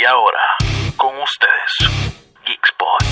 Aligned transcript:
Y 0.00 0.04
ahora, 0.06 0.38
con 0.96 1.14
ustedes, 1.18 1.76
Geekspot. 2.46 3.02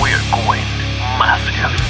We're 0.00 0.18
going 0.32 0.66
massive. 1.16 1.87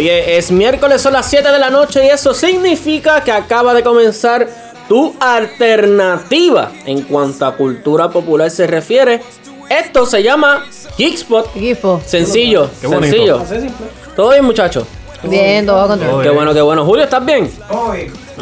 Oye, 0.00 0.38
es 0.38 0.50
miércoles, 0.50 1.02
son 1.02 1.12
las 1.12 1.26
7 1.28 1.52
de 1.52 1.58
la 1.58 1.68
noche 1.68 2.02
y 2.06 2.08
eso 2.08 2.32
significa 2.32 3.22
que 3.22 3.30
acaba 3.30 3.74
de 3.74 3.82
comenzar 3.82 4.48
tu 4.88 5.14
alternativa 5.20 6.72
en 6.86 7.02
cuanto 7.02 7.44
a 7.44 7.54
cultura 7.54 8.08
popular 8.08 8.50
se 8.50 8.66
refiere. 8.66 9.20
Esto 9.68 10.06
se 10.06 10.22
llama 10.22 10.64
Geekspot. 10.96 11.54
Equipo. 11.54 12.00
Sencillo, 12.06 12.70
Qué 12.80 12.86
bonito. 12.86 13.44
sencillo. 13.46 13.74
¿Todo 14.16 14.30
bien, 14.30 14.42
muchachos? 14.42 14.84
Bien, 15.22 15.66
todo 15.66 15.86
con 15.86 16.00
todo. 16.00 16.22
Qué 16.22 16.30
bueno, 16.30 16.54
qué 16.54 16.62
bueno. 16.62 16.82
Julio, 16.86 17.04
¿estás 17.04 17.22
bien? 17.22 17.50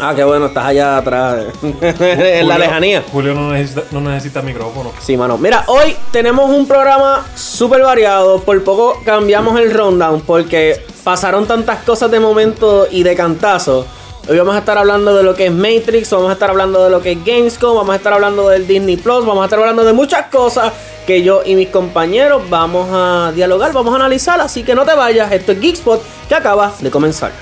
Ah, 0.00 0.12
qué 0.14 0.22
bueno, 0.22 0.46
estás 0.46 0.64
allá 0.64 0.98
atrás, 0.98 1.44
en 1.80 2.46
la 2.46 2.56
lejanía. 2.56 3.02
Julio 3.10 3.34
no 3.34 3.50
necesita, 3.50 3.82
no 3.90 4.00
necesita 4.00 4.42
micrófono. 4.42 4.92
Sí, 5.00 5.16
mano. 5.16 5.36
Mira, 5.36 5.64
hoy 5.66 5.96
tenemos 6.12 6.48
un 6.50 6.68
programa 6.68 7.26
súper 7.34 7.82
variado. 7.82 8.42
Por 8.42 8.62
poco 8.62 9.02
cambiamos 9.04 9.58
el 9.58 9.74
rundown 9.74 10.20
porque 10.20 10.86
pasaron 11.08 11.46
tantas 11.46 11.82
cosas 11.84 12.10
de 12.10 12.20
momento 12.20 12.86
y 12.90 13.02
de 13.02 13.16
cantazo. 13.16 13.86
Hoy 14.28 14.36
vamos 14.36 14.54
a 14.54 14.58
estar 14.58 14.76
hablando 14.76 15.16
de 15.16 15.22
lo 15.22 15.34
que 15.34 15.46
es 15.46 15.52
Matrix, 15.52 16.10
vamos 16.10 16.28
a 16.28 16.34
estar 16.34 16.50
hablando 16.50 16.84
de 16.84 16.90
lo 16.90 17.00
que 17.00 17.12
es 17.12 17.24
Gamescom, 17.24 17.74
vamos 17.74 17.94
a 17.94 17.96
estar 17.96 18.12
hablando 18.12 18.50
del 18.50 18.66
Disney 18.66 18.98
Plus, 18.98 19.24
vamos 19.24 19.40
a 19.40 19.44
estar 19.46 19.58
hablando 19.58 19.86
de 19.86 19.94
muchas 19.94 20.26
cosas 20.26 20.70
que 21.06 21.22
yo 21.22 21.40
y 21.46 21.54
mis 21.54 21.70
compañeros 21.70 22.42
vamos 22.50 22.90
a 22.92 23.32
dialogar, 23.34 23.72
vamos 23.72 23.94
a 23.94 23.96
analizar. 23.96 24.38
Así 24.38 24.64
que 24.64 24.74
no 24.74 24.84
te 24.84 24.94
vayas, 24.94 25.32
esto 25.32 25.52
es 25.52 25.60
Geekspot 25.62 26.02
que 26.28 26.34
acaba 26.34 26.74
de 26.78 26.90
comenzar. 26.90 27.32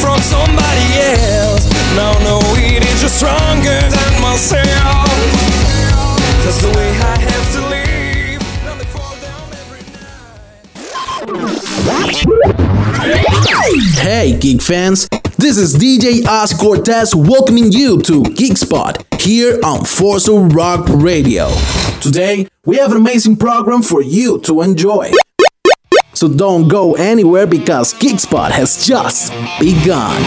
From 0.00 0.18
somebody 0.20 0.86
else. 0.96 1.68
Now 1.94 2.12
no, 2.24 2.40
it 2.56 2.82
is 2.84 3.12
stronger 3.12 3.80
than 3.94 4.22
myself. 4.22 5.06
That's 6.42 6.62
the 6.62 6.72
way 6.76 6.88
I 6.88 7.18
have 7.28 7.52
to 7.54 7.60
live. 7.68 8.40
Now 8.64 8.74
fall 8.96 9.14
down 9.20 9.52
every 9.60 9.82
Hey, 14.00 14.38
geek 14.38 14.62
fans! 14.62 15.08
This 15.36 15.58
is 15.58 15.76
DJ 15.76 16.26
Oz 16.26 16.52
Cortez 16.54 17.14
welcoming 17.14 17.70
you 17.70 18.00
to 18.02 18.22
Geek 18.22 18.56
Spot 18.56 19.04
here 19.20 19.58
on 19.62 19.84
Forza 19.84 20.32
Rock 20.32 20.86
Radio. 20.88 21.50
Today, 22.00 22.48
we 22.64 22.76
have 22.76 22.90
an 22.92 22.96
amazing 22.96 23.36
program 23.36 23.82
for 23.82 24.02
you 24.02 24.40
to 24.40 24.62
enjoy. 24.62 25.10
So 26.20 26.28
don't 26.28 26.68
go 26.68 26.96
anywhere 26.96 27.46
because 27.46 27.94
Kickspot 27.94 28.50
has 28.50 28.86
just 28.86 29.32
begun. 29.58 30.20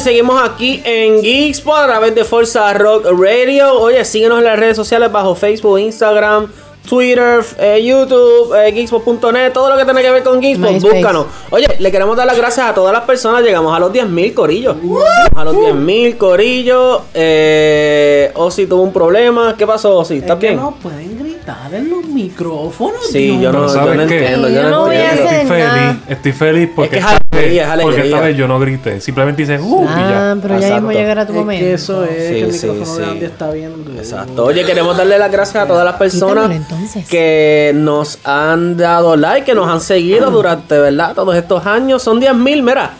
Y 0.00 0.02
seguimos 0.02 0.40
aquí 0.42 0.80
en 0.82 1.22
Geekspot 1.22 1.76
a 1.76 1.86
través 1.86 2.14
de 2.14 2.24
Forza 2.24 2.72
Rock 2.72 3.04
Radio. 3.18 3.78
Oye, 3.78 4.02
síguenos 4.06 4.38
en 4.38 4.44
las 4.44 4.58
redes 4.58 4.74
sociales 4.74 5.12
bajo 5.12 5.34
Facebook, 5.34 5.78
Instagram, 5.78 6.50
Twitter, 6.88 7.44
eh, 7.58 7.84
YouTube, 7.84 8.54
eh, 8.54 8.72
Geekspot.net, 8.72 9.52
todo 9.52 9.68
lo 9.68 9.76
que 9.76 9.84
tenga 9.84 10.00
que 10.00 10.10
ver 10.10 10.22
con 10.22 10.38
MySpace. 10.38 10.80
búscanos. 10.80 11.26
Oye, 11.50 11.66
le 11.78 11.90
queremos 11.92 12.16
dar 12.16 12.26
las 12.26 12.38
gracias 12.38 12.66
a 12.70 12.74
todas 12.74 12.94
las 12.94 13.02
personas. 13.02 13.42
Llegamos 13.42 13.76
a 13.76 13.78
los 13.78 13.92
10.000 13.92 14.32
corillos. 14.32 14.76
Llegamos 14.76 15.04
a 15.36 15.44
los 15.44 15.54
10.000 15.56 16.16
corillos. 16.16 17.02
Eh, 17.12 18.32
Ozzy 18.34 18.66
tuvo 18.66 18.82
un 18.82 18.94
problema. 18.94 19.54
¿Qué 19.58 19.66
pasó, 19.66 19.98
Ozzy? 19.98 20.18
¿Estás 20.18 20.38
bien? 20.38 20.56
no 20.56 20.76
pueden 20.82 21.18
gritar 21.18 21.29
en 21.72 21.90
los 21.90 22.04
micrófonos. 22.06 23.06
Sí, 23.10 23.36
Dios 23.38 23.42
yo 23.42 23.52
no, 23.52 23.62
yo 23.62 23.68
¿sabes 23.68 23.96
no 23.96 24.06
qué? 24.06 24.18
entiendo. 24.20 24.48
Yo, 24.48 24.54
Yo 24.62 24.70
no 24.70 24.80
voy 24.86 24.96
a 24.96 25.10
hacer- 25.10 25.40
Estoy 25.42 25.58
nada. 25.58 25.74
feliz, 25.74 25.96
estoy 26.08 26.32
feliz 26.32 26.68
porque, 26.76 26.98
Es 26.98 27.04
que 27.04 27.10
es 27.10 27.12
esta 27.20 27.36
vez- 27.36 27.40
alegría, 27.42 27.62
es 27.74 27.82
porque 27.82 27.96
esta 27.96 28.00
alegría. 28.00 28.20
vez 28.20 28.36
yo 28.36 28.48
no 28.48 28.60
grité. 28.60 29.00
Simplemente 29.00 29.42
hice 29.42 29.58
uh, 29.60 29.82
y 29.82 29.86
Ah, 29.88 30.34
ya. 30.34 30.42
pero 30.42 30.54
ya 30.54 30.60
Exacto. 30.66 30.74
mismo 30.86 30.92
llegará 31.00 31.26
tu 31.26 31.32
Es 31.32 31.38
momento. 31.38 31.64
que 31.64 31.72
eso 31.74 32.04
es 32.04 32.10
Sí, 32.10 32.32
que 32.34 32.42
el 32.42 32.52
sí, 32.52 32.66
micrófono 32.68 32.96
sí. 32.96 33.00
de 33.02 33.06
Andy 33.10 33.24
está 33.24 33.50
viendo. 33.50 33.92
Exacto. 33.92 34.44
Oye, 34.44 34.64
queremos 34.64 34.96
darle 34.96 35.18
las 35.18 35.30
gracias 35.32 35.64
a 35.64 35.66
todas 35.66 35.84
las 35.84 35.94
personas 35.96 36.48
Quítamelo, 36.50 37.06
que 37.08 37.72
nos 37.74 38.18
han 38.24 38.76
dado 38.76 39.16
like, 39.16 39.44
que 39.44 39.54
nos 39.54 39.68
han 39.68 39.80
seguido 39.80 40.30
durante, 40.30 40.78
¿verdad? 40.78 41.14
Todos 41.14 41.34
estos 41.36 41.66
años. 41.66 42.02
Son 42.02 42.20
10.000, 42.20 42.62
mira, 42.62 42.90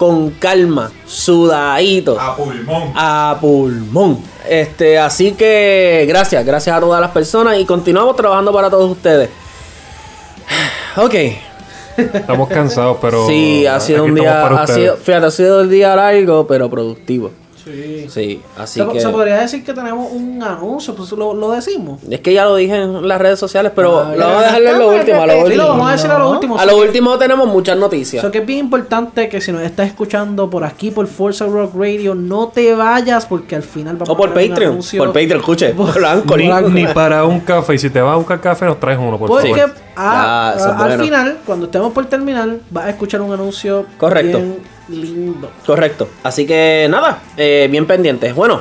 con 0.00 0.30
calma, 0.30 0.90
sudadito. 1.04 2.18
A 2.18 2.34
pulmón. 2.34 2.92
A 2.96 3.36
pulmón. 3.38 4.24
Este, 4.48 4.98
así 4.98 5.32
que 5.32 6.06
gracias, 6.08 6.42
gracias 6.46 6.74
a 6.74 6.80
todas 6.80 7.02
las 7.02 7.10
personas 7.10 7.58
y 7.58 7.66
continuamos 7.66 8.16
trabajando 8.16 8.50
para 8.50 8.70
todos 8.70 8.90
ustedes. 8.90 9.28
Ok. 10.96 11.14
Estamos 11.98 12.48
cansados, 12.48 12.96
pero. 13.00 13.26
sí, 13.26 13.66
ha 13.66 13.78
sido 13.78 14.04
un 14.04 14.14
día, 14.14 14.46
ha 14.46 14.66
sido, 14.66 14.96
fíjate, 14.96 15.26
ha 15.26 15.30
sido 15.30 15.60
el 15.60 15.68
día 15.68 15.94
largo, 15.94 16.46
pero 16.46 16.70
productivo. 16.70 17.30
Sí. 17.70 18.06
Sí, 18.08 18.42
así 18.58 18.80
Se, 18.80 18.88
que... 18.88 19.00
se 19.00 19.08
podría 19.08 19.38
decir 19.38 19.64
que 19.64 19.72
tenemos 19.72 20.10
un 20.12 20.42
anuncio, 20.42 20.94
pues 20.94 21.10
lo, 21.12 21.32
lo 21.34 21.50
decimos. 21.52 22.00
Es 22.10 22.20
que 22.20 22.32
ya 22.32 22.44
lo 22.44 22.56
dije 22.56 22.76
en 22.76 23.06
las 23.06 23.20
redes 23.20 23.38
sociales, 23.38 23.72
pero 23.74 24.00
Ah, 24.00 24.14
lo 24.16 24.26
vamos 24.26 24.42
a 24.42 24.46
dejar 24.46 24.62
en 24.62 24.78
lo 24.78 24.88
último, 24.90 25.22
a 25.22 25.26
lo 25.26 25.32
repetir. 25.34 25.52
Sí, 25.52 25.56
lo 25.56 25.62
último. 25.64 25.68
vamos 25.68 25.88
a 25.88 25.92
decir 25.92 26.10
a 26.10 26.18
lo 26.18 26.30
último. 26.30 26.58
A 26.58 26.66
lo 26.66 26.76
último 26.78 27.18
tenemos 27.18 27.48
muchas 27.48 27.76
noticias. 27.78 28.22
So 28.22 28.30
que 28.30 28.38
es 28.38 28.46
bien 28.46 28.58
importante 28.60 29.28
que 29.28 29.40
si 29.40 29.52
nos 29.52 29.62
estás 29.62 29.86
escuchando 29.88 30.48
por 30.50 30.64
aquí, 30.64 30.90
por 30.90 31.06
Forza 31.06 31.46
Rock 31.46 31.74
Radio, 31.76 32.14
no 32.14 32.48
te 32.48 32.74
vayas 32.74 33.26
porque 33.26 33.56
al 33.56 33.62
final 33.62 33.96
vamos 33.96 34.08
O 34.10 34.16
por 34.16 34.30
a 34.30 34.34
tener 34.34 34.48
un 34.48 34.50
Patreon. 34.54 34.72
anuncio. 34.72 34.98
Por 35.04 35.08
Patreon, 35.12 35.38
escuche. 35.40 35.74
Por- 35.74 36.70
Ni 36.70 36.86
para 36.88 37.24
un 37.24 37.40
café. 37.40 37.74
Y 37.74 37.78
si 37.78 37.90
te 37.90 38.00
vas 38.00 38.12
a 38.14 38.16
buscar 38.16 38.40
café, 38.40 38.64
nos 38.66 38.80
traes 38.80 38.98
uno, 38.98 39.18
por 39.18 39.28
Porque 39.28 39.50
favor. 39.50 39.70
eso 39.70 39.74
a- 39.96 40.52
al 40.52 40.88
bueno. 40.88 41.04
final, 41.04 41.38
cuando 41.46 41.66
estemos 41.66 41.92
por 41.92 42.06
terminar, 42.06 42.48
vas 42.70 42.86
a 42.86 42.90
escuchar 42.90 43.20
un 43.20 43.32
anuncio 43.32 43.86
Correcto. 43.98 44.38
bien 44.38 44.79
lindo. 44.90 45.50
Correcto. 45.64 46.08
Así 46.22 46.46
que 46.46 46.86
nada, 46.90 47.22
eh, 47.36 47.68
bien 47.70 47.86
pendientes. 47.86 48.34
Bueno, 48.34 48.60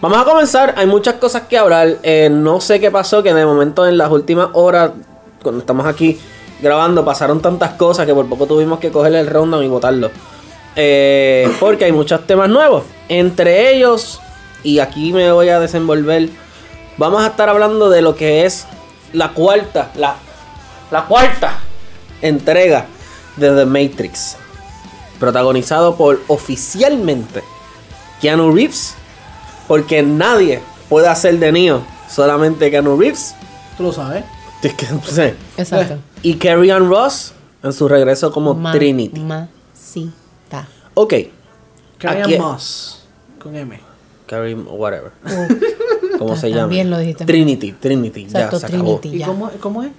vamos 0.00 0.18
a 0.18 0.24
comenzar. 0.24 0.74
Hay 0.76 0.86
muchas 0.86 1.14
cosas 1.14 1.42
que 1.42 1.56
hablar. 1.56 1.98
Eh, 2.02 2.28
no 2.30 2.60
sé 2.60 2.80
qué 2.80 2.90
pasó, 2.90 3.22
que 3.22 3.32
de 3.32 3.46
momento 3.46 3.86
en 3.86 3.96
las 3.96 4.10
últimas 4.10 4.48
horas, 4.52 4.92
cuando 5.42 5.60
estamos 5.60 5.86
aquí 5.86 6.18
grabando, 6.60 7.04
pasaron 7.04 7.40
tantas 7.40 7.72
cosas 7.72 8.06
que 8.06 8.14
por 8.14 8.28
poco 8.28 8.46
tuvimos 8.46 8.78
que 8.80 8.90
coger 8.90 9.14
el 9.14 9.26
rundown 9.26 9.64
y 9.64 9.68
botarlo. 9.68 10.10
Eh, 10.76 11.50
porque 11.58 11.86
hay 11.86 11.92
muchos 11.92 12.26
temas 12.26 12.48
nuevos. 12.48 12.84
Entre 13.08 13.74
ellos, 13.74 14.20
y 14.62 14.78
aquí 14.78 15.12
me 15.12 15.30
voy 15.32 15.48
a 15.48 15.58
desenvolver, 15.58 16.28
vamos 16.96 17.22
a 17.22 17.28
estar 17.28 17.48
hablando 17.48 17.90
de 17.90 18.02
lo 18.02 18.14
que 18.14 18.44
es 18.44 18.66
la 19.12 19.30
cuarta, 19.30 19.90
la, 19.96 20.16
la 20.90 21.06
cuarta 21.06 21.58
entrega 22.22 22.86
de 23.36 23.50
The 23.54 23.64
Matrix. 23.64 24.36
Protagonizado 25.20 25.94
por 25.96 26.20
oficialmente 26.28 27.42
Keanu 28.20 28.50
Reeves 28.52 28.94
Porque 29.68 30.02
nadie 30.02 30.60
puede 30.88 31.06
hacer 31.06 31.38
de 31.38 31.52
Neo, 31.52 31.82
solamente 32.08 32.70
Keanu 32.70 32.98
Reeves. 32.98 33.34
Tú 33.76 33.84
lo 33.84 33.92
sabes. 33.92 34.24
Es 34.62 34.74
que, 34.74 34.86
no 34.90 35.02
sé. 35.04 35.36
Exacto. 35.56 35.98
Y 36.22 36.34
Carrie 36.34 36.72
Ann 36.72 36.88
Ross 36.90 37.32
en 37.62 37.72
su 37.72 37.86
regreso 37.88 38.32
como 38.32 38.52
Ma- 38.54 38.72
Trinity. 38.72 39.20
Masita. 39.20 40.66
Ok. 40.94 41.14
Carrie 41.98 42.34
Ann 42.36 42.42
Moss. 42.42 43.04
Con 43.42 43.54
M. 43.56 43.78
Carrie, 44.26 44.54
whatever. 44.54 45.12
¿Cómo 46.18 46.34
se 46.34 46.42
Ta- 46.42 46.48
llama? 46.48 46.60
también 46.62 46.90
lo 46.90 46.98
dijiste. 46.98 47.24
Trinity, 47.24 47.72
Trinity. 47.72 48.22
Exacto, 48.24 48.56
ya, 48.58 48.60
se 48.68 48.74
acabó. 48.74 48.98
Trinity. 48.98 49.16
¿Y 49.16 49.20
Ya. 49.20 49.26
cómo, 49.26 49.50
cómo 49.60 49.82
es? 49.82 49.90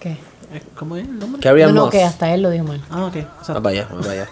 ¿Qué? 0.00 0.10
Eh, 0.52 0.62
¿Cómo 0.76 0.96
es 0.96 1.06
el 1.06 1.18
nombre? 1.18 1.40
Carrie 1.40 1.62
No, 1.62 1.68
Ann 1.68 1.74
no, 1.76 1.80
Moss. 1.84 1.90
que 1.92 2.02
hasta 2.02 2.34
él 2.34 2.42
lo 2.42 2.50
dijo 2.50 2.64
mal. 2.64 2.82
Ah, 2.90 3.04
ok. 3.06 3.16
Exacto. 3.16 3.62
vaya, 3.62 3.88
vaya. 4.06 4.28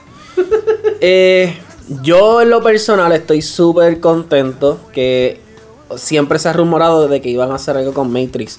Eh, 1.01 1.57
yo 2.03 2.43
en 2.43 2.51
lo 2.51 2.63
personal 2.63 3.13
estoy 3.13 3.41
súper 3.41 4.01
contento 4.01 4.81
que 4.93 5.41
siempre 5.97 6.39
se 6.39 6.49
ha 6.49 6.53
rumorado 6.53 7.07
de 7.07 7.21
que 7.21 7.29
iban 7.29 7.53
a 7.53 7.55
hacer 7.55 7.77
algo 7.77 7.95
con 7.95 8.13
Matrix. 8.13 8.59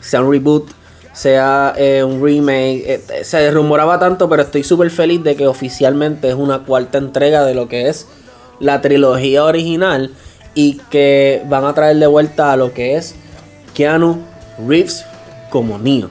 Sea 0.00 0.22
un 0.22 0.30
reboot, 0.30 0.68
sea 1.12 1.74
eh, 1.76 2.04
un 2.04 2.22
remake. 2.22 3.02
eh, 3.08 3.24
se 3.24 3.50
rumoraba 3.50 3.98
tanto, 3.98 4.28
pero 4.28 4.42
estoy 4.42 4.62
súper 4.62 4.90
feliz 4.90 5.22
de 5.22 5.36
que 5.36 5.46
oficialmente 5.46 6.28
es 6.28 6.34
una 6.34 6.60
cuarta 6.60 6.98
entrega 6.98 7.44
de 7.44 7.54
lo 7.54 7.68
que 7.68 7.88
es 7.88 8.06
la 8.60 8.80
trilogía 8.80 9.44
original 9.44 10.12
y 10.54 10.74
que 10.90 11.42
van 11.48 11.64
a 11.64 11.74
traer 11.74 11.96
de 11.96 12.06
vuelta 12.06 12.52
a 12.52 12.56
lo 12.56 12.72
que 12.72 12.96
es 12.96 13.14
Keanu 13.74 14.18
Reeves 14.66 15.04
como 15.50 15.78
Neo. 15.78 16.10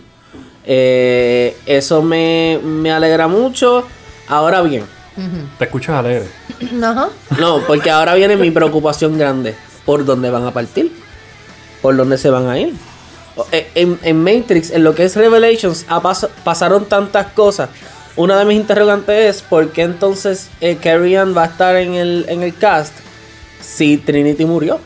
Eh, 0.66 1.56
eso 1.66 2.02
me, 2.02 2.60
me 2.64 2.92
alegra 2.92 3.28
mucho. 3.28 3.86
Ahora 4.36 4.62
bien, 4.62 4.84
Te 5.60 5.66
escuchas 5.66 5.96
alegre. 6.00 6.28
Ajá. 6.84 7.10
no, 7.40 7.60
porque 7.68 7.92
ahora 7.92 8.16
viene 8.16 8.36
mi 8.36 8.50
preocupación 8.52 9.18
grande. 9.18 9.56
¿Por 9.86 10.06
dónde 10.06 10.30
van 10.32 10.46
a 10.48 10.52
partir? 10.52 10.92
¿Por 11.82 11.96
dónde 11.96 12.18
se 12.18 12.30
van 12.30 12.48
a 12.48 12.58
ir? 12.58 12.74
Eh, 13.52 13.68
En, 13.76 14.00
en 14.04 14.24
Matrix, 14.24 14.72
en 14.72 14.84
lo 14.84 14.96
que 14.96 15.04
es 15.04 15.16
Revelations, 15.16 15.86
ha 15.90 16.02
pas- 16.02 16.30
pasaron 16.44 16.86
tantas 16.86 17.28
cosas. 17.34 17.70
Una 18.16 18.38
de 18.40 18.46
mis 18.46 18.58
interrogantes 18.58 19.36
es 19.38 19.42
¿por 19.42 19.70
qué 19.72 19.82
entonces 19.84 20.50
eh, 20.62 20.78
Carrie 20.82 21.18
Ann 21.18 21.36
va 21.36 21.44
a 21.44 21.48
estar 21.48 21.76
en 21.76 21.96
el, 21.96 22.26
en 22.30 22.42
el 22.44 22.56
cast 22.56 22.94
si 23.60 23.98
Trinity 23.98 24.46
murió? 24.46 24.80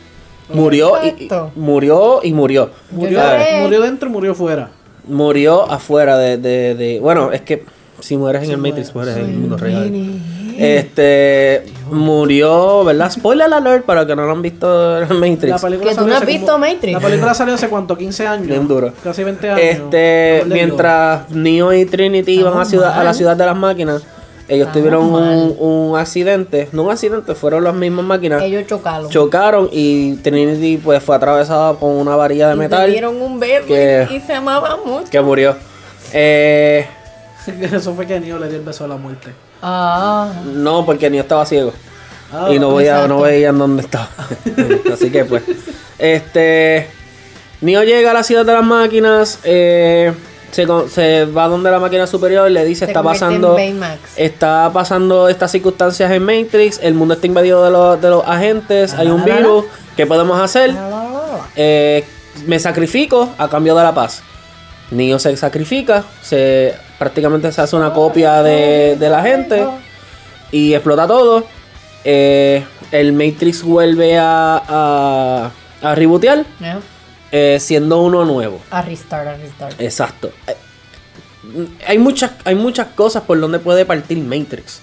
Murió 0.50 0.94
y, 1.06 1.30
murió 1.56 2.22
y 2.24 2.32
murió. 2.34 2.72
Murió, 2.92 3.22
A 3.22 3.34
ver, 3.34 3.62
murió 3.64 3.82
dentro 3.82 4.08
y 4.10 4.12
murió 4.12 4.34
fuera. 4.34 4.70
murió 5.06 5.70
afuera 5.70 6.18
de, 6.18 6.38
de, 6.38 6.74
de- 6.76 7.00
Bueno, 7.02 7.32
es 7.34 7.42
que 7.42 7.66
si 8.00 8.18
mueres 8.18 8.44
en 8.44 8.52
el 8.52 8.58
Matrix, 8.58 8.94
mueres 8.96 9.18
en 9.18 9.26
el 9.26 9.38
mundo 9.38 9.58
real. 9.58 9.92
Este. 10.58 11.66
Murió, 11.92 12.84
¿verdad? 12.84 13.12
Spoiler 13.12 13.52
alert 13.54 13.86
para 13.86 14.06
que 14.08 14.16
no 14.16 14.26
lo 14.26 14.32
han 14.32 14.42
visto 14.42 15.02
en 15.02 15.08
Matrix. 15.20 15.62
Que 15.62 15.96
tú 15.96 16.08
no 16.08 16.16
has 16.16 16.26
visto 16.26 16.46
como- 16.54 16.58
Matrix. 16.66 16.94
La 16.94 17.00
película 17.00 17.34
salió 17.34 17.54
hace 17.54 17.70
cuánto, 17.70 17.98
15 17.98 18.28
años. 18.28 18.48
Bien 18.48 18.68
duro. 18.68 18.92
Casi 19.04 19.24
20 19.24 19.50
años. 19.50 19.62
Este, 19.64 20.44
mientras 20.48 21.30
Neo 21.30 21.74
y 21.74 21.86
Trinity 21.86 22.40
iban 22.40 22.58
a, 22.60 22.66
ciudad, 22.66 23.00
a 23.00 23.04
la 23.04 23.14
ciudad 23.14 23.38
de 23.38 23.46
las 23.46 23.56
máquinas, 23.56 24.04
ellos 24.50 24.68
Estamos 24.68 24.74
tuvieron 24.74 25.56
un, 25.60 25.98
accidente. 25.98 26.70
No 26.72 26.84
un 26.84 26.92
accidente, 26.92 27.36
fueron 27.36 27.64
las 27.64 27.76
mismas 27.76 28.06
máquinas. 28.06 28.42
Ellos 28.42 28.66
chocaron. 28.66 29.10
Chocaron 29.10 29.70
y 29.72 30.16
Trinity 30.18 30.78
pues 30.78 31.04
fue 31.04 31.16
atravesada 31.16 31.74
con 31.76 31.92
una 31.92 32.16
varilla 32.16 32.48
de 32.50 32.56
Y 32.56 32.58
metal 32.58 32.86
tuvieron 32.88 33.22
un 33.22 33.40
bebé 33.40 33.66
que- 33.66 34.08
y 34.16 34.20
se 34.22 34.34
amaban 34.34 34.80
mucho. 34.86 35.10
que 35.12 35.22
murió. 35.22 35.56
Eh, 36.14 36.86
Eso 37.62 37.94
fue 37.94 38.06
que 38.06 38.20
Neo 38.20 38.40
le 38.40 38.48
dio 38.48 38.58
el 38.58 38.66
beso 38.66 38.86
a 38.86 38.88
la 38.88 38.98
muerte. 38.98 39.34
Ah. 39.62 40.32
no, 40.46 40.86
porque 40.86 41.10
Neo 41.10 41.22
estaba 41.22 41.46
ciego. 41.46 41.74
Ah, 42.32 42.50
y 42.52 42.60
no 42.60 42.76
veía, 42.76 43.08
no 43.08 43.22
veían 43.22 43.58
dónde 43.58 43.84
estaba. 43.84 44.10
Así 44.94 45.10
que 45.12 45.26
pues. 45.26 45.44
Este. 45.98 46.88
Neo 47.62 47.84
llega 47.84 48.12
a 48.12 48.14
la 48.14 48.24
ciudad 48.24 48.46
de 48.46 48.54
las 48.54 48.64
máquinas. 48.64 49.40
eh, 49.44 50.14
se, 50.52 51.26
va 51.26 51.48
donde 51.48 51.72
la 51.72 51.80
máquina 51.80 52.08
superior. 52.08 52.50
Le 52.50 52.66
dice 52.66 52.86
Se 52.86 52.92
está 52.92 53.04
pasando. 53.04 53.58
Está 54.16 54.70
pasando 54.74 55.30
estas 55.30 55.52
circunstancias 55.52 56.12
en 56.12 56.24
Matrix. 56.24 56.80
El 56.82 56.94
mundo 56.94 57.14
está 57.14 57.28
invadido 57.28 57.64
de 57.64 57.72
los, 57.72 58.02
de 58.02 58.10
los 58.10 58.26
agentes. 58.26 58.94
Hay 58.94 59.08
un 59.08 59.22
la, 59.22 59.28
la, 59.28 59.34
la. 59.34 59.40
virus. 59.40 59.66
¿Qué 59.96 60.06
podemos 60.06 60.40
hacer? 60.40 60.76
Eh, 61.56 62.04
me 62.46 62.60
sacrifico 62.60 63.30
a 63.38 63.48
cambio 63.48 63.76
de 63.76 63.84
la 63.84 63.94
paz. 63.94 64.22
Neo 64.92 65.20
se 65.20 65.36
sacrifica, 65.36 66.04
se 66.22 66.76
prácticamente 67.00 67.52
se 67.52 67.62
hace 67.62 67.76
una 67.76 67.94
copia 67.94 68.42
de, 68.44 68.96
de 68.98 69.10
la 69.10 69.22
gente 69.22 69.66
y 70.52 70.74
explota 70.74 71.08
todo. 71.08 71.44
Eh, 72.04 72.64
el 72.92 73.14
Matrix 73.14 73.64
vuelve 73.64 74.18
a, 74.18 74.62
a, 74.68 75.52
a 75.82 75.96
rebootear, 75.96 76.46
Ya. 76.60 76.80
eh, 77.32 77.58
siendo 77.60 78.02
uno 78.02 78.24
nuevo. 78.26 78.60
A 78.72 78.82
restart, 78.82 79.28
a 79.28 79.36
restart. 79.36 79.82
Exacto. 79.82 80.32
Eh, 80.48 80.56
Hay 81.88 81.98
muchas, 81.98 82.32
hay 82.46 82.56
muchas 82.56 82.88
cosas 82.96 83.24
por 83.24 83.40
donde 83.40 83.60
puede 83.60 83.86
partir 83.86 84.18
Matrix. 84.20 84.80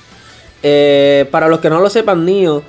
Eh, 0.63 1.27
para 1.31 1.49
los 1.49 1.61
que 1.61 1.69
no 1.71 1.81
lo 1.81 1.91
sepan, 1.91 2.25
Neo 2.25 2.63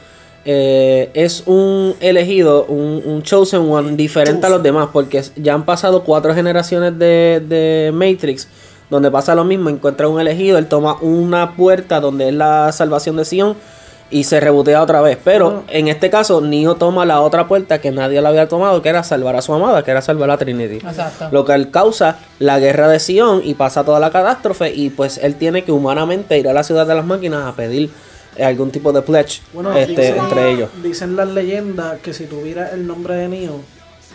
es 0.48 1.42
un 1.48 1.96
elegido, 2.00 2.66
un, 2.66 3.02
un 3.04 3.24
chosen 3.24 3.62
one 3.62 3.96
diferente 3.96 4.46
a 4.46 4.50
los 4.50 4.62
demás, 4.62 4.90
porque 4.94 5.24
ya 5.38 5.56
han 5.56 5.66
pasado 5.66 6.04
cuatro 6.04 6.36
generaciones 6.36 6.98
de, 7.00 7.42
de 7.48 7.92
Matrix, 7.92 8.48
donde 8.90 9.12
pasa 9.12 9.36
lo 9.36 9.44
mismo, 9.44 9.70
encuentra 9.70 10.08
un 10.08 10.20
elegido, 10.20 10.58
él 10.58 10.68
toma 10.68 10.98
una 11.02 11.56
puerta 11.56 12.00
donde 12.00 12.30
es 12.30 12.34
la 12.34 12.72
salvación 12.72 13.18
de 13.18 13.26
Sion 13.26 13.56
y 14.12 14.24
se 14.26 14.40
rebotea 14.40 14.82
otra 14.82 15.02
vez. 15.02 15.18
Pero 15.24 15.64
en 15.68 15.88
este 15.88 16.10
caso, 16.10 16.42
Neo 16.42 16.76
toma 16.76 17.06
la 17.06 17.22
otra 17.22 17.48
puerta 17.48 17.80
que 17.80 17.92
nadie 17.92 18.22
la 18.22 18.30
había 18.30 18.48
tomado, 18.48 18.82
que 18.82 18.90
era 18.90 19.04
salvar 19.04 19.36
a 19.36 19.42
su 19.42 19.54
amada, 19.54 19.84
que 19.84 19.92
era 19.92 20.02
salvar 20.02 20.30
a 20.30 20.38
Trinity. 20.38 20.76
Exacto. 20.76 21.30
Lo 21.32 21.46
que 21.46 21.54
él 21.54 21.72
causa 21.72 22.20
la 22.40 22.60
guerra 22.60 22.88
de 22.88 23.00
Sion 23.00 23.42
y 23.44 23.56
pasa 23.56 23.84
toda 23.84 24.00
la 24.00 24.12
catástrofe 24.12 24.74
y 24.74 24.90
pues 24.90 25.18
él 25.18 25.36
tiene 25.36 25.64
que 25.64 25.72
humanamente 25.72 26.38
ir 26.38 26.48
a 26.48 26.54
la 26.54 26.64
ciudad 26.64 26.86
de 26.86 26.96
las 26.96 27.06
máquinas 27.06 27.46
a 27.46 27.56
pedir 27.56 27.90
algún 28.44 28.72
tipo 28.72 28.92
de 28.92 29.02
pledge 29.02 29.42
Bueno, 29.54 29.74
este, 29.74 30.02
dicen, 30.02 30.18
entre 30.18 30.52
ellos. 30.52 30.70
Dicen 30.84 31.16
las 31.16 31.30
leyendas 31.30 32.00
que 32.02 32.14
si 32.14 32.26
tuviera 32.26 32.70
el 32.72 32.86
nombre 32.86 33.16
de 33.16 33.30
Neo, 33.30 33.62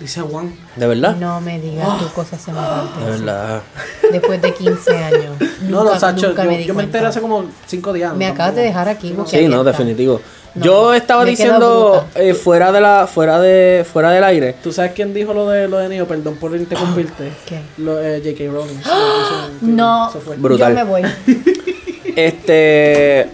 dice 0.01 0.21
Juan. 0.23 0.53
¿De 0.77 0.87
verdad? 0.87 1.17
No 1.17 1.41
me 1.41 1.61
digas 1.61 1.99
tu 1.99 2.09
cosa 2.09 2.39
semejante. 2.39 3.05
De 3.05 3.11
verdad. 3.11 3.63
Ah. 3.63 3.81
Después 4.11 4.43
de 4.43 4.55
15 4.55 4.97
años. 4.97 5.37
No, 5.63 5.79
Nunca- 5.83 5.95
no, 5.95 6.01
Sacho, 6.01 6.29
nunca 6.29 6.45
yo, 6.45 6.51
me 6.51 6.65
yo 6.65 6.81
enteré 6.81 7.07
hace 7.07 7.21
como 7.21 7.45
5 7.67 7.93
días. 7.93 8.15
Me 8.15 8.27
acabas 8.27 8.57
de 8.57 8.63
dejar 8.63 8.89
aquí. 8.89 9.15
Sí, 9.27 9.47
no, 9.49 9.63
definitivo. 9.63 10.21
No, 10.53 10.65
Yo 10.65 10.95
estaba 10.95 11.25
diciendo 11.25 12.07
eh, 12.17 12.35
fuera 12.35 12.73
de 12.73 12.81
la 12.81 13.07
fuera 13.07 13.39
de 13.41 13.87
fuera 13.91 14.11
del 14.11 14.25
aire. 14.25 14.57
¿Tú 14.61 14.73
sabes 14.73 14.91
quién 14.93 15.15
dijo 15.15 15.33
lo 15.33 15.49
de 15.49 15.69
lo 15.69 15.79
de 15.79 15.89
Neo? 15.89 16.09
Perdón 16.09 16.35
por 16.37 16.57
interrumpirte. 16.57 17.31
¿Qué? 17.47 17.61
Lo, 17.79 18.01
eh, 18.01 18.21
J.K. 18.25 18.51
Rowling. 18.53 18.81
No. 19.61 20.11
Brutal. 20.39 20.71
yo 20.71 20.75
me 20.75 20.85
voy. 20.85 21.03
Este 22.17 23.29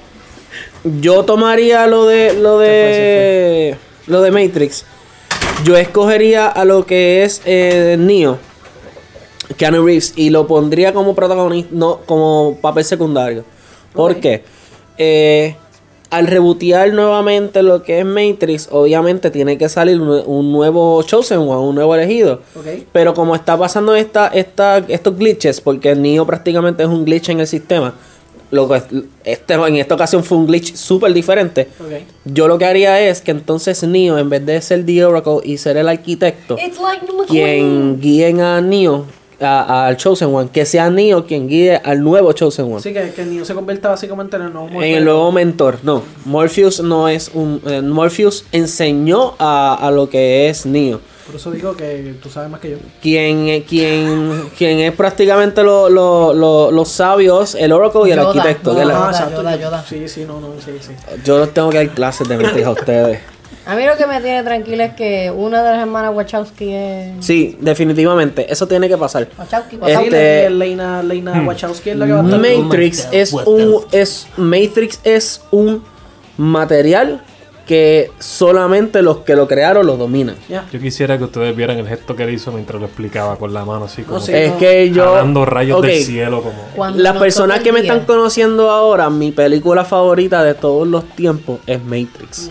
yo 0.85 1.25
tomaría 1.25 1.87
lo 1.87 2.05
de 2.07 2.35
lo 2.35 2.59
de 2.59 3.76
lo 4.07 4.21
de 4.21 4.31
Matrix. 4.31 4.85
Yo 5.66 5.76
escogería 5.76 6.46
a 6.46 6.64
lo 6.64 6.87
que 6.87 7.25
es 7.25 7.42
eh, 7.44 7.96
Neo, 7.99 8.38
Keanu 9.56 9.85
Reeves 9.85 10.12
y 10.14 10.30
lo 10.30 10.46
pondría 10.46 10.94
como 10.94 11.16
protagonista, 11.16 11.70
no 11.73 12.02
como 12.06 12.56
papel 12.61 12.85
secundario. 12.85 13.42
¿Por 13.92 14.14
qué? 14.20 14.44
Eh, 14.96 15.56
al 16.11 16.28
rebotear 16.28 16.92
nuevamente 16.92 17.64
lo 17.64 17.82
que 17.82 17.99
es 17.99 18.06
Matrix, 18.06 18.68
obviamente 18.70 19.32
tiene 19.32 19.58
que 19.58 19.68
salir 19.68 20.00
un, 20.00 20.23
un 20.25 20.52
nuevo 20.52 21.02
Chosen 21.02 21.40
One, 21.40 21.56
un 21.56 21.75
nuevo 21.75 21.96
elegido. 21.96 22.42
Ok. 22.54 22.85
Pero 22.92 23.12
como 23.12 23.35
está 23.35 23.58
pasando 23.58 23.96
esta, 23.96 24.28
esta, 24.28 24.78
estos 24.87 25.18
glitches, 25.18 25.61
porque 25.61 25.96
Neo 25.96 26.25
prácticamente 26.25 26.85
es 26.85 26.88
un 26.88 27.04
glitch 27.04 27.30
en 27.30 27.40
el 27.40 27.46
sistema, 27.49 27.96
lo 28.50 28.69
que 28.69 28.83
este, 29.25 29.55
en 29.55 29.76
esta 29.76 29.95
ocasión 29.95 30.23
fue 30.25 30.38
un 30.38 30.47
glitch 30.47 30.75
súper 30.75 31.12
diferente. 31.12 31.69
Yo 32.25 32.47
lo 32.49 32.59
que 32.59 32.65
haría 32.65 33.00
es 33.00 33.21
que 33.21 33.31
entonces 33.33 33.83
Neo, 33.83 34.19
en 34.19 34.29
vez 34.31 34.45
de 34.47 34.61
ser 34.62 34.85
The 34.87 35.05
Oracle 35.05 35.38
y 35.45 35.59
ser 35.59 35.76
el 35.76 35.88
arquitecto, 35.88 36.57
like 36.57 37.07
quien 37.29 38.00
guíen 38.00 38.41
a 38.41 38.61
Neo, 38.61 39.05
a- 39.41 39.87
al 39.87 39.97
Chosen 39.97 40.35
One, 40.35 40.49
que 40.53 40.65
sea 40.65 40.88
Neo 40.91 41.26
quien 41.26 41.49
guíe 41.49 41.76
al 41.76 42.03
nuevo 42.03 42.33
Chosen 42.33 42.67
One. 42.67 42.76
Así 42.76 42.93
que, 42.93 43.11
que 43.11 43.25
Neo 43.26 43.45
se 43.45 43.55
convierta 43.55 43.88
básicamente 43.91 44.37
en 44.37 44.43
el 44.43 44.53
nuevo 44.53 44.69
En 44.83 44.95
el 44.95 45.05
nuevo 45.05 45.31
mentor, 45.33 45.79
no. 45.83 46.03
Morpheus 46.25 46.81
no 46.81 47.09
es 47.09 47.31
un. 47.35 47.61
eh, 47.67 47.83
Morpheus 47.83 48.45
enseñó 48.53 49.35
a, 49.38 49.75
a 49.75 49.91
lo 49.91 50.09
que 50.09 50.49
es 50.49 50.65
Neo. 50.67 51.00
Por 51.26 51.35
eso 51.35 51.50
digo 51.50 51.75
que 51.76 52.14
tú 52.23 52.30
sabes 52.30 52.49
más 52.50 52.61
que 52.61 52.71
yo. 52.71 52.76
Quien, 53.02 53.49
eh, 53.49 53.64
quien, 53.68 54.49
quien 54.56 54.78
es 54.78 54.92
prácticamente 54.95 55.62
lo- 55.64 55.88
lo- 55.88 56.33
lo- 56.33 56.71
los 56.71 56.88
sabios, 56.88 57.56
el 57.56 57.73
Oracle 57.73 58.02
y 58.06 58.12
el 58.12 58.18
Yoda, 58.18 58.28
arquitecto. 58.28 58.75
que 58.75 58.80
es 58.83 58.87
la- 58.87 58.92
Yoda. 58.95 59.30
Yoda, 59.30 59.56
Yoda. 59.56 59.85
Sí, 59.88 60.09
sí, 60.09 60.25
no, 60.26 60.40
no, 60.40 60.49
sí, 60.64 60.73
sí. 60.80 60.92
yo 61.25 61.38
los 61.38 61.52
tengo 61.52 61.71
que 61.71 61.78
dar 61.78 61.88
clases 61.90 62.28
de 62.28 62.37
Matrix 62.37 62.66
a 62.66 62.71
ustedes. 62.71 63.18
A 63.68 63.75
mí 63.75 63.85
lo 63.85 63.97
que 63.97 64.06
me 64.06 64.21
tiene 64.21 64.45
tranquila 64.45 64.85
es 64.85 64.95
que 64.95 65.33
una 65.35 65.61
de 65.64 65.71
las 65.73 65.80
hermanas 65.80 66.14
Wachowski 66.14 66.73
es. 66.73 67.12
Sí, 67.26 67.56
definitivamente. 67.61 68.47
Eso 68.52 68.68
tiene 68.68 68.88
que 68.88 68.97
pasar. 68.97 69.28
Wachowski. 69.37 69.78
Este- 69.85 70.50
Leina, 70.50 71.02
Leina 71.02 71.42
Wachowski 71.45 71.90
es 71.90 71.97
la 71.97 72.06
que 72.06 72.12
va 72.12 72.21
a 72.21 72.25
estar. 72.25 72.40
Matrix 72.62 73.09
es 73.11 73.33
un 73.33 73.80
es 73.90 74.28
Matrix 74.37 75.00
es 75.02 75.40
un 75.50 75.83
material 76.37 77.21
que 77.66 78.12
solamente 78.20 79.02
los 79.02 79.18
que 79.18 79.35
lo 79.35 79.49
crearon 79.49 79.87
lo 79.87 79.96
dominan. 79.96 80.37
Yo 80.49 80.80
quisiera 80.80 81.18
que 81.18 81.25
ustedes 81.25 81.54
vieran 81.54 81.78
el 81.78 81.88
gesto 81.88 82.14
que 82.14 82.23
él 82.23 82.30
hizo 82.30 82.52
mientras 82.52 82.80
lo 82.80 82.87
explicaba 82.87 83.37
con 83.37 83.52
la 83.52 83.64
mano 83.64 83.87
así 83.87 84.02
como 84.02 84.20
sí. 84.20 84.32
es 84.32 84.52
que 84.52 84.90
yo... 84.90 85.04
jalando 85.04 85.44
rayos 85.44 85.82
del 85.82 86.02
cielo 86.02 86.42
como... 86.42 86.56
Cuando 86.76 87.02
Las 87.02 87.16
personas 87.16 87.61
que 87.61 87.73
me 87.73 87.80
están 87.80 88.04
conociendo 88.04 88.70
ahora, 88.70 89.11
mi 89.11 89.32
película 89.32 89.85
favorita 89.85 90.44
de 90.44 90.54
todos 90.54 90.87
los 90.87 91.04
tiempos 91.11 91.58
es 91.66 91.82
Matrix. 91.82 92.50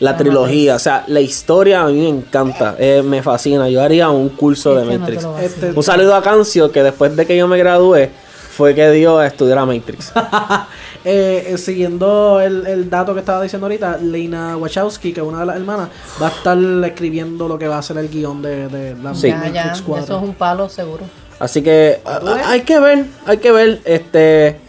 La 0.00 0.16
trilogía, 0.16 0.74
o 0.76 0.78
sea, 0.78 1.04
la 1.06 1.20
historia 1.20 1.82
a 1.82 1.86
mí 1.86 2.00
me 2.00 2.08
encanta, 2.08 2.74
eh, 2.78 3.02
me 3.04 3.22
fascina. 3.22 3.68
Yo 3.68 3.82
haría 3.82 4.08
un 4.08 4.30
curso 4.30 4.74
de 4.74 4.82
Este 4.82 4.98
Matrix. 4.98 5.26
Este- 5.40 5.72
Un 5.72 5.82
saludo 5.82 6.14
a 6.16 6.22
Cancio, 6.22 6.72
que 6.72 6.82
después 6.82 7.14
de 7.14 7.26
que 7.26 7.36
yo 7.36 7.46
me 7.46 7.56
gradué, 7.58 8.10
fue 8.54 8.74
que 8.74 8.90
dio 8.90 9.18
a 9.18 9.26
estudiar 9.26 9.58
a 9.58 9.66
Matrix. 9.66 10.12
Eh, 11.04 11.48
eh, 11.52 11.58
siguiendo 11.58 12.40
el, 12.40 12.66
el 12.66 12.88
dato 12.88 13.12
que 13.12 13.20
estaba 13.20 13.42
diciendo 13.42 13.66
ahorita, 13.66 13.98
Lena 13.98 14.56
Wachowski, 14.56 15.12
que 15.12 15.20
es 15.20 15.26
una 15.26 15.40
de 15.40 15.46
las 15.46 15.56
hermanas, 15.56 15.88
va 16.22 16.28
a 16.28 16.30
estar 16.30 16.56
escribiendo 16.86 17.46
lo 17.46 17.58
que 17.58 17.68
va 17.68 17.76
a 17.78 17.82
ser 17.82 17.98
el 17.98 18.08
guion 18.08 18.40
de, 18.40 18.68
de 18.68 18.96
la 19.02 19.14
Sí. 19.14 19.28
Ya, 19.28 19.48
ya, 19.48 19.64
Matrix 19.66 19.82
4. 19.82 20.04
eso 20.04 20.16
es 20.16 20.22
un 20.22 20.34
palo 20.34 20.68
seguro. 20.70 21.02
Así 21.38 21.60
que 21.62 22.00
a- 22.06 22.20
hay 22.48 22.62
que 22.62 22.80
ver, 22.80 23.04
hay 23.26 23.36
que 23.36 23.52
ver, 23.52 23.80
este 23.84 24.60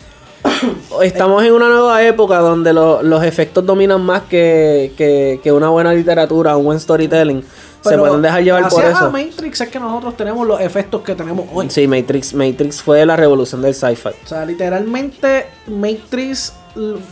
estamos 1.04 1.44
en 1.44 1.54
una 1.54 1.70
nueva 1.70 2.04
época 2.04 2.40
donde 2.40 2.74
lo- 2.74 3.02
los 3.02 3.24
efectos 3.24 3.66
dominan 3.66 4.02
más 4.02 4.24
que, 4.24 4.94
que- 4.98 5.40
que 5.42 5.52
una 5.52 5.70
buena 5.70 5.94
literatura, 5.94 6.58
un 6.58 6.66
buen 6.66 6.80
storytelling. 6.80 7.44
Se 7.86 7.92
Pero 7.92 8.04
pueden 8.06 8.22
dejar 8.24 8.44
llevar 8.44 8.68
por 8.68 8.82
gracias 8.82 9.02
a 9.02 9.06
eso. 9.06 9.12
Matrix 9.12 9.62
es 9.62 9.70
que 9.70 9.80
nosotros 9.80 10.18
tenemos 10.18 10.48
los 10.48 10.60
efectos 10.60 11.02
que 11.02 11.14
tenemos 11.14 11.46
hoy. 11.54 11.70
Sí, 11.70 11.88
Matrix, 11.88 12.34
Matrix 12.34 12.82
fue 12.82 13.06
la 13.06 13.16
revolución 13.16 13.62
del 13.62 13.76
sci-fi. 13.76 14.10
O 14.10 14.28
sea, 14.28 14.44
literalmente 14.46 15.46
Matrix 15.68 16.54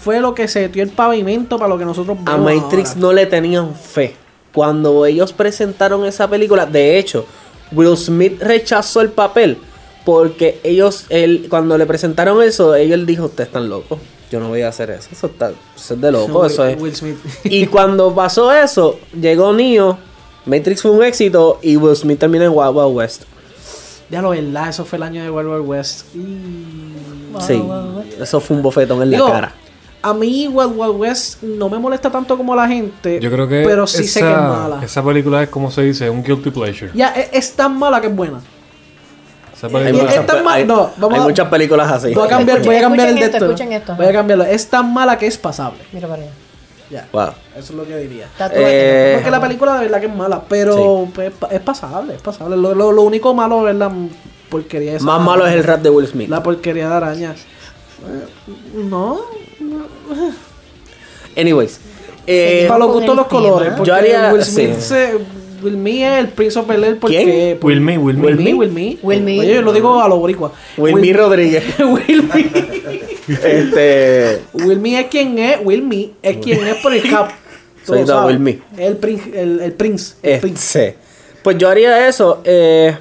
fue 0.01 0.19
lo 0.19 0.33
que 0.33 0.47
se 0.47 0.67
dio 0.69 0.83
el 0.83 0.89
pavimento 0.89 1.57
para 1.57 1.69
lo 1.69 1.77
que 1.77 1.85
nosotros 1.85 2.17
A 2.25 2.35
vemos 2.37 2.63
Matrix 2.63 2.89
ahora. 2.89 3.01
no 3.01 3.13
le 3.13 3.25
tenían 3.27 3.75
fe. 3.75 4.15
Cuando 4.51 5.05
ellos 5.05 5.31
presentaron 5.31 6.05
esa 6.05 6.27
película, 6.27 6.65
de 6.65 6.97
hecho, 6.97 7.25
Will 7.71 7.95
Smith 7.95 8.41
rechazó 8.41 9.01
el 9.01 9.09
papel 9.09 9.57
porque 10.05 10.59
ellos, 10.63 11.05
él, 11.09 11.47
cuando 11.49 11.77
le 11.77 11.85
presentaron 11.85 12.41
eso, 12.43 12.75
ellos 12.75 13.05
dijo, 13.05 13.25
ustedes 13.25 13.47
están 13.47 13.69
locos. 13.69 13.99
Yo 14.31 14.39
no 14.39 14.49
voy 14.49 14.63
a 14.63 14.69
hacer 14.69 14.89
eso. 14.89 15.09
Eso, 15.11 15.27
está, 15.27 15.51
eso 15.75 15.93
es 15.93 16.01
de 16.01 16.11
loco. 16.11 16.43
Eso 16.47 16.65
es. 16.65 16.81
Will 16.81 16.95
Smith. 16.95 17.17
Y 17.43 17.67
cuando 17.67 18.13
pasó 18.15 18.51
eso, 18.51 18.99
llegó 19.19 19.53
Neo, 19.53 19.99
Matrix 20.45 20.81
fue 20.81 20.91
un 20.91 21.03
éxito 21.03 21.59
y 21.61 21.77
Will 21.77 21.95
Smith 21.95 22.19
terminó 22.19 22.43
en 22.45 22.51
Wild 22.51 22.75
Wild 22.75 22.95
West. 22.95 23.21
Ya 24.09 24.21
lo 24.21 24.29
verdad, 24.31 24.69
eso 24.69 24.85
fue 24.85 24.97
el 24.97 25.03
año 25.03 25.23
de 25.23 25.29
Wild 25.31 25.47
Wild 25.49 25.65
West. 25.67 26.13
Y... 26.15 27.39
Sí, 27.39 27.63
eso 28.21 28.39
fue 28.39 28.57
un 28.57 28.61
bofetón 28.63 29.01
en 29.01 29.09
Digo, 29.11 29.27
la 29.27 29.33
cara. 29.33 29.53
A 30.01 30.13
mí 30.13 30.47
Wild 30.47 30.73
Wild 30.75 30.95
West 30.99 31.41
no 31.41 31.69
me 31.69 31.79
molesta 31.79 32.11
tanto 32.11 32.35
como 32.37 32.53
la 32.55 32.67
gente. 32.67 33.19
Yo 33.21 33.31
creo 33.31 33.47
que 33.47 33.63
Pero 33.65 33.87
sí 33.87 34.03
sé 34.03 34.19
que 34.19 34.29
es 34.29 34.37
mala. 34.37 34.81
esa 34.83 35.01
película 35.03 35.41
es 35.43 35.49
como 35.49 35.71
se 35.71 35.81
dice, 35.83 36.09
un 36.09 36.21
guilty 36.23 36.51
pleasure. 36.51 36.91
Ya, 36.93 37.09
es, 37.13 37.29
es 37.31 37.53
tan 37.53 37.79
mala 37.79 38.01
que 38.01 38.07
es 38.07 38.15
buena. 38.15 38.41
Esa 39.55 39.67
Hay 39.67 39.93
muchas- 39.93 40.25
tan 40.25 40.37
pe- 40.37 40.43
mal- 40.43 40.53
hay- 40.55 40.65
no, 40.65 40.91
vamos 40.97 41.13
hay 41.17 41.21
a- 41.21 41.23
muchas 41.23 41.47
películas 41.47 41.89
así. 41.89 42.13
Voy 42.13 42.25
a 42.25 42.27
cambiar, 42.29 42.61
voy 42.63 42.75
a 42.75 42.81
cambiar 42.81 43.07
el 43.07 43.15
de 43.15 43.21
esto. 43.25 43.95
Voy 43.95 44.05
a 44.05 44.11
cambiarlo. 44.13 44.43
Es 44.43 44.67
tan 44.67 44.93
mala 44.93 45.17
que 45.17 45.25
es 45.25 45.37
pasable. 45.37 45.79
Mira 45.93 46.07
para 46.07 46.23
allá. 46.23 46.31
Ya. 46.93 47.07
Wow. 47.11 47.29
Eso 47.57 47.57
es 47.57 47.71
lo 47.71 47.85
que 47.87 47.97
diría. 47.97 48.27
Eh, 48.53 49.13
Porque 49.15 49.31
la 49.31 49.41
película 49.41 49.73
de 49.73 49.79
verdad 49.85 49.99
que 49.99 50.05
es 50.05 50.15
mala, 50.15 50.43
pero 50.47 51.07
pues, 51.13 51.33
es 51.49 51.59
pasable, 51.61 52.13
es 52.15 52.21
pasable. 52.21 52.55
Lo, 52.55 52.75
lo- 52.75 52.91
lo 52.91 53.01
único 53.01 53.33
malo 53.33 53.67
es 53.67 53.75
la 53.75 53.91
porquería 54.49 54.93
esa. 54.97 55.03
Más 55.05 55.19
malo 55.19 55.47
es 55.47 55.53
el 55.55 55.63
rap 55.63 55.81
de 55.81 55.89
Will 55.89 56.05
Smith. 56.07 56.29
La 56.29 56.43
porquería 56.43 56.87
de 56.89 56.93
araña. 56.93 57.31
Eh, 57.33 58.53
No. 58.75 59.21
Anyways. 61.35 61.79
eh, 62.27 62.65
Para 62.67 62.79
los 62.85 62.93
gustos 62.93 63.15
los 63.15 63.27
colores. 63.27 63.73
Yo 63.83 63.93
haría- 63.95 64.31
Will 64.31 64.43
Smith 64.43 64.75
sí. 64.75 64.81
se- 64.81 65.17
Will 65.63 65.73
Smith 65.75 66.01
es 66.01 66.19
el 66.19 66.27
Prince 66.29 66.59
of 66.59 66.67
Bel 66.67 66.83
Air 66.83 66.99
porque... 66.99 67.57
Will 67.61 67.77
Smith, 67.79 67.97
Will 67.99 68.15
Smith. 68.15 68.25
Will 68.25 68.37
Smith, 68.37 68.55
Will 68.55 68.69
Smith. 68.71 68.99
Will. 69.03 69.39
Oye, 69.39 69.53
yo 69.55 69.61
lo 69.61 69.73
digo 69.73 70.01
a 70.01 70.07
los 70.07 70.19
boricuas. 70.19 70.51
Will 70.77 70.95
Smith 70.97 71.15
Rodríguez. 71.15 71.63
Will 71.79 72.29
Smith. 72.31 72.55
este. 73.43 74.41
Will 74.53 74.77
Smith 74.77 74.97
es 74.99 75.05
quien 75.07 75.39
es. 75.39 75.57
Will 75.63 75.81
Smith 75.81 76.11
es 76.21 76.37
quien 76.37 76.67
es 76.67 76.75
por 76.75 76.93
el 76.93 77.09
cap. 77.09 77.31
Soy. 77.85 78.03
Will 78.03 78.37
Smith. 78.37 78.61
El, 78.77 78.97
el, 79.33 79.59
el 79.61 79.73
Prince. 79.73 80.15
El 80.21 80.39
Prince. 80.39 80.67
Este. 80.67 80.97
Pues 81.43 81.57
yo 81.57 81.69
haría 81.69 82.07
eso. 82.07 82.41
eh, 82.45 82.95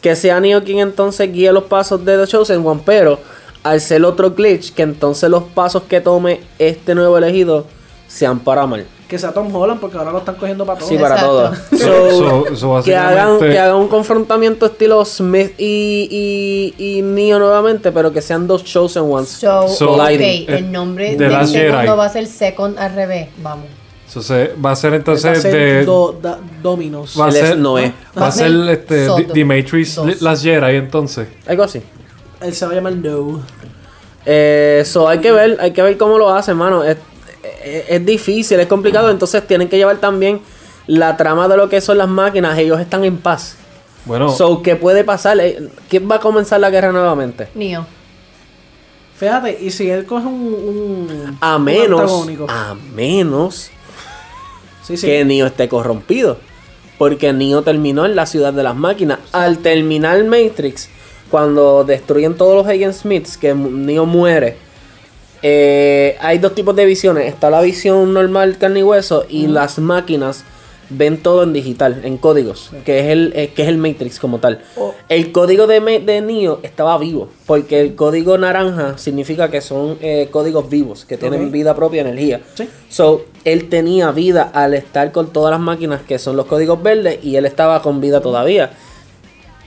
que 0.00 0.16
sea 0.16 0.40
Neo 0.40 0.64
quien 0.64 0.78
entonces 0.78 1.30
guíe 1.30 1.52
los 1.52 1.64
pasos 1.64 2.04
de 2.04 2.16
The 2.16 2.26
Chosen 2.26 2.64
One. 2.66 2.80
Pero 2.86 3.18
al 3.62 3.80
ser 3.80 4.04
otro 4.04 4.30
glitch, 4.30 4.72
que 4.72 4.82
entonces 4.82 5.28
los 5.28 5.42
pasos 5.44 5.82
que 5.82 6.00
tome 6.00 6.40
este 6.58 6.94
nuevo 6.94 7.18
elegido 7.18 7.66
sean 8.08 8.38
para 8.40 8.66
mal. 8.66 8.86
Que 9.10 9.18
sea 9.18 9.32
Tom 9.32 9.52
Holland 9.54 9.80
porque 9.80 9.98
ahora 9.98 10.12
lo 10.12 10.18
están 10.18 10.36
cogiendo 10.36 10.64
para 10.64 10.78
todo. 10.78 10.88
Sí, 10.88 10.96
para 10.96 11.16
todo. 11.20 11.52
So- 11.72 12.46
So, 12.46 12.56
so- 12.56 12.82
que, 12.84 12.94
hagan, 12.96 13.40
que 13.40 13.58
hagan 13.58 13.74
un 13.76 13.88
confrontamiento 13.88 14.66
estilo 14.66 15.04
Smith 15.04 15.52
y, 15.58 16.74
y, 16.78 16.98
y 16.98 17.02
Neo 17.02 17.40
nuevamente, 17.40 17.90
pero 17.90 18.12
que 18.12 18.22
sean 18.22 18.46
dos 18.46 18.62
Chosen 18.64 19.02
Ones. 19.02 19.28
So, 19.30 19.66
So, 19.68 19.90
ok, 19.92 19.98
colliding. 19.98 20.48
el 20.48 20.70
nombre 20.70 21.16
The 21.16 21.24
del 21.24 21.46
segundo 21.48 21.78
Jedi. 21.82 21.86
va 21.98 22.04
a 22.04 22.08
ser 22.08 22.26
Second 22.28 22.78
al 22.78 22.94
revés. 22.94 23.28
Vamos. 23.42 23.66
So, 24.06 24.22
se- 24.22 24.54
va 24.64 24.70
a 24.72 24.76
ser 24.76 24.90
Va 24.92 24.94
a 24.94 24.98
entonces 24.98 25.42
ser 25.42 25.52
de... 25.52 25.84
do- 25.84 26.16
da- 26.22 26.38
Dominos. 26.62 27.16
va 27.20 27.26
a 27.26 27.28
es 27.30 27.34
ser, 27.34 27.58
Noé. 27.58 27.92
Va 28.16 28.28
a 28.28 28.30
ser 28.30 28.52
este, 28.70 29.04
Dos. 29.06 30.22
Las 30.22 30.40
Jedi 30.42 30.76
entonces. 30.76 31.26
Algo 31.48 31.64
así. 31.64 31.82
Él 32.40 32.54
se 32.54 32.64
va 32.64 32.72
a 32.72 32.74
llamar 32.76 32.92
No. 32.94 33.42
Eh, 34.26 34.82
so 34.86 35.08
hay 35.08 35.18
que 35.18 35.32
ver, 35.32 35.56
hay 35.60 35.72
que 35.72 35.82
ver 35.82 35.96
cómo 35.96 36.18
lo 36.18 36.30
hacen, 36.30 36.56
mano. 36.56 36.84
Es, 36.84 36.96
es- 37.64 37.84
es 37.88 38.06
difícil, 38.06 38.58
es 38.60 38.66
complicado. 38.66 39.10
Entonces 39.10 39.46
tienen 39.46 39.68
que 39.68 39.76
llevar 39.76 39.98
también 39.98 40.40
la 40.86 41.16
trama 41.16 41.48
de 41.48 41.56
lo 41.56 41.68
que 41.68 41.80
son 41.80 41.98
las 41.98 42.08
máquinas. 42.08 42.58
Ellos 42.58 42.80
están 42.80 43.04
en 43.04 43.18
paz. 43.18 43.56
Bueno, 44.04 44.30
So, 44.30 44.62
¿qué 44.62 44.76
puede 44.76 45.04
pasar? 45.04 45.38
Eh, 45.40 45.68
¿Quién 45.88 46.10
va 46.10 46.16
a 46.16 46.20
comenzar 46.20 46.58
la 46.60 46.70
guerra 46.70 46.90
nuevamente? 46.90 47.48
Neo. 47.54 47.86
Fíjate, 49.16 49.58
y 49.60 49.70
si 49.70 49.90
él 49.90 50.06
coge 50.06 50.26
un. 50.26 50.34
un 50.54 51.38
A 51.40 51.56
un 51.56 51.64
menos, 51.64 52.00
antagónico. 52.00 52.46
a 52.48 52.74
menos 52.94 53.70
Sí, 54.82 54.96
sí. 54.96 55.06
que 55.06 55.24
Neo 55.24 55.46
esté 55.46 55.68
corrompido. 55.68 56.38
Porque 56.96 57.32
Neo 57.32 57.62
terminó 57.62 58.04
en 58.06 58.16
la 58.16 58.24
ciudad 58.26 58.52
de 58.52 58.62
las 58.62 58.74
máquinas. 58.76 59.18
Al 59.32 59.58
terminar 59.58 60.22
Matrix, 60.24 60.88
cuando 61.30 61.84
destruyen 61.84 62.34
todos 62.34 62.54
los 62.56 62.66
Agent 62.66 62.94
Smiths, 62.94 63.36
que 63.36 63.54
Neo 63.54 64.06
muere, 64.06 64.56
eh, 65.42 66.16
hay 66.20 66.38
dos 66.38 66.54
tipos 66.54 66.74
de 66.76 66.84
visiones. 66.84 67.26
Está 67.26 67.50
la 67.50 67.60
visión 67.60 68.12
normal, 68.12 68.58
carne 68.58 68.80
y 68.80 68.82
hueso, 68.82 69.24
y 69.28 69.46
las 69.46 69.78
máquinas 69.78 70.44
ven 70.90 71.22
todo 71.22 71.44
en 71.44 71.52
digital, 71.52 72.00
en 72.04 72.18
códigos, 72.18 72.70
que 72.84 73.00
es 73.00 73.06
el 73.06 73.32
eh, 73.36 73.52
que 73.54 73.62
es 73.62 73.68
el 73.68 73.78
Matrix 73.78 74.18
como 74.18 74.38
tal. 74.40 74.60
Oh. 74.76 74.92
El 75.08 75.32
código 75.32 75.66
de, 75.66 75.80
de 75.80 76.20
Neo 76.20 76.58
estaba 76.62 76.98
vivo, 76.98 77.28
porque 77.46 77.80
el 77.80 77.94
código 77.94 78.36
naranja 78.36 78.98
significa 78.98 79.50
que 79.50 79.60
son 79.60 79.96
eh, 80.00 80.28
códigos 80.30 80.68
vivos, 80.68 81.04
que 81.04 81.16
tienen 81.16 81.50
vida 81.52 81.74
propia, 81.74 82.02
energía. 82.02 82.40
Sí. 82.54 82.68
So, 82.88 83.24
él 83.44 83.68
tenía 83.68 84.10
vida 84.10 84.50
al 84.52 84.74
estar 84.74 85.12
con 85.12 85.32
todas 85.32 85.52
las 85.52 85.60
máquinas 85.60 86.02
que 86.02 86.18
son 86.18 86.36
los 86.36 86.46
códigos 86.46 86.82
verdes 86.82 87.20
y 87.22 87.36
él 87.36 87.46
estaba 87.46 87.80
con 87.82 88.00
vida 88.00 88.20
todavía. 88.20 88.72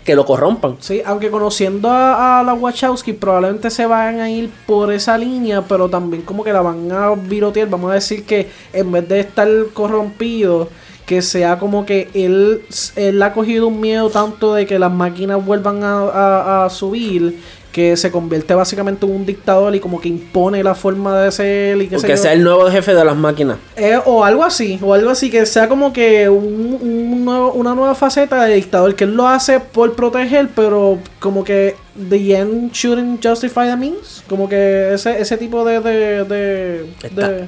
Que 0.06 0.16
lo 0.16 0.26
corrompan. 0.26 0.76
Sí, 0.80 1.02
aunque 1.06 1.30
conociendo 1.32 1.90
a, 1.90 2.40
a 2.40 2.44
la 2.44 2.54
Wachowski 2.54 3.14
probablemente 3.14 3.70
se 3.70 3.86
van 3.86 4.20
a 4.20 4.30
ir 4.30 4.50
por 4.68 4.92
esa 4.92 5.18
línea, 5.18 5.62
pero 5.62 5.88
también 5.90 6.24
como 6.24 6.44
que 6.44 6.52
la 6.52 6.62
van 6.62 6.92
a 6.92 7.12
virotear. 7.16 7.70
Vamos 7.70 7.92
a 7.92 7.94
decir 7.96 8.26
que 8.26 8.50
en 8.74 8.92
vez 8.92 9.08
de 9.08 9.22
estar 9.22 9.48
corrompido, 9.74 10.68
que 11.06 11.22
sea 11.22 11.58
como 11.60 11.86
que 11.86 12.10
él, 12.14 12.64
él 12.98 13.22
ha 13.24 13.34
cogido 13.34 13.68
un 13.68 13.80
miedo 13.80 14.10
tanto 14.10 14.54
de 14.54 14.66
que 14.66 14.78
las 14.80 14.92
máquinas 14.92 15.44
vuelvan 15.46 15.84
a, 15.84 16.00
a- 16.00 16.66
a 16.66 16.70
subir, 16.70 17.40
que 17.74 17.98
se 17.98 18.10
convierte 18.12 18.54
básicamente 18.56 19.06
en 19.06 19.12
un 19.14 19.26
dictador 19.26 19.76
y 19.76 19.82
como 19.82 20.00
que 20.00 20.08
impone 20.08 20.64
la 20.64 20.76
forma 20.76 21.20
de 21.20 21.32
ser 21.32 21.82
y 21.82 21.88
que 21.90 21.98
Que 21.98 22.16
sea 22.16 22.32
el 22.32 22.44
nuevo 22.44 22.70
jefe 22.70 22.94
de 22.96 23.04
las 23.04 23.18
máquinas. 23.18 23.58
Eh, 23.76 24.00
o 24.06 24.24
algo 24.24 24.44
así, 24.46 24.80
o 24.82 24.94
algo 24.94 25.10
así, 25.10 25.30
que 25.30 25.46
sea 25.46 25.68
como 25.68 25.92
que 25.92 26.30
un, 26.30 26.78
un 26.82 27.26
nuevo- 27.26 27.52
una 27.54 27.76
nueva 27.76 27.96
faceta 27.96 28.46
de 28.46 28.56
dictador, 28.56 28.96
que 28.96 29.04
él 29.04 29.16
lo 29.16 29.28
hace 29.28 29.60
por 29.60 29.94
proteger, 29.96 30.48
pero 30.56 31.00
como 31.20 31.44
que 31.44 31.76
the 32.10 32.36
end 32.38 32.72
shouldn't 32.72 33.26
justify 33.26 33.66
the 33.68 33.76
means, 33.76 34.24
como 34.30 34.48
que 34.48 34.94
ese, 34.94 35.20
ese 35.20 35.36
tipo 35.36 35.66
de... 35.66 35.80
de, 35.82 36.24
de, 36.24 36.86
Está- 37.04 37.28
de- 37.30 37.48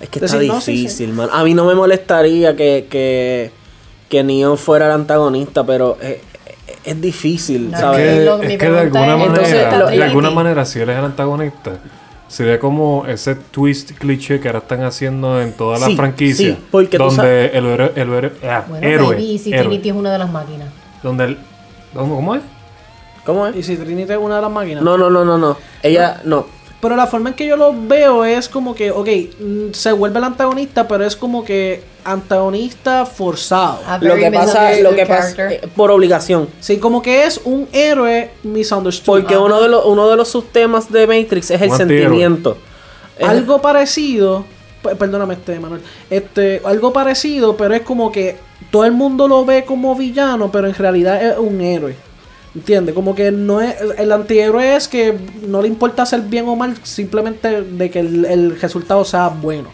Es 0.00 0.08
que 0.10 0.24
está 0.24 0.38
difícil, 0.38 1.12
man. 1.12 1.28
A 1.32 1.42
mí 1.42 1.54
no 1.54 1.64
me 1.64 1.74
molestaría 1.74 2.54
que, 2.54 2.86
que, 2.88 3.50
que 4.08 4.22
Neo 4.22 4.56
fuera 4.56 4.86
el 4.86 4.92
antagonista, 4.92 5.64
pero 5.66 5.96
es, 6.00 6.18
es 6.84 7.00
difícil, 7.00 7.70
No, 7.70 7.76
es 7.76 7.80
¿sabes? 7.80 8.18
que, 8.18 8.24
lo- 8.24 8.42
es 8.42 8.58
que 8.58 8.70
de 8.70 8.78
alguna 8.80 9.16
es, 9.16 9.22
entonces, 9.26 9.54
manera, 9.54 9.78
lo- 9.78 9.86
de 9.88 10.04
alguna 10.04 10.30
manera, 10.30 10.64
si 10.64 10.80
él 10.80 10.90
es 10.90 10.98
el 10.98 11.04
antagonista, 11.04 11.72
sería 12.28 12.58
como 12.58 13.04
ese 13.06 13.34
twist 13.34 13.92
cliché 13.98 14.38
que 14.40 14.48
ahora 14.48 14.58
están 14.60 14.82
haciendo 14.84 15.40
en 15.40 15.52
todas 15.54 15.80
las 15.80 15.90
Sí, 15.90 15.96
franquicias. 15.96 16.56
sí, 16.56 16.64
porque 16.70 16.98
tú 16.98 17.04
donde 17.04 17.46
el 17.46 17.66
héroe, 17.66 17.92
el 17.96 18.08
héroe- 18.12 18.32
ah, 18.48 18.64
Bueno, 18.68 18.86
héroe, 18.86 19.14
baby, 19.16 19.24
y 19.32 19.38
si 19.38 19.50
héroe. 19.52 19.64
Trinity 19.66 19.88
es 19.90 19.94
una 19.94 20.12
de 20.12 20.18
las 20.18 20.30
máquinas. 20.30 20.68
donde 21.02 21.24
el, 21.24 21.38
¿cómo, 21.94 22.34
es? 22.34 22.42
¿Cómo 23.24 23.46
es? 23.46 23.56
Y 23.56 23.62
si 23.62 23.76
Trinity 23.76 24.12
es 24.12 24.18
una 24.18 24.36
de 24.36 24.42
las 24.42 24.50
máquinas. 24.50 24.82
No, 24.82 24.96
no, 24.98 25.08
no, 25.10 25.24
no, 25.24 25.38
no. 25.38 25.56
Ella, 25.82 26.20
no. 26.24 26.46
Pero 26.80 26.94
la 26.94 27.08
forma 27.08 27.30
en 27.30 27.34
que 27.34 27.44
yo 27.46 27.56
lo 27.56 27.74
veo 27.76 28.24
es 28.24 28.48
como 28.48 28.72
que, 28.74 28.92
ok, 28.92 29.08
mm, 29.40 29.72
se 29.72 29.90
vuelve 29.90 30.18
el 30.18 30.24
antagonista, 30.24 30.86
pero 30.86 31.04
es 31.04 31.16
como 31.16 31.44
que 31.44 31.82
antagonista 32.04 33.04
forzado. 33.04 33.80
A 33.86 33.98
Lo 33.98 34.14
que 34.14 34.30
pasa, 34.30 34.70
lo 34.80 34.90
misunderstood 34.92 34.94
que 34.96 35.06
pasa, 35.06 35.36
character. 35.36 35.64
eh, 35.64 35.68
por 35.74 35.90
obligación. 35.90 36.48
Sí, 36.60 36.78
como 36.78 37.02
que 37.02 37.24
es 37.24 37.40
un 37.44 37.68
héroe 37.72 38.30
misunderstood. 38.44 39.20
Porque 39.22 39.36
uno 39.36 39.60
de 39.60 39.68
los, 39.68 39.84
uno 39.86 40.08
de 40.08 40.16
los 40.16 40.28
subtemas 40.28 40.90
de 40.92 41.06
Matrix 41.06 41.50
es 41.50 41.60
el 41.62 41.70
sentimiento. 41.72 42.56
Es- 43.18 43.26
algo 43.28 43.60
parecido, 43.60 44.44
perdóname 44.98 45.34
este 45.34 45.58
Manuel, 45.58 45.80
este, 46.08 46.62
algo 46.64 46.92
parecido, 46.92 47.56
pero 47.56 47.74
es 47.74 47.82
como 47.82 48.12
que 48.12 48.36
todo 48.70 48.84
el 48.84 48.92
mundo 48.92 49.26
lo 49.26 49.44
ve 49.44 49.64
como 49.64 49.96
villano, 49.96 50.52
pero 50.52 50.68
en 50.68 50.74
realidad 50.74 51.20
es 51.24 51.36
un 51.38 51.60
héroe. 51.60 51.96
¿Entiendes? 52.54 52.94
Como 52.94 53.14
que 53.14 53.30
no 53.30 53.60
es. 53.60 53.74
El 53.98 54.10
antihéroe 54.10 54.74
es 54.76 54.88
que 54.88 55.16
no 55.46 55.62
le 55.62 55.68
importa 55.68 56.02
hacer 56.02 56.22
bien 56.22 56.48
o 56.48 56.56
mal, 56.56 56.74
simplemente 56.82 57.62
de 57.62 57.90
que 57.90 58.00
el, 58.00 58.24
el 58.24 58.60
resultado 58.60 59.04
sea 59.04 59.28
bueno. 59.28 59.68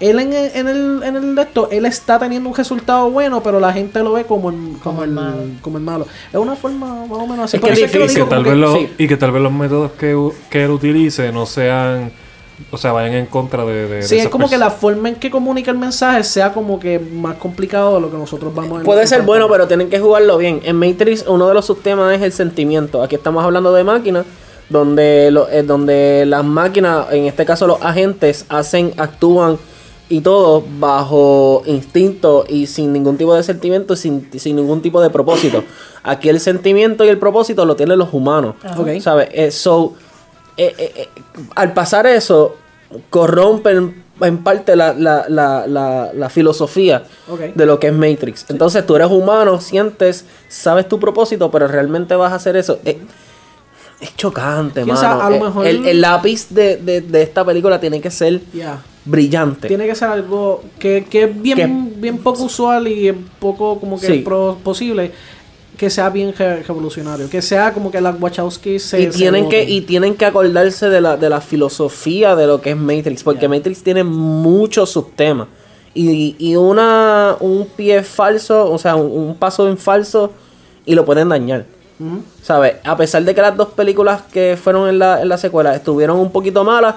Él 0.00 0.18
en 0.18 0.32
el, 0.32 0.50
en 0.54 0.68
el, 0.68 1.02
en 1.02 1.16
el 1.16 1.34
de 1.34 1.42
esto, 1.42 1.68
él 1.70 1.84
está 1.84 2.18
teniendo 2.18 2.48
un 2.48 2.54
resultado 2.54 3.10
bueno, 3.10 3.42
pero 3.42 3.60
la 3.60 3.70
gente 3.72 3.98
lo 4.00 4.12
ve 4.14 4.24
como 4.24 4.48
el, 4.48 4.56
como 4.82 5.04
el, 5.04 5.10
malo. 5.10 5.36
Como 5.60 5.76
el 5.76 5.84
malo. 5.84 6.06
Es 6.32 6.38
una 6.38 6.56
forma 6.56 7.04
más 7.06 7.18
o 7.18 7.26
menos 7.26 7.44
así. 7.46 7.58
Es 7.58 7.62
que 7.90 7.98
Y 8.04 8.06
digo 8.08 8.24
que, 8.24 8.30
tal 8.30 8.44
vez 8.44 8.56
los, 8.56 8.78
sí. 8.78 8.88
y 8.96 9.06
que 9.08 9.16
tal 9.18 9.32
vez 9.32 9.42
los 9.42 9.52
métodos 9.52 9.92
que, 9.92 10.14
u- 10.16 10.32
que 10.48 10.64
él 10.64 10.70
utilice 10.70 11.30
no 11.32 11.44
sean, 11.44 12.12
o 12.70 12.76
sea, 12.78 12.92
vayan 12.92 13.14
en 13.14 13.26
contra 13.26 13.64
de... 13.64 13.72
de- 13.72 13.88
de 13.96 14.02
Sí, 14.02 14.18
es 14.18 14.28
como 14.28 14.48
que 14.48 14.58
la 14.58 14.70
forma 14.70 15.08
en 15.08 15.14
que 15.16 15.30
comunica 15.30 15.70
el 15.70 15.78
mensaje 15.78 16.22
sea 16.24 16.52
como 16.52 16.78
que 16.78 16.98
más 16.98 17.36
complicado 17.36 17.94
de 17.96 18.00
lo 18.00 18.10
que 18.10 18.16
nosotros 18.16 18.54
vamos 18.54 18.80
a 18.80 18.84
Puede 18.84 19.06
ser 19.06 19.22
bueno, 19.22 19.48
pero 19.48 19.66
tienen 19.66 19.88
que 19.90 19.98
jugarlo 20.00 20.36
bien. 20.38 20.60
En 20.64 20.76
Matrix, 20.76 21.24
uno 21.26 21.48
de 21.48 21.54
los 21.54 21.66
subtemas 21.66 22.14
es 22.14 22.22
el 22.22 22.32
sentimiento. 22.32 23.02
Aquí 23.02 23.14
estamos 23.16 23.42
hablando 23.44 23.72
de 23.72 23.84
máquinas, 23.84 24.24
donde, 24.68 25.30
lo- 25.30 25.48
eh, 25.48 25.62
donde 25.62 26.24
las 26.26 26.44
máquinas, 26.44 27.06
en 27.12 27.24
este 27.26 27.44
caso 27.44 27.66
los 27.66 27.82
agentes, 27.82 28.44
hacen, 28.48 28.92
actúan 28.96 29.58
y 30.08 30.20
todo 30.20 30.64
bajo 30.78 31.62
instinto 31.66 32.44
y 32.48 32.66
sin 32.66 32.92
ningún 32.92 33.16
tipo 33.16 33.34
de 33.34 33.42
sentimiento, 33.42 33.94
sin, 33.96 34.28
sin 34.38 34.56
ningún 34.56 34.82
tipo 34.82 35.00
de 35.00 35.08
propósito. 35.10 35.62
Aquí 36.02 36.28
el 36.28 36.40
sentimiento 36.40 37.04
y 37.04 37.08
el 37.08 37.18
propósito 37.18 37.64
lo 37.64 37.76
tienen 37.76 37.98
los 37.98 38.12
humanos. 38.12 38.54
Ok. 38.76 39.00
¿Sabes? 39.00 39.28
Eh, 39.32 39.50
so, 39.50 39.94
eh, 40.66 40.74
eh, 40.78 40.92
eh, 40.96 41.08
al 41.54 41.72
pasar 41.72 42.06
eso, 42.06 42.56
corrompen 43.08 44.02
en 44.20 44.38
parte 44.44 44.76
la, 44.76 44.92
la, 44.92 45.24
la, 45.28 45.66
la, 46.12 46.28
filosofía 46.28 47.04
de 47.54 47.66
lo 47.66 47.78
que 47.80 47.86
es 47.88 47.92
Matrix. 47.94 48.44
Entonces 48.50 48.84
tú 48.86 48.94
eres 48.96 49.08
humano, 49.10 49.60
sientes, 49.60 50.26
sabes 50.48 50.86
tu 50.88 51.00
propósito, 51.00 51.50
pero 51.50 51.66
realmente 51.66 52.14
vas 52.14 52.32
a 52.32 52.34
hacer 52.36 52.56
eso. 52.56 52.78
Eh, 52.84 52.98
es 54.00 54.14
chocante, 54.16 54.84
mano. 54.84 55.00
sabe, 55.00 55.22
a 55.22 55.30
lo 55.30 55.44
mejor- 55.44 55.66
el, 55.66 55.86
el 55.86 56.00
lápiz 56.00 56.48
de, 56.50 56.76
de, 56.76 57.00
de 57.00 57.22
esta 57.22 57.44
película 57.44 57.80
tiene 57.80 58.00
que 58.00 58.10
ser 58.10 58.40
brillante. 59.04 59.68
Tiene 59.68 59.86
que 59.86 59.94
ser 59.94 60.08
algo 60.08 60.62
que, 60.78 61.06
que 61.08 61.24
es 61.24 61.40
bien, 61.42 61.56
Que- 61.56 62.00
bien 62.00 62.18
poco 62.18 62.42
usual 62.44 62.88
y 62.88 63.10
poco 63.38 63.80
como 63.80 63.98
que 63.98 64.06
Sí. 64.06 64.24
posible 64.62 65.12
que 65.80 65.88
sea 65.90 66.10
bien 66.10 66.34
re- 66.36 66.62
revolucionario. 66.62 67.30
Que 67.30 67.40
sea 67.40 67.72
como 67.72 67.90
que 67.90 68.00
las 68.02 68.14
Wachowski 68.20 68.78
se. 68.78 69.00
y 69.00 69.04
se 69.06 69.18
tienen 69.18 69.48
que 69.48 69.64
y 69.64 69.80
tienen 69.80 70.14
que 70.14 70.26
acordarse 70.26 70.90
de 70.90 71.00
la, 71.00 71.16
de 71.16 71.28
la 71.30 71.40
filosofía 71.40 72.36
de 72.36 72.46
lo 72.46 72.60
que 72.60 72.70
es 72.70 72.76
Matrix 72.76 73.22
porque 73.24 73.48
Matrix 73.48 73.82
tiene 73.82 74.04
muchos 74.04 74.90
subtemas 74.90 75.48
y, 75.94 76.36
y 76.38 76.54
una 76.56 77.36
un 77.40 77.66
pie 77.76 78.02
falso 78.02 78.70
o 78.70 78.78
sea 78.78 78.94
un, 78.94 79.10
un 79.10 79.34
paso 79.36 79.66
en 79.68 79.78
falso 79.78 80.32
y 80.84 80.94
lo 80.94 81.04
pueden 81.06 81.30
dañar 81.30 81.64
¿sabes? 82.42 82.74
a 82.84 82.96
pesar 82.96 83.24
de 83.24 83.34
que 83.34 83.40
las 83.42 83.56
dos 83.56 83.68
películas 83.70 84.22
que 84.32 84.56
fueron 84.62 84.88
en 84.88 84.98
la, 84.98 85.20
en 85.22 85.28
la 85.28 85.36
secuela 85.38 85.74
estuvieron 85.74 86.18
un 86.18 86.30
poquito 86.30 86.62
malas 86.62 86.96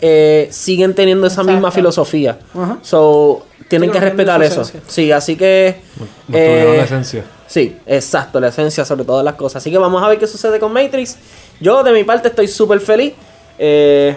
eh, 0.00 0.48
siguen 0.50 0.94
teniendo 0.94 1.26
esa 1.26 1.42
misma 1.44 1.70
filosofía 1.70 2.38
Ajá. 2.54 2.78
so 2.82 3.44
tienen 3.68 3.90
Sí, 3.90 3.92
que 3.92 4.00
no 4.00 4.04
respetar 4.06 4.42
eso 4.42 4.62
esencia. 4.62 4.80
sí 4.88 5.12
así 5.12 5.36
que 5.36 5.80
Mantuvieron 6.28 6.74
eh, 6.74 6.76
la 6.78 6.84
esencia. 6.84 7.24
Sí, 7.52 7.76
exacto, 7.84 8.40
la 8.40 8.48
esencia 8.48 8.82
sobre 8.82 9.04
todas 9.04 9.22
las 9.22 9.34
cosas. 9.34 9.56
Así 9.62 9.70
que 9.70 9.76
vamos 9.76 10.02
a 10.02 10.08
ver 10.08 10.18
qué 10.18 10.26
sucede 10.26 10.58
con 10.58 10.72
Matrix. 10.72 11.18
Yo 11.60 11.82
de 11.82 11.92
mi 11.92 12.02
parte 12.02 12.28
estoy 12.28 12.48
súper 12.48 12.80
feliz. 12.80 13.12
Eh, 13.58 14.16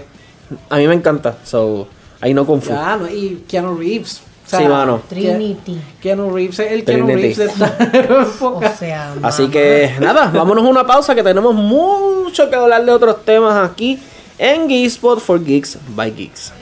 a 0.70 0.78
mí 0.78 0.88
me 0.88 0.94
encanta. 0.94 1.36
So, 1.44 1.86
ahí 2.22 2.34
no 2.34 2.46
confundo. 2.46 2.82
Y 3.10 3.44
Keanu 3.46 3.76
Reeves. 3.76 4.22
O 4.46 4.50
sea, 4.50 4.60
Sí, 4.60 4.66
mano. 4.70 5.02
Trinity. 5.10 5.78
Keanu 6.02 6.34
Reeves 6.34 6.60
es 6.60 6.72
el 6.72 6.86
Keanu 6.86 7.08
Trinity. 7.08 7.34
Reeves 7.34 7.60
de 7.60 7.66
esta 7.66 8.28
O 8.46 8.62
sea, 8.80 9.14
Así 9.22 9.50
que 9.50 9.96
nada, 10.00 10.32
vámonos 10.34 10.64
a 10.64 10.70
una 10.70 10.88
pausa 10.88 11.14
que 11.14 11.22
tenemos 11.22 11.54
mucho 11.54 12.50
que 12.50 12.56
hablar 12.56 12.86
de 12.86 12.92
otros 12.94 13.26
temas 13.26 13.70
aquí 13.70 14.00
en 14.38 14.70
Geekspot 14.70 15.20
for 15.20 15.44
Geeks 15.44 15.78
by 15.94 16.10
Geeks. 16.10 16.54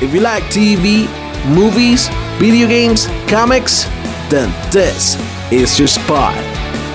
If 0.00 0.14
you 0.14 0.20
like 0.20 0.44
TV, 0.44 1.08
movies, 1.52 2.06
video 2.38 2.68
games, 2.68 3.06
comics, 3.26 3.82
then 4.30 4.48
this 4.70 5.16
is 5.50 5.76
your 5.76 5.88
spot. 5.88 6.36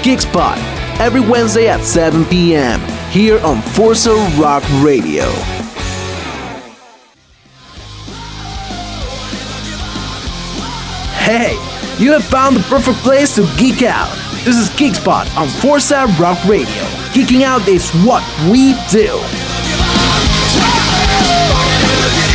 Geek 0.02 0.22
Spot, 0.22 0.58
every 1.02 1.20
Wednesday 1.20 1.68
at 1.68 1.82
7 1.82 2.24
p.m. 2.26 2.80
here 3.12 3.42
on 3.42 3.62
Forza 3.62 4.14
Rock 4.40 4.64
Radio. 4.82 5.26
Hey, 11.20 11.56
you 12.02 12.14
have 12.14 12.24
found 12.24 12.56
the 12.56 12.64
perfect 12.70 13.00
place 13.00 13.36
to 13.36 13.46
geek 13.58 13.84
out. 13.84 14.16
This 14.46 14.56
is 14.56 14.70
Geek 14.78 14.96
Spot 14.96 15.28
on 15.36 15.50
Forza 15.50 16.06
Rock 16.18 16.42
Radio. 16.46 16.84
Geeking 17.12 17.42
out 17.42 17.68
is 17.68 17.92
what 18.06 18.24
we 18.50 18.76
do. 18.90 19.20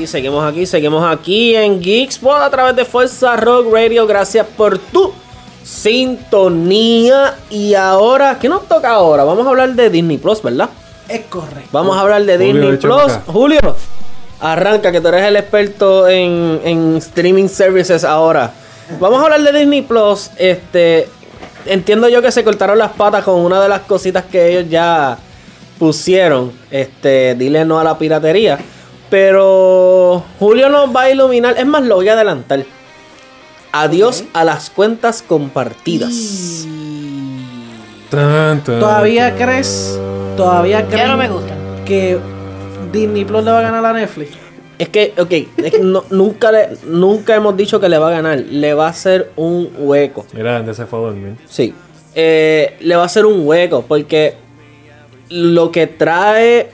aquí, 0.00 0.06
seguimos 0.06 0.44
aquí, 0.44 0.66
seguimos 0.66 1.04
aquí 1.04 1.54
en 1.54 1.82
Geekspot 1.82 2.40
a 2.40 2.48
través 2.48 2.74
de 2.74 2.86
Fuerza 2.86 3.36
Rock 3.36 3.70
Radio. 3.70 4.06
Gracias 4.06 4.46
por 4.56 4.78
tu 4.78 5.12
sintonía. 5.62 7.34
Y 7.50 7.74
ahora, 7.74 8.38
¿qué 8.40 8.48
nos 8.48 8.66
toca 8.66 8.92
ahora? 8.92 9.24
Vamos 9.24 9.46
a 9.46 9.50
hablar 9.50 9.74
de 9.74 9.90
Disney 9.90 10.16
Plus, 10.16 10.42
¿verdad? 10.42 10.70
Es 11.06 11.26
correcto. 11.26 11.68
Vamos 11.70 11.98
a 11.98 12.00
hablar 12.00 12.24
de 12.24 12.36
Julio, 12.38 12.52
Disney 12.52 12.76
Plus. 12.78 13.12
acá. 13.12 13.22
Julio, 13.26 13.76
arranca, 14.40 14.90
que 14.90 15.02
tú 15.02 15.08
eres 15.08 15.24
el 15.24 15.36
experto 15.36 16.08
en, 16.08 16.60
en 16.64 16.96
streaming 16.96 17.48
services 17.48 18.02
ahora. 18.02 18.52
Vamos 18.98 19.20
a 19.20 19.24
hablar 19.24 19.42
de 19.42 19.58
Disney 19.58 19.82
Plus. 19.82 20.30
Este, 20.38 21.10
entiendo 21.66 22.08
yo 22.08 22.22
que 22.22 22.32
se 22.32 22.42
cortaron 22.42 22.78
las 22.78 22.92
patas 22.92 23.22
con 23.22 23.34
una 23.34 23.60
de 23.60 23.68
las 23.68 23.80
cositas 23.82 24.24
que 24.24 24.48
ellos 24.48 24.70
ya 24.70 25.18
pusieron. 25.78 26.52
Este, 26.70 27.34
dile 27.34 27.66
no 27.66 27.78
a 27.78 27.84
la 27.84 27.98
piratería. 27.98 28.58
Pero 29.10 30.24
Julio 30.38 30.68
nos 30.68 30.94
va 30.94 31.02
a 31.02 31.10
iluminar. 31.10 31.56
Es 31.58 31.66
más, 31.66 31.82
lo 31.82 31.96
voy 31.96 32.08
a 32.08 32.12
adelantar. 32.14 32.64
Adiós 33.72 34.24
a 34.32 34.44
las 34.44 34.70
cuentas 34.70 35.22
compartidas. 35.22 36.66
Tan, 38.08 38.62
tan, 38.64 38.80
¿Todavía 38.80 39.28
tan. 39.36 39.38
crees? 39.46 39.98
¿Todavía 40.36 40.86
crees? 40.86 40.98
Ya 41.02 41.08
no 41.08 41.16
me 41.16 41.28
gusta. 41.28 41.54
Que 41.84 42.18
Disney 42.92 43.24
Plus 43.24 43.44
le 43.44 43.50
va 43.50 43.58
a 43.60 43.62
ganar 43.62 43.84
a 43.84 43.92
Netflix. 43.92 44.30
Es 44.78 44.88
que, 44.88 45.12
ok, 45.18 45.30
es 45.58 45.72
que 45.72 45.78
no- 45.80 46.04
nunca, 46.10 46.50
le, 46.50 46.70
nunca 46.86 47.34
hemos 47.34 47.56
dicho 47.56 47.78
que 47.80 47.88
le 47.88 47.98
va 47.98 48.08
a 48.08 48.12
ganar. 48.12 48.38
Le 48.38 48.74
va 48.74 48.86
a 48.86 48.90
hacer 48.90 49.30
un 49.36 49.70
hueco. 49.78 50.26
Mira, 50.32 50.54
¿dónde 50.56 50.74
se 50.74 50.86
fue 50.86 50.98
a 50.98 51.02
dormir? 51.02 51.36
Sí. 51.46 51.74
Eh, 52.14 52.76
le 52.80 52.96
va 52.96 53.02
a 53.02 53.06
hacer 53.06 53.26
un 53.26 53.46
hueco 53.46 53.84
porque 53.86 54.34
lo 55.28 55.70
que 55.70 55.86
trae 55.86 56.70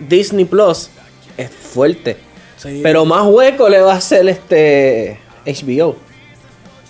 Disney 0.00 0.44
Plus 0.44 0.90
es 1.36 1.50
fuerte. 1.50 2.16
Sí. 2.56 2.80
Pero 2.82 3.04
más 3.04 3.24
hueco 3.26 3.68
le 3.68 3.80
va 3.80 3.94
a 3.94 3.96
hacer 3.96 4.28
este 4.28 5.18
HBO. 5.46 5.96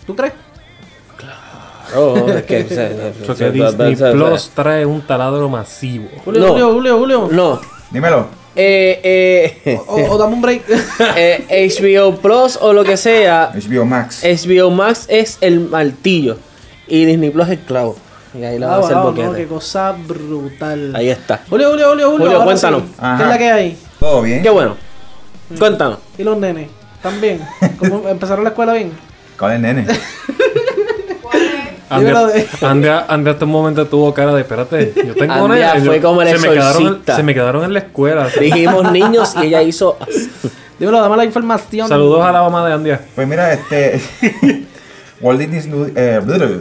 ¿Tú 0.06 0.14
crees? 0.16 0.32
Claro, 1.16 2.28
es 2.28 2.42
que... 2.44 2.64
se- 2.64 2.74
se- 3.26 3.34
que 3.38 3.50
Disney 3.50 3.94
Plus 3.96 4.50
trae 4.54 4.84
un 4.86 5.00
taladro 5.02 5.48
masivo. 5.48 6.08
Julio, 6.24 6.40
No. 6.40 6.48
Julio, 6.48 6.72
Julio, 6.72 6.98
Julio. 6.98 7.28
No. 7.30 7.60
Dímelo. 7.90 8.26
Eh, 8.54 9.00
eh, 9.64 9.80
O, 9.86 9.94
o 9.96 10.18
dame 10.18 10.34
un 10.34 10.42
break. 10.42 10.62
eh, 11.16 11.70
HBO 11.80 12.16
Plus 12.16 12.58
o 12.60 12.72
lo 12.74 12.84
que 12.84 12.96
sea, 12.98 13.50
HBO 13.54 13.84
Max. 13.86 14.22
HBO 14.22 14.70
Max 14.70 15.06
es 15.08 15.38
el 15.40 15.60
martillo 15.60 16.36
y 16.86 17.06
Disney 17.06 17.30
Plus 17.30 17.46
es 17.46 17.52
el 17.52 17.60
clavo. 17.60 17.96
Y 18.38 18.44
ahí 18.44 18.58
la 18.58 18.66
va 18.66 18.74
Ah, 18.74 18.76
a 18.76 18.80
hacer 18.80 18.96
wow, 18.96 19.04
boquete. 19.04 19.26
no, 19.26 19.32
qué 19.34 19.46
cosa 19.46 19.92
brutal. 20.06 20.94
Ahí 20.96 21.08
está. 21.10 21.42
Julio, 21.48 21.70
Julio, 21.70 21.90
Julio, 21.90 22.10
Julio. 22.10 22.44
Cuéntanos. 22.44 22.82
sí. 22.82 22.88
¿Qué 23.16 23.22
es 23.22 23.28
la 23.28 23.38
que 23.38 23.50
hay? 23.50 23.78
Todo 24.02 24.22
bien. 24.22 24.42
Qué 24.42 24.50
bueno. 24.50 24.76
Cuéntanos. 25.56 25.98
¿Y 26.18 26.24
los 26.24 26.36
nenes? 26.36 26.68
¿También? 27.00 27.40
¿Cómo 27.78 28.08
empezaron 28.08 28.42
la 28.42 28.50
escuela 28.50 28.72
bien? 28.72 28.90
¿Cuál 29.38 29.52
es 29.52 29.60
nene? 29.60 29.86
De- 29.86 30.00
Andy, 32.62 32.88
Andy 32.88 33.30
hasta 33.30 33.44
un 33.44 33.50
momento 33.52 33.86
tuvo 33.86 34.12
cara 34.12 34.34
de, 34.34 34.40
espérate, 34.40 34.92
yo 35.06 35.14
tengo 35.14 35.34
Andy 35.34 35.60
nenes". 35.60 35.84
fue 35.84 36.00
Yo- 36.00 36.02
como 36.08 36.20
el 36.22 36.36
se 36.36 36.48
me, 36.48 36.54
quedaron, 36.54 37.02
se 37.06 37.22
me 37.22 37.32
quedaron 37.32 37.62
en 37.62 37.74
la 37.74 37.78
escuela. 37.78 38.28
Dijimos 38.40 38.90
niños 38.90 39.36
y 39.40 39.46
ella 39.46 39.62
hizo. 39.62 39.96
Dímelo, 40.80 41.00
dame 41.00 41.16
la 41.18 41.24
información. 41.24 41.86
Saludos 41.86 42.24
a 42.24 42.32
la 42.32 42.42
mamá 42.42 42.66
de 42.66 42.72
Andy. 42.74 42.90
Pues 43.14 43.28
mira, 43.28 43.52
este. 43.52 44.00
Walt 45.20 45.38
Disney. 45.38 45.92
Eh, 45.94 46.20
eh, 46.26 46.60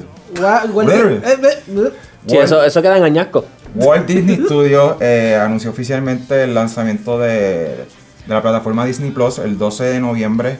eh, 1.26 1.38
eh. 1.70 1.92
Sí, 2.28 2.38
eso, 2.38 2.64
eso 2.64 2.82
queda 2.84 2.98
en 2.98 3.04
añasco. 3.04 3.46
Walt 3.76 4.06
Disney 4.08 4.38
Studios 4.46 4.96
eh, 5.00 5.36
anunció 5.42 5.70
oficialmente 5.72 6.44
el 6.44 6.54
lanzamiento 6.54 7.18
de, 7.20 7.30
de 7.30 7.86
la 8.28 8.42
plataforma 8.42 8.86
Disney 8.86 9.12
Plus 9.12 9.40
el 9.40 9.58
12 9.58 9.84
de 9.86 10.00
noviembre. 10.00 10.58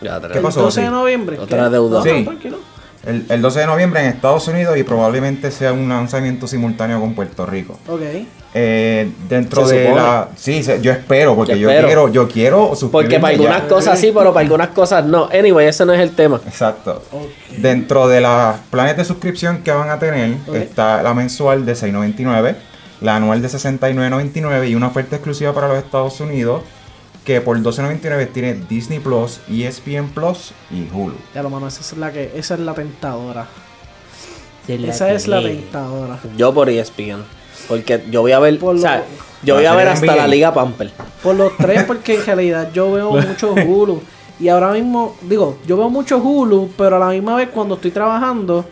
Ya, 0.00 0.20
¿Qué 0.20 0.38
El 0.38 0.42
pasó? 0.42 0.62
12 0.62 0.80
de 0.82 0.90
noviembre. 0.90 1.38
Otra 1.38 1.70
deuda. 1.70 1.98
No, 1.98 2.04
Sí. 2.04 2.10
no, 2.18 2.24
tranquilo. 2.24 2.58
El, 3.04 3.26
el 3.28 3.42
12 3.42 3.60
de 3.60 3.66
noviembre 3.66 4.00
en 4.00 4.06
Estados 4.06 4.46
Unidos 4.48 4.76
y 4.78 4.84
probablemente 4.84 5.50
sea 5.50 5.72
un 5.72 5.88
lanzamiento 5.88 6.46
simultáneo 6.46 7.00
con 7.00 7.14
Puerto 7.14 7.44
Rico. 7.46 7.78
Ok. 7.88 8.00
Eh, 8.54 9.10
dentro 9.28 9.66
Se 9.66 9.74
de 9.76 9.86
supone. 9.86 10.02
la. 10.02 10.28
Sí, 10.36 10.62
se- 10.62 10.80
yo 10.82 10.92
espero, 10.92 11.34
porque 11.34 11.52
Yo 11.52 11.58
yo, 11.58 11.70
espero. 11.70 11.86
quiero, 11.88 12.08
yo 12.12 12.28
quiero 12.28 12.66
suscribirme 12.76 12.90
Porque 12.92 13.18
para 13.18 13.32
ya. 13.32 13.38
algunas 13.40 13.62
cosas 13.62 13.98
sí, 13.98 14.12
pero 14.16 14.32
para 14.32 14.42
algunas 14.44 14.68
cosas 14.68 15.04
no. 15.06 15.28
Anyway, 15.32 15.66
ese 15.66 15.84
no 15.86 15.92
es 15.94 16.00
el 16.00 16.10
tema. 16.14 16.40
Exacto. 16.46 17.02
Dentro 17.58 18.06
de 18.08 18.20
los 18.20 18.56
planes 18.70 18.96
de 18.96 19.04
suscripción 19.04 19.62
que 19.62 19.72
van 19.72 19.88
a 19.90 19.98
tener 19.98 20.36
está 20.54 21.02
la 21.02 21.14
mensual 21.14 21.64
de 21.66 21.72
6.99, 21.74 22.54
la 23.00 23.16
anual 23.16 23.40
de 23.42 23.48
69.99 23.48 24.68
y 24.68 24.74
una 24.74 24.88
oferta 24.88 25.16
exclusiva 25.16 25.52
para 25.52 25.68
los 25.68 25.78
Estados 25.78 26.20
Unidos 26.20 26.62
que 27.24 27.40
por 27.40 27.56
12.99 27.58 28.28
tiene 28.32 28.54
Disney 28.68 28.98
Plus, 28.98 29.40
ESPN 29.48 30.08
Plus 30.08 30.52
y 30.70 30.88
Hulu. 30.92 31.14
Ya 31.34 31.42
lo 31.42 31.50
mano, 31.50 31.68
esa 31.68 31.80
es 31.80 31.96
la 31.96 32.12
que, 32.12 32.32
esa 32.34 32.54
es 32.54 32.60
la 32.60 32.74
tentadora. 32.74 33.46
Esa 34.68 35.12
es 35.12 35.26
la 35.28 35.42
tentadora. 35.42 36.18
Yo 36.36 36.54
por 36.54 36.68
ESPN. 36.68 37.22
Porque 37.68 38.04
yo 38.10 38.22
voy 38.22 38.32
a 38.32 38.38
ver. 38.38 38.58
Por 38.58 38.76
o 38.76 38.78
sea, 38.78 38.98
lo- 38.98 39.04
yo 39.44 39.54
voy 39.56 39.66
a 39.66 39.74
ver 39.74 39.88
hasta 39.88 40.06
NBA. 40.06 40.16
la 40.16 40.26
Liga 40.28 40.54
Pamper. 40.54 40.90
Por 41.22 41.34
los 41.34 41.56
tres, 41.56 41.84
porque 41.84 42.14
en 42.16 42.26
realidad 42.26 42.70
yo 42.72 42.92
veo 42.92 43.10
mucho 43.12 43.54
Hulu. 43.54 44.00
Y 44.40 44.48
ahora 44.48 44.72
mismo, 44.72 45.16
digo, 45.22 45.58
yo 45.66 45.76
veo 45.76 45.88
mucho 45.90 46.18
Hulu, 46.18 46.70
pero 46.76 46.96
a 46.96 46.98
la 46.98 47.08
misma 47.08 47.36
vez 47.36 47.48
cuando 47.50 47.74
estoy 47.76 47.90
trabajando, 47.92 48.64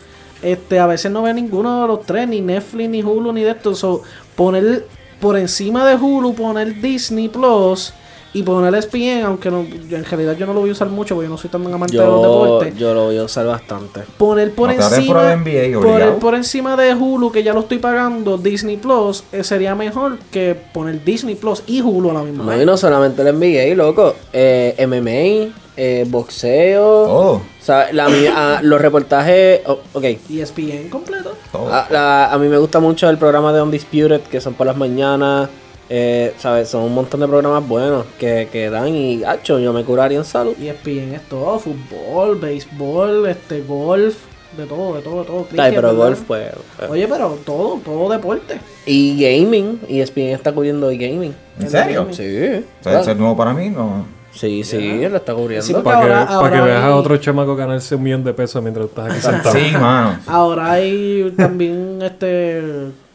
este, 0.43 0.79
a 0.81 0.87
veces 0.87 1.11
no 1.13 1.23
veo 1.23 1.35
ninguno 1.35 1.83
de 1.83 1.87
los 1.89 2.05
tres, 2.07 2.27
ni 2.29 2.41
Netflix, 2.41 2.89
ni 2.89 3.03
Hulu, 3.03 3.33
ni 3.33 3.43
de 3.43 3.51
esto. 3.51 3.75
So, 3.75 4.03
poner 4.35 4.87
por 5.21 5.37
encima 5.39 5.87
de 5.87 5.95
Hulu, 5.97 6.35
poner 6.35 6.81
Disney 6.81 7.29
Plus 7.29 7.93
y 8.33 8.43
poner 8.45 8.73
ESPN, 8.75 9.25
aunque 9.25 9.51
no, 9.51 9.65
yo 9.89 9.97
en 9.97 10.05
realidad 10.05 10.37
yo 10.37 10.47
no 10.47 10.53
lo 10.55 10.61
voy 10.61 10.69
a 10.71 10.73
usar 10.73 10.89
mucho 10.89 11.15
porque 11.17 11.27
yo 11.27 11.31
no 11.33 11.39
soy 11.39 11.51
tan 11.51 11.67
amante 11.67 11.97
de 11.99 12.05
los 12.05 12.23
deportes. 12.23 12.77
yo 12.77 12.95
lo 12.95 13.05
voy 13.07 13.19
a 13.19 13.25
usar 13.25 13.47
bastante. 13.47 14.03
poner 14.17 14.53
por 14.55 14.71
encima 14.71 15.23
de 15.25 15.37
NBA, 15.73 15.81
poner 15.81 16.15
por 16.17 16.35
encima 16.37 16.77
de 16.77 16.95
Hulu 16.95 17.33
que 17.33 17.43
ya 17.43 17.53
lo 17.53 17.61
estoy 17.61 17.79
pagando 17.79 18.39
Disney 18.39 18.77
Plus 18.77 19.25
eh, 19.33 19.43
sería 19.43 19.75
mejor 19.75 20.19
que 20.31 20.57
poner 20.73 21.03
Disney 21.05 21.35
Plus 21.35 21.63
y 21.67 21.81
Hulu 21.81 22.11
a 22.11 22.15
la 22.15 22.23
misma 22.23 22.45
No, 22.45 22.51
vez 22.51 22.63
y 22.63 22.67
no 22.67 22.77
solamente 22.77 23.23
el 23.23 23.35
NBA, 23.37 23.75
loco. 23.75 24.15
Eh, 24.33 24.75
MMA, 24.87 25.53
eh, 25.77 26.05
boxeo. 26.09 26.81
Todo. 27.07 27.33
O 27.33 27.43
sea, 27.63 27.93
la 27.93 28.09
ah, 28.35 28.61
los 28.63 28.81
reportajes. 28.81 29.61
oh, 29.67 29.79
ok. 29.93 30.05
ESPN 30.31 30.89
completo. 30.89 31.33
A, 31.53 31.87
la- 31.91 32.33
a 32.33 32.39
mí 32.39 32.49
me 32.49 32.59
gusta 32.59 32.81
mucho 32.81 33.09
el 33.11 33.19
programa 33.19 33.53
de 33.53 33.61
Undisputed, 33.63 34.21
que 34.23 34.41
son 34.41 34.55
por 34.55 34.67
las 34.67 34.77
mañanas. 34.77 35.49
Eh, 35.93 36.35
¿sabes? 36.39 36.69
Son 36.69 36.85
un 36.85 36.95
montón 36.95 37.19
de 37.21 37.27
programas 37.27 37.67
buenos 37.69 38.05
que, 38.19 38.49
que 38.53 38.71
dan 38.71 38.95
y, 38.95 39.25
hacho, 39.25 39.59
yo 39.59 39.73
me 39.73 39.83
curaría 39.85 40.19
en 40.19 40.25
salud. 40.25 40.53
ESPN 40.61 41.15
es 41.15 41.23
todo 41.29 41.59
fútbol 41.59 42.37
béisbol 42.39 43.27
este 43.27 43.63
golf 43.63 44.17
de 44.57 44.67
todo 44.67 44.95
de 44.95 45.03
todo 45.03 45.19
de 45.21 45.25
todo 45.27 45.47
Ay, 45.59 45.73
pero 45.75 45.89
¿verdad? 45.89 45.95
golf, 45.95 46.21
pues. 46.27 46.49
eh. 46.49 46.87
oye 46.89 47.07
pero 47.09 47.39
todo 47.47 47.79
todo 47.85 48.11
deporte 48.11 48.59
Y 48.85 49.15
gaming, 49.21 49.81
y 49.89 50.01
ESPN 50.01 50.29
está 50.31 50.53
cubriendo 50.53 50.87
gaming. 50.89 51.35
¿En 51.59 51.69
serio? 51.71 52.07
Sí. 52.13 52.65
O 52.81 52.85
sea, 52.85 53.01
es 53.01 53.17
nuevo 53.17 53.37
para 53.37 53.53
mí, 53.53 53.69
no. 53.71 54.07
Sí, 54.33 54.63
sí, 54.63 54.79
lo 55.09 55.17
está 55.17 55.35
cubriendo. 55.35 55.67
Sí, 55.67 55.73
Para 55.75 55.83
que, 55.83 55.91
ahora- 56.05 56.25
para 56.27 56.37
ahora 56.39 56.51
que 56.53 56.61
veas 56.63 56.85
hay- 56.85 56.91
a 56.93 56.97
otro 56.97 57.17
chamaco 57.17 57.57
ganarse 57.57 57.97
un 57.97 58.03
millón 58.05 58.23
de 58.23 58.33
pesos 58.33 58.63
mientras 58.63 58.87
estás 58.87 59.11
aquí 59.11 59.21
sentado. 59.23 59.55
Sí, 59.57 59.73
mano. 59.77 60.19
ahora 60.29 60.71
hay 60.73 61.33
también 61.37 61.99
este 62.03 62.63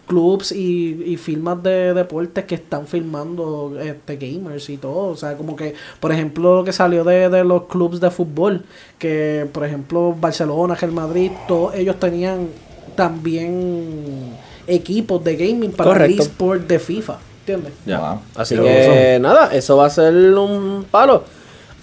clubs 0.07 0.51
y, 0.51 1.03
y 1.05 1.17
firmas 1.17 1.61
de 1.63 1.93
deportes 1.93 2.45
que 2.45 2.55
están 2.55 2.87
filmando 2.87 3.73
este 3.81 4.17
gamers 4.17 4.69
y 4.69 4.77
todo 4.77 5.09
o 5.09 5.15
sea 5.15 5.35
como 5.35 5.55
que 5.55 5.73
por 5.99 6.11
ejemplo 6.11 6.57
lo 6.57 6.63
que 6.63 6.71
salió 6.71 7.03
de, 7.03 7.29
de 7.29 7.43
los 7.43 7.63
clubs 7.63 7.99
de 7.99 8.11
fútbol 8.11 8.63
que 8.99 9.47
por 9.51 9.65
ejemplo 9.65 10.15
Barcelona 10.19 10.75
Real 10.75 10.93
Madrid 10.93 11.31
todos 11.47 11.75
ellos 11.75 11.99
tenían 11.99 12.49
también 12.95 14.35
equipos 14.67 15.23
de 15.23 15.35
gaming 15.35 15.71
para 15.71 15.91
el 15.91 15.97
Correcto. 15.97 16.21
eSport 16.23 16.67
de 16.67 16.79
FIFA 16.79 17.17
¿entiendes? 17.39 17.73
Ya. 17.85 17.99
Wow. 17.99 18.19
Así 18.35 18.55
Qué 18.55 18.61
que, 18.61 19.19
nada, 19.21 19.53
eso 19.53 19.77
va 19.77 19.85
a 19.85 19.89
ser 19.89 20.13
un 20.13 20.85
palo. 20.89 21.23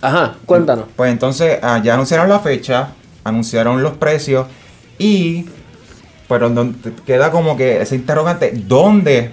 Ajá, 0.01 0.35
cuéntanos. 0.45 0.87
Pues 0.97 1.13
entonces 1.13 1.59
ah, 1.63 1.81
ya 1.83 1.95
anunciaron 1.95 2.29
la 2.29 2.41
fecha, 2.41 2.89
anunciaron 3.23 3.83
los 3.83 3.93
precios 3.95 4.47
y 4.99 5.47
pero 6.29 6.51
donde 6.51 6.93
queda 7.07 7.31
como 7.31 7.57
que 7.57 7.81
ese 7.81 7.97
interrogante, 7.97 8.53
¿dónde, 8.67 9.31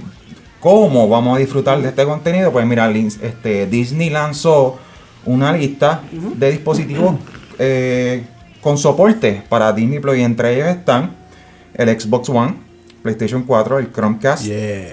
cómo 0.59 1.07
vamos 1.07 1.37
a 1.37 1.39
disfrutar 1.39 1.81
de 1.81 1.89
este 1.89 2.05
contenido? 2.05 2.51
Pues 2.51 2.65
mira, 2.65 2.89
este, 2.89 3.67
Disney 3.67 4.09
lanzó 4.09 4.77
una 5.25 5.51
lista 5.53 6.01
de 6.11 6.51
dispositivos 6.51 7.15
eh, 7.57 8.23
con 8.61 8.77
soporte 8.77 9.43
para 9.49 9.71
Disney 9.73 9.99
Plus 9.99 10.17
y 10.17 10.21
entre 10.21 10.55
ellos 10.55 10.67
están 10.67 11.15
el 11.73 11.99
Xbox 11.99 12.29
One, 12.29 12.55
PlayStation 13.01 13.43
4, 13.43 13.79
el 13.79 13.91
Chromecast, 13.91 14.47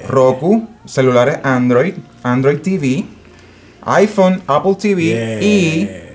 Roku, 0.09 0.69
celulares 0.85 1.39
Android, 1.43 1.95
Android 2.23 2.59
TV, 2.59 3.05
iPhone, 3.83 4.43
Apple 4.47 4.77
TV 4.81 5.41
y 5.43 6.06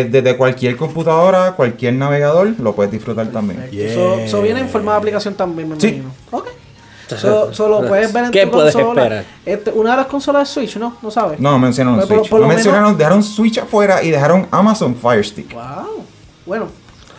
eh, 0.00 0.04
desde 0.10 0.36
cualquier 0.36 0.76
computadora, 0.76 1.52
cualquier 1.52 1.94
navegador 1.94 2.54
lo 2.58 2.74
puedes 2.74 2.92
disfrutar 2.92 3.26
también. 3.28 3.68
Eso, 3.72 4.42
viene 4.42 4.60
en 4.60 4.68
forma 4.68 4.92
de 4.92 4.98
aplicación 4.98 5.34
también, 5.34 5.68
me 5.68 5.80
Sí. 5.80 5.88
imagino. 5.88 6.12
Ok. 6.30 6.48
So, 7.18 7.52
so 7.52 7.68
lo 7.68 7.86
puedes 7.86 8.10
ver 8.12 8.24
en 8.24 8.30
¿Qué 8.30 8.46
tu 8.46 8.52
puedes 8.52 8.74
consola. 8.74 9.02
esperar? 9.02 9.24
Este, 9.44 9.70
una 9.72 9.90
de 9.90 9.96
las 9.98 10.06
consolas 10.06 10.48
de 10.48 10.54
Switch, 10.54 10.76
¿no? 10.78 10.96
No 11.02 11.10
sabes. 11.10 11.38
No, 11.40 11.58
mencionaron 11.58 11.98
Pero 12.00 12.08
por- 12.08 12.18
Switch. 12.20 12.30
por 12.30 12.40
lo 12.40 12.44
no 12.46 12.48
menos- 12.48 12.64
mencionaron, 12.64 12.96
dejaron 12.96 13.22
Switch 13.22 13.58
afuera 13.58 14.02
y 14.02 14.10
dejaron 14.10 14.46
Amazon 14.50 14.94
Fire 14.94 15.22
Stick. 15.22 15.52
Wow. 15.52 16.04
Bueno, 16.46 16.68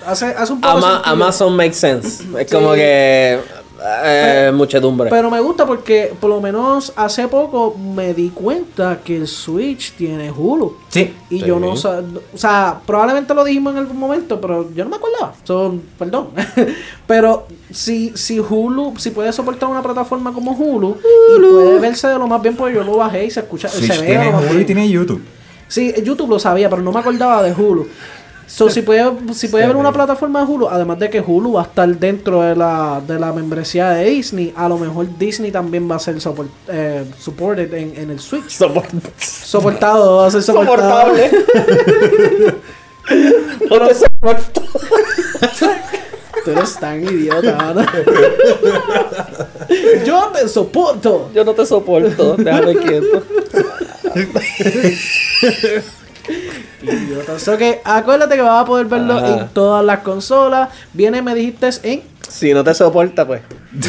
hace, 0.07 0.25
hace 0.27 0.51
un 0.51 0.61
poco 0.61 0.77
Ama-. 0.77 1.01
Amazon 1.05 1.55
makes 1.55 1.75
sense. 1.75 2.23
Es 2.39 2.49
Sí. 2.49 2.55
como 2.55 2.73
que. 2.73 3.39
Eh, 3.85 4.51
muchedumbre. 4.53 5.09
Pero 5.09 5.29
me 5.29 5.41
gusta 5.41 5.65
porque 5.65 6.13
por 6.19 6.29
lo 6.29 6.39
menos 6.39 6.93
hace 6.95 7.27
poco 7.27 7.75
me 7.77 8.13
di 8.13 8.29
cuenta 8.29 8.99
que 9.03 9.17
el 9.17 9.27
Switch 9.27 9.93
tiene 9.93 10.31
Hulu. 10.31 10.77
Sí. 10.89 11.13
Y 11.29 11.39
Sí. 11.39 11.45
yo 11.45 11.59
no 11.59 11.71
o 11.73 12.37
sea, 12.37 12.79
probablemente 12.85 13.33
lo 13.33 13.43
dijimos 13.43 13.73
en 13.73 13.79
algún 13.79 13.97
momento, 13.97 14.39
pero 14.39 14.69
yo 14.73 14.85
no 14.85 14.89
me 14.91 14.95
acordaba. 14.95 15.33
So, 15.43 15.75
perdón. 15.99 16.29
pero 17.07 17.47
si, 17.71 18.11
si 18.15 18.39
Hulu, 18.39 18.93
si 18.97 19.09
puede 19.09 19.33
soportar 19.33 19.67
una 19.69 19.81
plataforma 19.83 20.31
como 20.31 20.51
Hulu, 20.51 20.97
y 21.35 21.39
puede 21.39 21.79
verse 21.79 22.07
de 22.07 22.17
lo 22.17 22.27
más 22.27 22.41
bien, 22.41 22.55
pues 22.55 22.73
yo 22.73 22.83
lo 22.83 22.97
bajé 22.97 23.25
y 23.25 23.31
se 23.31 23.41
escucha, 23.41 23.67
Switch 23.67 23.91
se 23.91 24.01
ve 24.01 24.07
tiene 24.07 24.33
Hulu 24.33 24.59
y 24.59 24.65
tiene 24.65 24.89
YouTube. 24.89 25.21
Sí, 25.67 25.93
YouTube 26.03 26.29
lo 26.29 26.39
sabía, 26.39 26.69
pero 26.69 26.81
no 26.81 26.91
me 26.91 26.99
acordaba 26.99 27.41
de 27.43 27.51
Hulu. 27.51 27.87
So, 28.47 28.69
si 28.69 28.81
puede, 28.81 29.03
si 29.33 29.47
puede 29.47 29.67
ver 29.67 29.75
una 29.75 29.91
plataforma 29.91 30.45
de 30.45 30.51
Hulu, 30.51 30.67
además 30.67 30.99
de 30.99 31.09
que 31.09 31.21
Hulu 31.21 31.53
va 31.53 31.61
a 31.61 31.65
estar 31.65 31.87
dentro 31.97 32.41
de 32.41 32.55
la, 32.55 33.01
de 33.05 33.19
la 33.19 33.33
membresía 33.33 33.89
de 33.89 34.05
Disney, 34.05 34.53
a 34.55 34.69
lo 34.69 34.77
mejor 34.77 35.07
Disney 35.17 35.51
también 35.51 35.89
va 35.89 35.95
a 35.95 35.99
ser 35.99 36.19
support, 36.21 36.49
eh, 36.67 37.05
supported 37.17 37.73
en, 37.73 37.97
en 37.97 38.11
el 38.11 38.19
Switch. 38.19 38.49
Soportado, 39.17 40.17
va 40.17 40.27
a 40.27 40.31
ser 40.31 40.43
soportado. 40.43 41.15
Soportable. 41.15 41.31
no 43.69 43.87
te 43.87 43.95
soporto. 43.95 44.61
Tú 46.43 46.51
eres 46.51 46.77
tan 46.77 47.01
idiota, 47.01 47.57
Ana. 47.57 47.85
Yo 50.05 50.31
te 50.33 50.49
soporto. 50.49 51.31
Yo 51.33 51.45
no 51.45 51.53
te 51.53 51.65
soporto. 51.65 52.35
Déjame 52.35 52.75
quieto. 52.75 53.23
Idiota. 56.81 57.39
So 57.39 57.57
que 57.57 57.81
acuérdate 57.83 58.35
que 58.35 58.41
vas 58.41 58.61
a 58.61 58.65
poder 58.65 58.85
verlo 58.87 59.17
Ajá. 59.17 59.27
en 59.39 59.47
todas 59.49 59.83
las 59.85 59.99
consolas. 59.99 60.69
Viene, 60.93 61.21
me 61.21 61.33
dijiste, 61.35 61.69
en. 61.83 62.03
Si 62.27 62.53
no 62.53 62.63
te 62.63 62.73
soporta, 62.73 63.25
pues. 63.27 63.41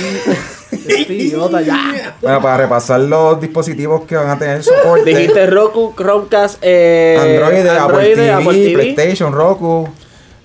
Este 0.87 1.15
idiota, 1.15 1.63
ya. 1.63 2.17
Bueno, 2.21 2.43
para 2.43 2.57
repasar 2.59 3.01
los 3.01 3.41
dispositivos 3.41 4.03
que 4.05 4.17
van 4.17 4.29
a 4.29 4.39
tener 4.39 4.63
soporte. 4.63 5.05
Dijiste 5.05 5.47
Roku, 5.47 5.95
Chromecast, 5.97 6.59
eh, 6.63 7.39
Android, 7.41 7.67
Apple, 7.69 8.15
TV, 8.15 8.31
Apple 8.33 8.53
TV. 8.53 8.75
PlayStation, 8.75 9.33
Roku. 9.33 9.89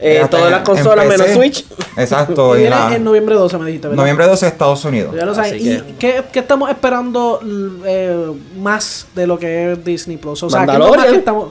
Eh, 0.01 0.25
todas 0.29 0.49
las 0.49 0.61
consolas 0.61 1.07
menos. 1.07 1.27
Switch. 1.31 1.65
Exacto. 1.97 2.55
Y 2.55 2.59
viene 2.61 2.75
la- 2.75 2.95
en 2.95 3.03
noviembre 3.03 3.35
12, 3.35 3.57
me 3.57 3.65
dijiste, 3.65 3.87
¿verdad? 3.89 4.01
noviembre 4.01 4.27
12 4.27 4.47
Estados 4.47 4.85
Unidos. 4.85 5.13
Ya 5.13 5.25
lo 5.25 5.35
saben. 5.35 5.55
Así 5.55 5.69
¿Y 5.69 5.77
que- 5.77 5.95
qué, 5.99 6.23
qué 6.31 6.39
estamos 6.39 6.69
esperando 6.69 7.41
eh, 7.85 8.31
más 8.57 9.07
de 9.15 9.27
lo 9.27 9.37
que 9.37 9.73
es 9.73 9.83
Disney 9.83 10.15
Plus? 10.17 10.41
O 10.43 10.49
sea, 10.49 10.65
¿qué 10.65 10.71
es 10.71 10.77
lo 10.77 10.85
Mandalorian. 10.85 11.05
más 11.05 11.11
que 11.13 11.19
estamos- 11.19 11.49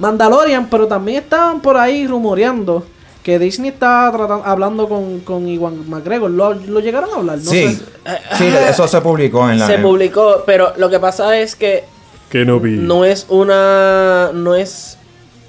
Mandalorian, 0.00 0.68
pero 0.68 0.86
también 0.88 1.22
estaban 1.22 1.60
por 1.60 1.76
ahí 1.76 2.06
rumoreando 2.06 2.84
que 3.22 3.38
Disney 3.38 3.70
está 3.70 4.10
tratando, 4.10 4.44
hablando 4.46 4.88
con, 4.88 5.20
con 5.20 5.46
Iwan 5.46 5.88
McGregor. 5.88 6.30
¿Lo, 6.30 6.54
lo 6.54 6.80
llegaron 6.80 7.10
a 7.12 7.16
hablar? 7.16 7.38
No 7.38 7.50
sí, 7.50 7.74
sé. 7.74 7.84
sí, 8.38 8.46
eso 8.68 8.88
se 8.88 9.00
publicó 9.02 9.48
en 9.50 9.58
la. 9.58 9.66
Se 9.66 9.78
publicó, 9.78 10.42
pero 10.46 10.72
lo 10.78 10.88
que 10.88 10.98
pasa 10.98 11.38
es 11.38 11.54
que 11.54 11.84
Que 12.30 12.44
no 12.46 12.58
vi. 12.58 12.72
no 12.78 13.04
es 13.04 13.26
una. 13.28 14.30
No 14.32 14.54
es 14.54 14.96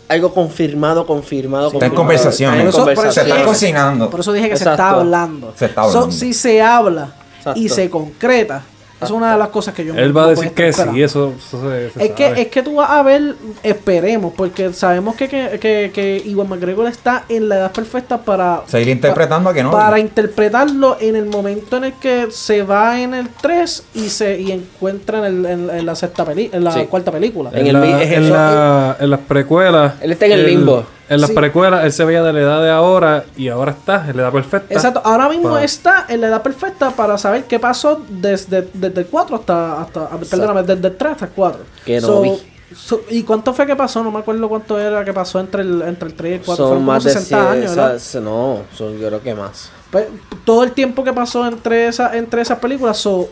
algo 0.09 0.33
confirmado, 0.33 1.07
confirmado. 1.07 1.67
Está 1.71 1.85
en 1.85 1.91
confirmado. 1.93 1.95
conversación. 1.95 2.51
Está 2.55 2.61
en 2.63 2.67
eso- 2.67 2.77
Se 2.85 2.91
está 2.91 2.95
conversación. 3.01 3.43
cocinando. 3.45 4.09
Por 4.09 4.19
eso 4.19 4.33
dije 4.33 4.49
que 4.49 4.57
se 4.57 4.69
está 4.69 4.89
hablando. 4.89 5.53
Se 5.55 5.65
está 5.67 5.83
So, 5.83 5.87
hablando. 5.89 6.11
si 6.11 6.33
se 6.33 6.61
habla 6.61 7.13
y 7.55 7.69
se 7.69 7.89
concreta, 7.89 8.63
es 9.01 9.09
una 9.11 9.31
de 9.33 9.37
las 9.37 9.47
cosas 9.49 9.73
que 9.73 9.83
yo 9.85 9.93
Él 9.95 10.15
va 10.15 10.25
a 10.25 10.27
decir 10.27 10.51
que 10.51 10.71
sí, 10.71 11.01
eso, 11.01 11.33
eso 11.37 11.61
se, 11.69 11.89
se 11.91 12.05
Es 12.05 12.11
que, 12.11 12.27
es 12.41 12.47
que 12.49 12.61
tú 12.63 12.75
vas 12.75 12.89
a 12.89 13.01
ver, 13.03 13.35
esperemos, 13.63 14.33
porque 14.35 14.71
sabemos 14.73 15.15
que, 15.15 15.27
que, 15.27 15.57
que, 15.59 15.91
que 15.93 16.21
Iwan 16.25 16.47
McGregor 16.49 16.87
está 16.87 17.25
en 17.29 17.49
la 17.49 17.55
edad 17.57 17.71
perfecta 17.71 18.17
para... 18.21 18.61
Seguir 18.67 18.89
interpretando 18.89 19.49
a 19.49 19.53
que 19.53 19.63
no. 19.63 19.71
Para 19.71 19.99
interpretarlo 19.99 20.97
en 20.99 21.15
el 21.15 21.25
momento 21.25 21.77
en 21.77 21.85
el 21.85 21.93
que 21.93 22.27
se 22.31 22.63
va 22.63 22.99
en 23.01 23.13
el 23.13 23.29
3 23.29 23.83
y 23.95 24.09
se 24.09 24.39
y 24.39 24.51
encuentra 24.51 25.19
en, 25.19 25.25
el- 25.25 25.45
en- 25.45 25.69
en 25.69 25.85
la 25.85 25.95
sexta 25.95 26.25
peli 26.25 26.49
en 26.53 26.63
la 26.63 26.71
Sí. 26.71 26.85
cuarta 26.89 27.11
película. 27.11 27.49
En 27.53 27.59
En, 27.61 27.67
el 27.67 27.73
la- 27.73 27.79
mi- 27.79 28.03
es 28.03 28.11
en 28.11 28.23
eso, 28.25 28.33
la- 28.33 28.97
en 28.99 29.09
las 29.09 29.19
precuelas. 29.21 29.93
Él 30.01 30.11
está 30.11 30.25
en 30.27 30.31
el 30.33 30.39
él- 30.41 30.45
limbo. 30.47 30.83
En 31.11 31.19
las 31.21 31.29
Sí. 31.29 31.35
precuelas 31.35 31.83
él 31.85 31.91
se 31.91 32.05
veía 32.05 32.23
de 32.23 32.31
la 32.33 32.39
edad 32.39 32.61
de 32.63 32.69
ahora 32.71 33.25
y 33.35 33.49
ahora 33.49 33.71
está 33.71 34.09
en 34.09 34.15
la 34.17 34.23
edad 34.23 34.31
perfecta. 34.31 34.73
Exacto, 34.73 35.01
ahora 35.03 35.27
mismo 35.29 35.57
está 35.57 36.05
en 36.07 36.21
la 36.21 36.27
edad 36.27 36.41
perfecta 36.41 36.91
para 36.91 37.17
saber 37.17 37.43
qué 37.43 37.59
pasó 37.59 38.01
desde, 38.09 38.67
desde 38.73 39.01
el 39.01 39.07
4 39.07 39.35
hasta, 39.35 39.81
hasta 39.81 40.03
ah, 40.05 40.17
perdóname, 40.29 40.63
desde 40.63 40.87
el 40.87 40.95
3 40.97 41.11
hasta 41.11 41.25
el 41.25 41.31
4. 41.31 41.61
Que 41.85 41.99
no 42.01 42.21
vi. 42.21 42.31
so- 42.75 43.01
¿Y 43.09 43.23
cuánto 43.23 43.53
fue 43.53 43.65
que 43.67 43.75
pasó? 43.75 44.01
No 44.03 44.09
me 44.11 44.19
acuerdo 44.19 44.47
cuánto 44.47 44.79
era 44.79 45.03
que 45.03 45.11
pasó 45.11 45.39
entre 45.41 45.63
el, 45.63 45.81
entre 45.81 46.07
el 46.07 46.13
3 46.15 46.31
y 46.31 46.35
el 46.35 46.41
4. 46.41 46.55
Son 46.55 46.65
Fueron 46.67 46.83
como 46.85 46.91
más 46.93 47.03
de 47.03 47.11
60 47.11 47.37
100, 47.37 47.47
años, 47.63 47.75
¿verdad? 47.75 47.95
esa- 47.95 48.19
No, 48.21 48.59
son 48.73 48.97
yo 48.97 49.07
creo 49.07 49.21
que 49.21 49.35
más. 49.35 49.69
Pues, 49.91 50.05
todo 50.45 50.63
el 50.63 50.71
tiempo 50.71 51.03
que 51.03 51.11
pasó 51.11 51.45
entre, 51.45 51.87
esa, 51.89 52.15
entre 52.17 52.41
esas 52.41 52.59
películas, 52.59 52.95
so, 52.97 53.29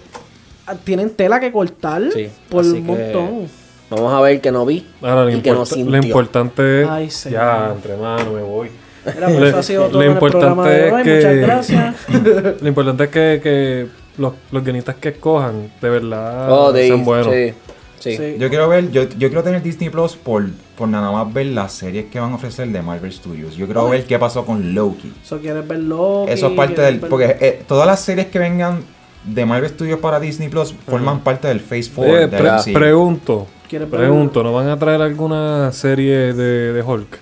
ah, 0.67 0.75
tienen 0.83 1.11
tela 1.11 1.39
que 1.39 1.49
cortar 1.53 2.01
Sí, 2.13 2.29
por 2.49 2.65
un 2.65 2.73
que 2.73 2.81
montón. 2.81 3.47
Vamos 3.89 4.13
a 4.13 4.21
ver 4.21 4.39
que 4.41 4.51
no 4.51 4.65
vi 4.65 4.85
Ahora 5.01 5.23
lo, 5.25 5.29
y 5.31 5.41
que 5.41 5.51
no 5.51 5.65
sintió. 5.65 5.91
lo 5.91 5.97
importante 6.05 6.81
es. 6.83 6.87
Ay, 6.89 7.09
señor. 7.09 7.39
ya, 7.41 7.71
entre 7.75 7.97
manos 7.97 8.33
me 8.33 8.41
voy. 8.41 8.69
Pues, 9.03 9.15
eso 9.17 9.57
ha 9.57 9.63
sido 9.63 9.83
Lo 9.85 9.89
todo 9.89 10.01
el 10.01 10.07
de 10.09 10.13
importante 10.13 10.91
hoy. 10.91 11.03
que- 11.03 11.15
Muchas 11.15 11.35
gracias. 11.37 11.95
Lo 12.61 12.67
importante 12.67 13.03
es 13.05 13.09
que, 13.09 13.39
que 13.41 13.87
los, 14.17 14.33
los 14.51 14.63
guionistas 14.63 14.95
que 14.97 15.09
escojan 15.09 15.71
de 15.81 15.89
verdad 15.89 16.51
Oh, 16.51 16.71
de 16.71 16.87
sean 16.87 17.05
buenos. 17.05 17.33
Sí, 17.33 17.53
sí. 17.99 18.17
Sí. 18.17 18.35
Yo 18.37 18.49
quiero 18.49 18.67
ver, 18.69 18.91
yo, 18.91 19.03
yo 19.03 19.29
quiero 19.29 19.41
tener 19.41 19.63
Disney 19.63 19.89
Plus 19.89 20.15
por, 20.15 20.45
por 20.77 20.87
nada 20.87 21.11
más 21.11 21.33
ver 21.33 21.47
las 21.47 21.71
series 21.73 22.05
que 22.11 22.19
van 22.19 22.33
a 22.33 22.35
ofrecer 22.35 22.67
de 22.67 22.81
Marvel 22.81 23.11
Studios. 23.11 23.55
Yo 23.55 23.65
quiero 23.65 23.89
ver 23.89 24.05
qué 24.05 24.19
pasó 24.19 24.45
con 24.45 24.75
Loki. 24.75 25.11
So, 25.23 25.39
¿Quieres 25.39 25.67
ver 25.67 25.79
Loki? 25.79 26.31
Eso 26.31 26.47
es 26.47 26.53
parte 26.53 26.75
¿Quieres 26.75 26.91
del. 26.93 26.99
ver- 27.01 27.09
Porque 27.09 27.37
eh, 27.39 27.63
todas 27.67 27.87
las 27.87 28.01
series 28.01 28.27
que 28.27 28.37
vengan 28.39 28.83
de 29.23 29.45
Marvel 29.45 29.69
Studios 29.69 29.99
para 29.99 30.19
Disney 30.19 30.49
Plus 30.49 30.73
forman 30.87 31.21
parte 31.21 31.47
del 31.47 31.59
Phase 31.61 31.89
4 31.95 32.13
Oye, 32.13 32.27
de 32.27 32.37
pre- 32.37 32.73
pregunto, 32.73 33.47
¿Quieres 33.69 33.89
ver- 33.89 33.99
pregunto, 34.01 34.43
¿no 34.43 34.51
van 34.53 34.67
a 34.69 34.77
traer 34.79 35.01
alguna 35.01 35.71
serie 35.71 36.33
de, 36.33 36.73
de 36.73 36.81
Hulk? 36.81 37.19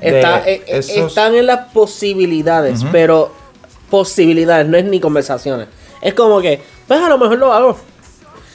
Está- 0.00 0.40
de 0.40 0.52
eh, 0.54 0.62
eh, 0.66 0.78
esos- 0.78 1.08
Están 1.08 1.34
en 1.34 1.46
las 1.46 1.72
posibilidades, 1.72 2.84
pero 2.90 3.30
posibilidades, 3.90 4.66
no 4.66 4.76
es 4.76 4.84
ni 4.84 4.98
conversaciones. 5.00 5.68
Es 6.02 6.14
como 6.14 6.40
que, 6.40 6.60
pues 6.88 7.00
a 7.00 7.08
lo 7.08 7.18
mejor 7.18 7.38
lo 7.38 7.52
hago. 7.52 7.76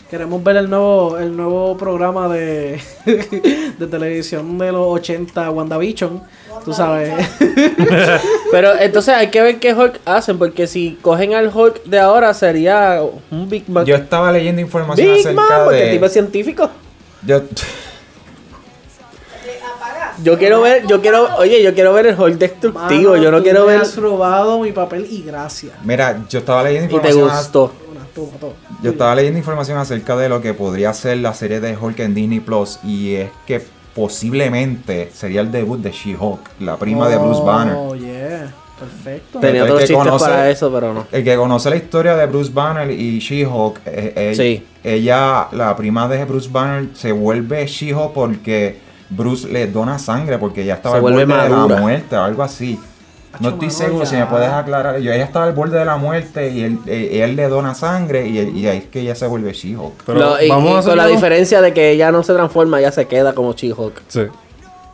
Queremos 0.10 0.44
ver 0.44 0.58
el 0.58 0.70
nuevo, 0.70 1.18
el 1.18 1.38
nuevo 1.38 1.78
programa 1.78 2.28
de, 2.28 2.82
de 3.06 3.88
televisión 3.88 4.58
de 4.58 4.72
los 4.74 4.86
80, 4.88 5.50
WandaVision. 5.52 6.22
Tú 6.66 6.74
sabes. 6.74 7.14
Pero 8.52 8.78
entonces 8.78 9.14
hay 9.16 9.28
que 9.30 9.42
ver 9.42 9.60
qué 9.60 9.74
Hulk 9.74 10.02
hacen, 10.06 10.38
porque 10.38 10.68
si 10.68 10.98
cogen 11.02 11.34
al 11.34 11.48
Hulk 11.56 11.86
de 11.86 12.00
ahora 12.00 12.34
sería 12.34 13.02
un 13.32 13.50
Big 13.50 13.70
Man. 13.70 13.86
Yo 13.86 13.96
estaba 13.96 14.32
leyendo 14.34 14.60
información 14.62 15.08
Big 15.08 15.20
acerca 15.20 15.42
Man, 15.42 15.62
porque 15.64 15.84
el 15.86 15.92
tipo 15.94 16.06
es 16.06 16.14
de. 16.14 16.20
científico. 16.22 16.70
Yo, 17.26 17.42
Yo 20.24 20.38
quiero 20.38 20.62
ver, 20.62 20.86
yo 20.88 21.02
quiero, 21.02 21.36
oye, 21.38 21.64
yo 21.64 21.74
quiero 21.74 21.94
ver 21.94 22.08
el 22.08 22.20
Hulk 22.20 22.38
destructivo, 22.38 23.12
Mano, 23.12 23.24
yo 23.24 23.32
no 23.32 23.38
tú 23.38 23.44
quiero 23.44 23.62
me 23.66 23.74
ver... 23.74 23.82
has 23.82 23.98
robado 23.98 24.60
mi 24.60 24.72
papel 24.72 25.08
y 25.10 25.24
gracias. 25.24 25.74
mira, 25.84 26.24
yo 26.30 26.40
estaba 26.40 26.64
leyendo 26.64 26.86
Y 26.96 27.00
te 27.02 27.10
información. 27.10 27.30
gustó. 27.38 27.72
Yo 28.84 28.92
estaba 28.92 29.16
leyendo 29.16 29.40
información 29.40 29.78
acerca 29.78 30.16
de 30.18 30.28
lo 30.30 30.42
que 30.42 30.54
podría 30.54 30.94
ser 30.94 31.18
la 31.20 31.34
serie 31.34 31.60
de 31.60 31.76
Hulk 31.78 32.00
en 32.00 32.14
Disney 32.14 32.40
Plus. 32.42 32.78
Y 32.84 33.16
es 33.16 33.30
que 33.48 33.66
posiblemente 33.96 35.10
sería 35.14 35.42
el 35.42 35.52
debut 35.52 35.80
de 35.80 35.92
She-Hulk, 35.92 36.42
la 36.60 36.76
prima 36.78 37.08
de 37.08 37.18
Bruce 37.18 37.42
Banner. 37.44 37.76
Oh, 37.78 37.96
yeah. 37.96 38.54
Perfecto. 38.82 39.40
Tenía 39.40 39.64
otros 39.64 39.80
que 39.80 39.88
chistes 39.88 40.06
conoce- 40.06 40.26
para 40.26 40.50
eso, 40.50 40.72
pero 40.72 40.94
no. 40.94 41.08
El 41.12 41.24
que 41.24 41.36
conoce 41.36 41.70
la 41.70 41.76
historia 41.78 42.16
de 42.16 42.26
Bruce 42.26 42.52
Banner 42.54 42.90
y 42.92 43.20
She-Hulk, 43.20 43.82
eh, 43.86 44.14
eh, 44.16 44.34
Sí. 44.36 44.66
ella, 44.84 45.48
la 45.52 45.76
prima 45.76 46.08
de 46.08 46.26
Bruce 46.26 46.50
Banner, 46.52 46.90
se 46.96 47.12
vuelve 47.12 47.66
She-Hulk 47.66 48.14
porque 48.14 48.80
Bruce 49.10 49.48
le 49.48 49.68
dona 49.68 50.00
sangre 50.00 50.38
porque 50.38 50.64
ella 50.64 50.76
estaba 50.76 50.94
Se 50.96 50.98
al 50.98 51.02
vuelve 51.02 51.26
borde 51.26 51.44
de 51.44 51.50
la 51.50 51.68
muerte 51.82 52.16
o 52.16 52.24
algo 52.24 52.44
así. 52.44 52.80
No 53.40 53.50
estoy 53.50 53.68
mano, 53.70 53.80
seguro 53.80 54.06
si 54.06 54.16
me 54.18 54.26
puedes 54.26 54.50
aclarar. 54.50 55.00
Yo, 55.00 55.12
ella 55.14 55.24
estaba 55.24 55.46
al 55.46 55.54
borde 55.54 55.80
de 55.80 55.86
la 55.86 55.96
muerte 55.96 56.50
y 56.52 56.64
él, 56.64 56.80
eh, 56.86 57.22
él 57.24 57.38
le 57.38 57.48
dona 57.48 57.74
sangre 57.74 58.28
y, 58.28 58.38
y 58.40 58.68
ahí 58.68 58.80
es 58.80 58.84
que 58.86 59.00
ella 59.00 59.16
se 59.16 59.26
vuelve 59.26 59.54
She-Hulk. 59.54 60.04
Pero 60.06 60.42
y, 60.42 60.50
vamos 60.50 60.84
y 60.86 60.88
a 60.88 60.90
con 60.90 60.98
la 60.98 61.08
diferencia 61.08 61.62
de 61.62 61.74
que 61.74 61.92
ella 61.92 62.12
no 62.12 62.24
se 62.24 62.34
transforma, 62.34 62.80
ella 62.80 62.92
se 62.92 63.08
queda 63.08 63.34
como 63.34 63.54
She-Hulk. 63.54 64.02
Sí. 64.10 64.22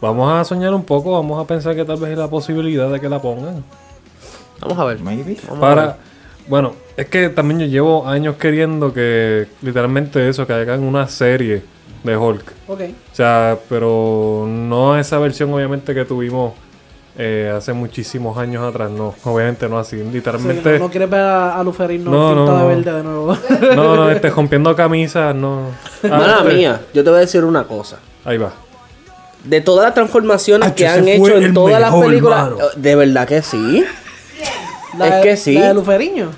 Vamos 0.01 0.31
a 0.31 0.43
soñar 0.43 0.73
un 0.73 0.83
poco, 0.83 1.11
vamos 1.11 1.43
a 1.43 1.47
pensar 1.47 1.75
que 1.75 1.83
tal 1.83 1.97
vez 1.97 2.11
hay 2.11 2.15
la 2.15 2.27
posibilidad 2.29 2.89
de 2.89 2.99
que 2.99 3.09
la 3.09 3.21
pongan. 3.21 3.63
Vamos 4.61 4.77
a 4.77 4.85
ver. 4.85 4.99
Maybe. 4.99 5.37
Vamos 5.47 5.63
a 5.63 5.67
ver. 5.67 5.75
Para, 5.75 5.97
bueno, 6.47 6.73
es 6.95 7.07
que 7.07 7.29
también 7.29 7.59
yo 7.61 7.65
llevo 7.65 8.07
años 8.07 8.35
queriendo 8.37 8.93
que 8.93 9.47
literalmente 9.61 10.29
eso, 10.29 10.45
que 10.45 10.53
hagan 10.53 10.83
una 10.83 11.07
serie 11.07 11.63
de 12.03 12.17
Hulk. 12.17 12.53
Ok. 12.67 12.81
O 13.11 13.15
sea, 13.15 13.57
pero 13.67 14.45
no 14.47 14.97
esa 14.97 15.19
versión 15.19 15.53
obviamente 15.53 15.93
que 15.93 16.05
tuvimos 16.05 16.53
eh, 17.17 17.51
hace 17.55 17.73
muchísimos 17.73 18.37
años 18.37 18.63
atrás, 18.63 18.91
no, 18.91 19.15
obviamente 19.23 19.67
no 19.67 19.79
así, 19.79 19.97
Sí, 19.97 20.03
literalmente... 20.13 20.73
no, 20.73 20.85
no 20.85 20.91
quieres 20.91 21.09
ver 21.09 21.21
a, 21.21 21.59
a 21.59 21.63
Luferino 21.63 22.11
No, 22.11 22.35
no, 22.35 22.45
pintado 22.45 22.59
no. 22.59 22.69
de 22.69 22.75
verde 22.75 22.93
de 22.93 23.03
nuevo. 23.03 23.37
No, 23.75 23.95
no, 23.95 24.11
este, 24.11 24.29
rompiendo 24.29 24.75
camisas, 24.75 25.35
no. 25.35 25.71
Ah, 26.03 26.07
Mala 26.09 26.37
este, 26.43 26.53
mía, 26.53 26.81
yo 26.93 27.03
te 27.03 27.09
voy 27.09 27.17
a 27.17 27.21
decir 27.21 27.43
una 27.43 27.63
cosa. 27.63 27.97
Ahí 28.23 28.37
va. 28.37 28.53
De 29.43 29.61
todas 29.61 29.85
las 29.85 29.93
transformaciones 29.93 30.73
que 30.73 30.87
han 30.87 31.07
hecho 31.07 31.37
en 31.37 31.53
todas 31.53 31.79
las 31.79 31.93
películas, 31.95 32.43
mano. 32.51 32.57
de 32.75 32.95
verdad 32.95 33.27
que 33.27 33.41
sí. 33.41 33.85
La 34.97 35.07
Es 35.07 35.15
de- 35.15 35.21
que 35.21 35.37
sí. 35.37 35.53
La 35.53 35.67
de 35.69 35.73
Luferiño. 35.75 36.31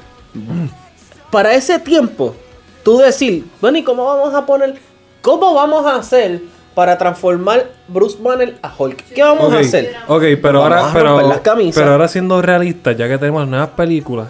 Para 1.31 1.53
ese 1.53 1.79
tiempo, 1.79 2.35
tú 2.83 2.97
decir, 2.97 3.45
bueno, 3.61 3.77
¿y 3.77 3.83
cómo 3.83 4.05
vamos 4.05 4.33
a 4.33 4.45
poner, 4.45 4.75
cómo 5.21 5.53
vamos 5.53 5.85
a 5.85 5.95
hacer 5.97 6.41
para 6.75 6.97
transformar 6.97 7.67
Bruce 7.87 8.17
Banner 8.19 8.57
a 8.61 8.71
Hulk? 8.75 9.03
¿Qué 9.13 9.21
vamos 9.21 9.53
a 9.53 9.59
hacer? 9.59 9.93
ok, 10.07 10.23
pero 10.41 10.61
Vamos 10.61 10.77
ahora, 10.77 10.89
a 10.89 10.93
pero, 10.93 11.09
romper 11.09 11.27
las 11.27 11.39
camisas. 11.41 11.75
pero 11.81 11.91
ahora 11.93 12.07
siendo 12.07 12.41
realistas, 12.41 12.97
ya 12.97 13.07
que 13.07 13.17
tenemos 13.17 13.47
nuevas 13.47 13.69
películas, 13.69 14.27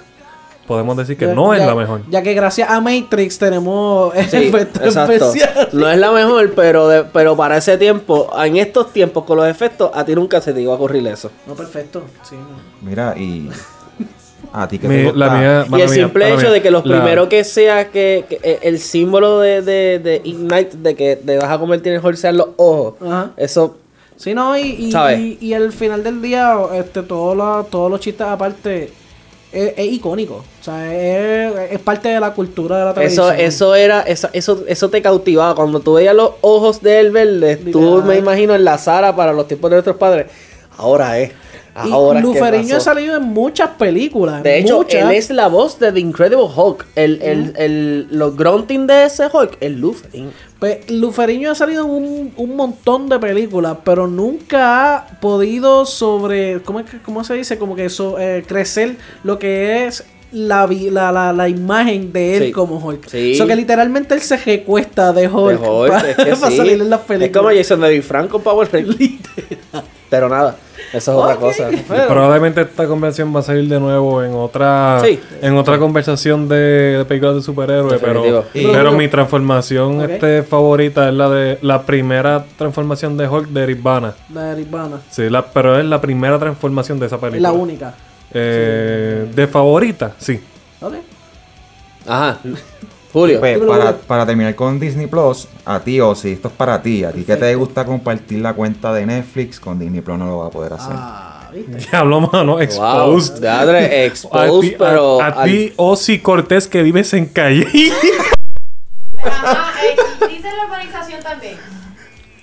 podemos 0.69 0.95
decir 0.95 1.17
que 1.17 1.25
Ya- 1.25 1.33
no 1.33 1.53
es 1.53 1.59
ya- 1.59 1.65
la 1.65 1.75
mejor. 1.75 2.01
Ya 2.09 2.21
que 2.21 2.33
gracias 2.35 2.69
a 2.69 2.79
Matrix 2.79 3.37
tenemos 3.39 4.13
Sí, 4.29 4.37
efectos 4.37 4.83
exacto. 4.85 5.11
especiales. 5.13 5.73
No 5.73 5.89
es 5.89 5.97
la 5.97 6.11
mejor, 6.11 6.53
pero 6.55 6.87
de- 6.87 7.03
pero 7.03 7.35
para 7.35 7.57
ese 7.57 7.77
tiempo, 7.77 8.29
en 8.41 8.55
estos 8.57 8.93
tiempos 8.93 9.25
con 9.25 9.37
los 9.37 9.47
efectos, 9.47 9.89
a 9.93 10.05
ti 10.05 10.13
nunca 10.15 10.39
se 10.39 10.53
te 10.53 10.61
iba 10.61 10.71
a 10.71 10.75
ocurrir 10.75 11.05
eso. 11.07 11.31
No, 11.47 11.55
perfecto. 11.55 12.03
Sí, 12.23 12.35
no. 12.35 12.87
Mira, 12.87 13.15
y. 13.17 13.49
A 14.53 14.67
ti 14.67 14.79
que 14.79 14.87
Mi- 14.87 15.11
te 15.11 15.13
la 15.17 15.29
mía, 15.29 15.65
y 15.69 15.73
el 15.81 15.87
mía, 15.87 15.87
simple 15.89 16.27
hecho 16.29 16.41
mía. 16.41 16.51
de 16.51 16.61
que 16.61 16.71
los 16.71 16.85
La- 16.85 16.95
primeros 16.97 17.27
que 17.27 17.43
sea 17.43 17.89
que, 17.91 18.25
que, 18.29 18.39
eh, 18.41 18.59
el 18.63 18.79
símbolo 18.79 19.39
de, 19.39 19.61
de, 19.61 19.99
de 19.99 20.21
Ignite, 20.23 20.77
de 20.77 20.95
que 20.95 21.15
te 21.17 21.37
vas 21.37 21.49
a 21.51 21.59
convertir 21.59 21.93
en 21.93 22.03
Hulk 22.05 22.15
sean 22.15 22.37
los 22.37 22.47
ojos, 22.57 22.93
Ajá. 23.05 23.31
eso 23.37 23.77
Sí, 24.15 24.33
no, 24.33 24.57
y, 24.57 24.61
y, 24.63 24.91
¿Sabes? 24.91 25.17
y, 25.19 25.37
y 25.39 25.53
al 25.53 25.71
final 25.71 26.03
del 26.03 26.21
día, 26.21 26.53
este, 26.73 27.03
todos 27.03 27.37
los, 27.37 27.69
todos 27.69 27.89
los 27.89 28.01
chistes 28.01 28.27
aparte, 28.27 28.91
es, 29.51 29.73
es 29.77 29.85
icónico. 29.93 30.35
O 30.59 30.63
sea, 30.63 30.93
es, 30.93 31.71
es 31.71 31.79
parte 31.79 32.09
de 32.09 32.19
la 32.19 32.33
cultura 32.33 32.77
de 32.77 32.83
la 32.85 32.91
Eso, 33.03 33.27
televisión. 33.27 33.35
eso 33.39 33.75
era, 33.75 34.01
eso, 34.01 34.29
eso, 34.33 34.63
eso 34.67 34.89
te 34.89 35.01
cautivaba. 35.01 35.55
Cuando 35.55 35.79
tú 35.79 35.93
veías 35.93 36.15
los 36.15 36.31
ojos 36.41 36.81
de 36.81 36.99
él 36.99 37.11
verdes, 37.11 37.59
tú 37.71 38.03
me 38.05 38.17
imagino 38.17 38.53
en 38.55 38.63
la 38.63 38.77
Sara 38.77 39.15
para 39.15 39.33
los 39.33 39.47
tiempos 39.47 39.69
de 39.69 39.75
nuestros 39.77 39.97
padres. 39.97 40.27
Ahora 40.77 41.19
es. 41.19 41.31
Y 41.31 41.48
Ahora 41.75 42.19
es 42.19 42.25
que 42.25 42.31
Luferiño 42.31 42.77
ha 42.77 42.79
salido 42.79 43.17
en 43.17 43.23
muchas 43.23 43.69
películas. 43.71 44.43
De 44.43 44.59
hecho, 44.59 44.77
muchas. 44.77 45.03
él 45.03 45.11
es 45.11 45.29
la 45.29 45.47
voz 45.47 45.79
de 45.79 45.91
The 45.91 45.99
Incredible 45.99 46.47
Hulk. 46.55 46.85
El, 46.95 47.21
el, 47.21 47.53
el, 47.57 48.07
los 48.11 48.35
grunting 48.35 48.87
de 48.87 49.05
ese 49.05 49.27
Hulk 49.31 49.57
es 49.59 49.71
Luferiño. 49.71 50.29
Pues, 50.59 50.89
Luferiño 50.91 51.51
ha 51.51 51.55
salido 51.55 51.85
en 51.85 51.91
un, 51.91 52.33
un 52.35 52.55
montón 52.55 53.07
de 53.07 53.17
películas, 53.19 53.77
pero 53.85 54.07
nunca 54.07 54.95
ha 54.97 55.07
podido 55.21 55.85
sobre, 55.85 56.61
¿cómo, 56.63 56.81
es 56.81 56.85
cómo 57.05 57.23
se 57.23 57.35
dice? 57.35 57.57
Como 57.57 57.75
que 57.75 57.85
eso, 57.85 58.17
eh, 58.19 58.43
crecer 58.45 58.97
lo 59.23 59.39
que 59.39 59.85
es 59.87 60.03
la, 60.31 60.67
la, 60.67 61.11
la, 61.11 61.33
la 61.33 61.49
imagen 61.49 62.13
de 62.13 62.37
él 62.37 62.43
Sí. 62.47 62.51
como 62.51 62.77
Hulk. 62.77 63.07
Sí. 63.09 63.33
O 63.33 63.37
sea, 63.37 63.45
que 63.47 63.55
literalmente 63.55 64.13
él 64.13 64.21
se 64.21 64.37
recuesta 64.37 65.11
de 65.11 65.21
De 65.21 65.27
Hulk, 65.27 65.59
Hulk, 65.61 65.89
para, 65.91 66.09
es 66.11 66.15
que 66.17 66.23
para 66.35 66.51
sí. 66.51 66.57
salir 66.57 66.73
en 66.81 66.89
las 66.89 66.99
Es 66.99 67.05
películas. 67.07 67.41
como 67.43 67.55
Jason 67.57 67.79
David 67.79 68.01
Frank 68.03 68.29
con 68.29 68.41
Power 68.43 68.69
Rangers. 68.71 68.97
Pero 70.09 70.27
nada, 70.27 70.55
eso 70.91 71.11
es 71.11 71.17
otra 71.17 71.35
cosa. 71.35 71.69
Pero- 71.87 72.07
Probablemente 72.07 72.61
esta 72.61 72.87
convención 72.87 73.33
va 73.35 73.41
a 73.41 73.43
salir 73.43 73.69
de 73.69 73.79
nuevo 73.79 74.23
en 74.23 74.33
otra 74.33 74.99
Sí. 75.03 75.19
en 75.41 75.55
otra 75.55 75.77
conversación 75.77 76.47
de, 76.49 76.97
de 76.97 77.05
películas 77.05 77.35
de 77.35 77.41
superhéroes, 77.43 78.01
pero, 78.01 78.43
pero 78.53 78.91
mi 78.93 79.07
transformación 79.07 80.01
Ok. 80.01 80.09
este 80.09 80.41
favorita 80.43 81.07
es 81.09 81.13
la 81.13 81.29
de 81.29 81.59
la 81.61 81.83
primera 81.83 82.43
transformación 82.57 83.17
de 83.17 83.27
Hulk 83.27 83.49
de 83.49 83.63
Eric 83.63 83.83
Bana. 83.83 84.13
La 84.33 84.45
de 84.45 84.51
Eric 84.53 84.71
Bana. 84.71 84.97
Sí, 85.11 85.29
la, 85.29 85.45
pero 85.45 85.77
es 85.79 85.85
la 85.85 86.01
primera 86.01 86.39
transformación 86.39 86.99
de 86.99 87.05
esa 87.05 87.15
Es 87.17 87.21
película. 87.21 87.49
la 87.49 87.53
única. 87.55 87.93
Eh, 88.33 89.27
De 89.35 89.47
favorita, 89.47 90.13
sí. 90.17 90.39
Ok. 90.81 90.93
Ajá. 92.07 92.39
Julio. 93.11 93.39
Pues, 93.39 93.57
para, 94.07 94.25
terminar 94.25 94.53
con 94.55 94.79
Disney 94.79 95.07
Plus, 95.07 95.47
a 95.65 95.79
ti 95.79 95.99
o 95.99 96.13
si 96.13 96.31
esto 96.33 96.47
es 96.49 96.53
para 96.53 96.81
ti, 96.81 97.03
a 97.03 97.11
ti 97.11 97.23
que 97.23 97.35
te 97.35 97.55
gusta 97.55 97.83
compartir 97.85 98.39
la 98.39 98.53
cuenta 98.53 98.93
de 98.93 99.05
Netflix, 99.05 99.59
con 99.59 99.79
Disney 99.79 100.01
Plus 100.01 100.17
no 100.19 100.27
lo 100.27 100.37
va 100.39 100.47
a 100.47 100.49
poder 100.51 100.73
hacer. 100.73 100.93
Ah, 100.95 101.49
¿viste? 101.53 101.77
Diablo, 101.91 102.21
mano, 102.21 102.51
Wow. 102.53 102.61
exposed. 102.61 103.39
Dadre, 103.41 103.79
A 103.85 104.05
exposed, 104.05 104.69
ti, 104.69 104.75
pero. 104.77 105.19
a, 105.21 105.25
a 105.25 105.27
al- 105.41 105.49
ti, 105.49 105.73
Ozzy 105.75 106.19
Cortés, 106.19 106.67
que 106.67 106.83
vives 106.83 107.11
en 107.13 107.25
calle. 107.25 107.67
Ajá, 109.23 109.73
eh, 109.83 109.95
dice 110.29 110.47
la 110.55 110.65
urbanización 110.65 111.21
también. 111.21 111.57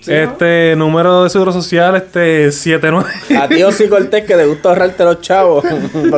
Este 0.09 0.75
número 0.77 1.25
de 1.25 1.31
seguro 1.31 1.53
social, 1.53 1.97
este 1.97 2.51
79. 2.53 3.11
A 3.39 3.49
ti, 3.49 3.63
Osi 3.63 3.89
Cortés, 3.89 4.25
que 4.25 4.35
te 4.35 4.47
gusta 4.47 4.69
ahorrarte 4.71 5.05
los 5.05 5.21
chavos. 5.21 5.65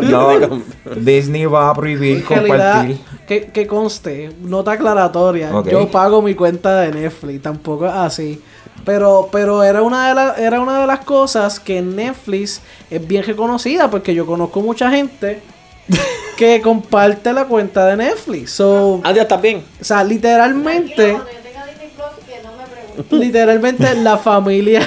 No, 0.09 0.61
Disney 0.97 1.47
va 1.47 1.71
a 1.71 1.75
prohibir 1.75 2.19
En 2.19 2.23
compartir. 2.23 2.99
que, 3.27 3.47
que 3.47 3.67
conste, 3.67 4.31
nota 4.41 4.73
aclaratoria. 4.73 5.51
Yo 5.71 5.91
pago 5.91 6.23
mi 6.23 6.35
cuenta 6.35 6.81
de 6.81 6.93
Netflix, 6.93 7.43
tampoco 7.43 7.87
es 7.87 7.93
así. 7.93 8.43
Pero, 8.85 9.29
pero 9.31 9.63
era 9.63 9.83
una 9.83 10.09
de 10.09 10.15
las, 10.15 10.39
era 10.39 10.61
una 10.61 10.81
de 10.81 10.87
las 10.87 11.01
cosas 11.01 11.61
que 11.61 11.83
Netflix 11.83 12.63
es 12.91 13.07
bien 13.07 13.23
reconocida, 13.25 13.91
porque 13.91 14.15
yo 14.15 14.25
conozco 14.25 14.61
mucha 14.61 14.91
gente 14.91 15.43
que 16.39 16.61
comparte 16.63 17.33
la 17.33 17.45
cuenta 17.45 17.85
de 17.87 17.97
Netflix. 17.97 18.53
So, 18.53 19.01
Andy, 19.05 19.21
¿estás 19.21 19.43
bien? 19.43 19.65
o 19.81 19.85
sea, 19.85 20.03
literalmente, 20.05 20.95
Tranquilo, 20.95 21.25
cuando 21.25 21.33
yo 21.33 21.39
tenga 21.43 21.67
Disney 21.67 21.89
Plus, 21.95 22.25
que 22.27 22.43
no 22.43 22.53
me 22.57 22.65
pregunten. 22.65 22.88
Literalmente 23.11 23.95
la 23.97 24.17
familia, 24.19 24.81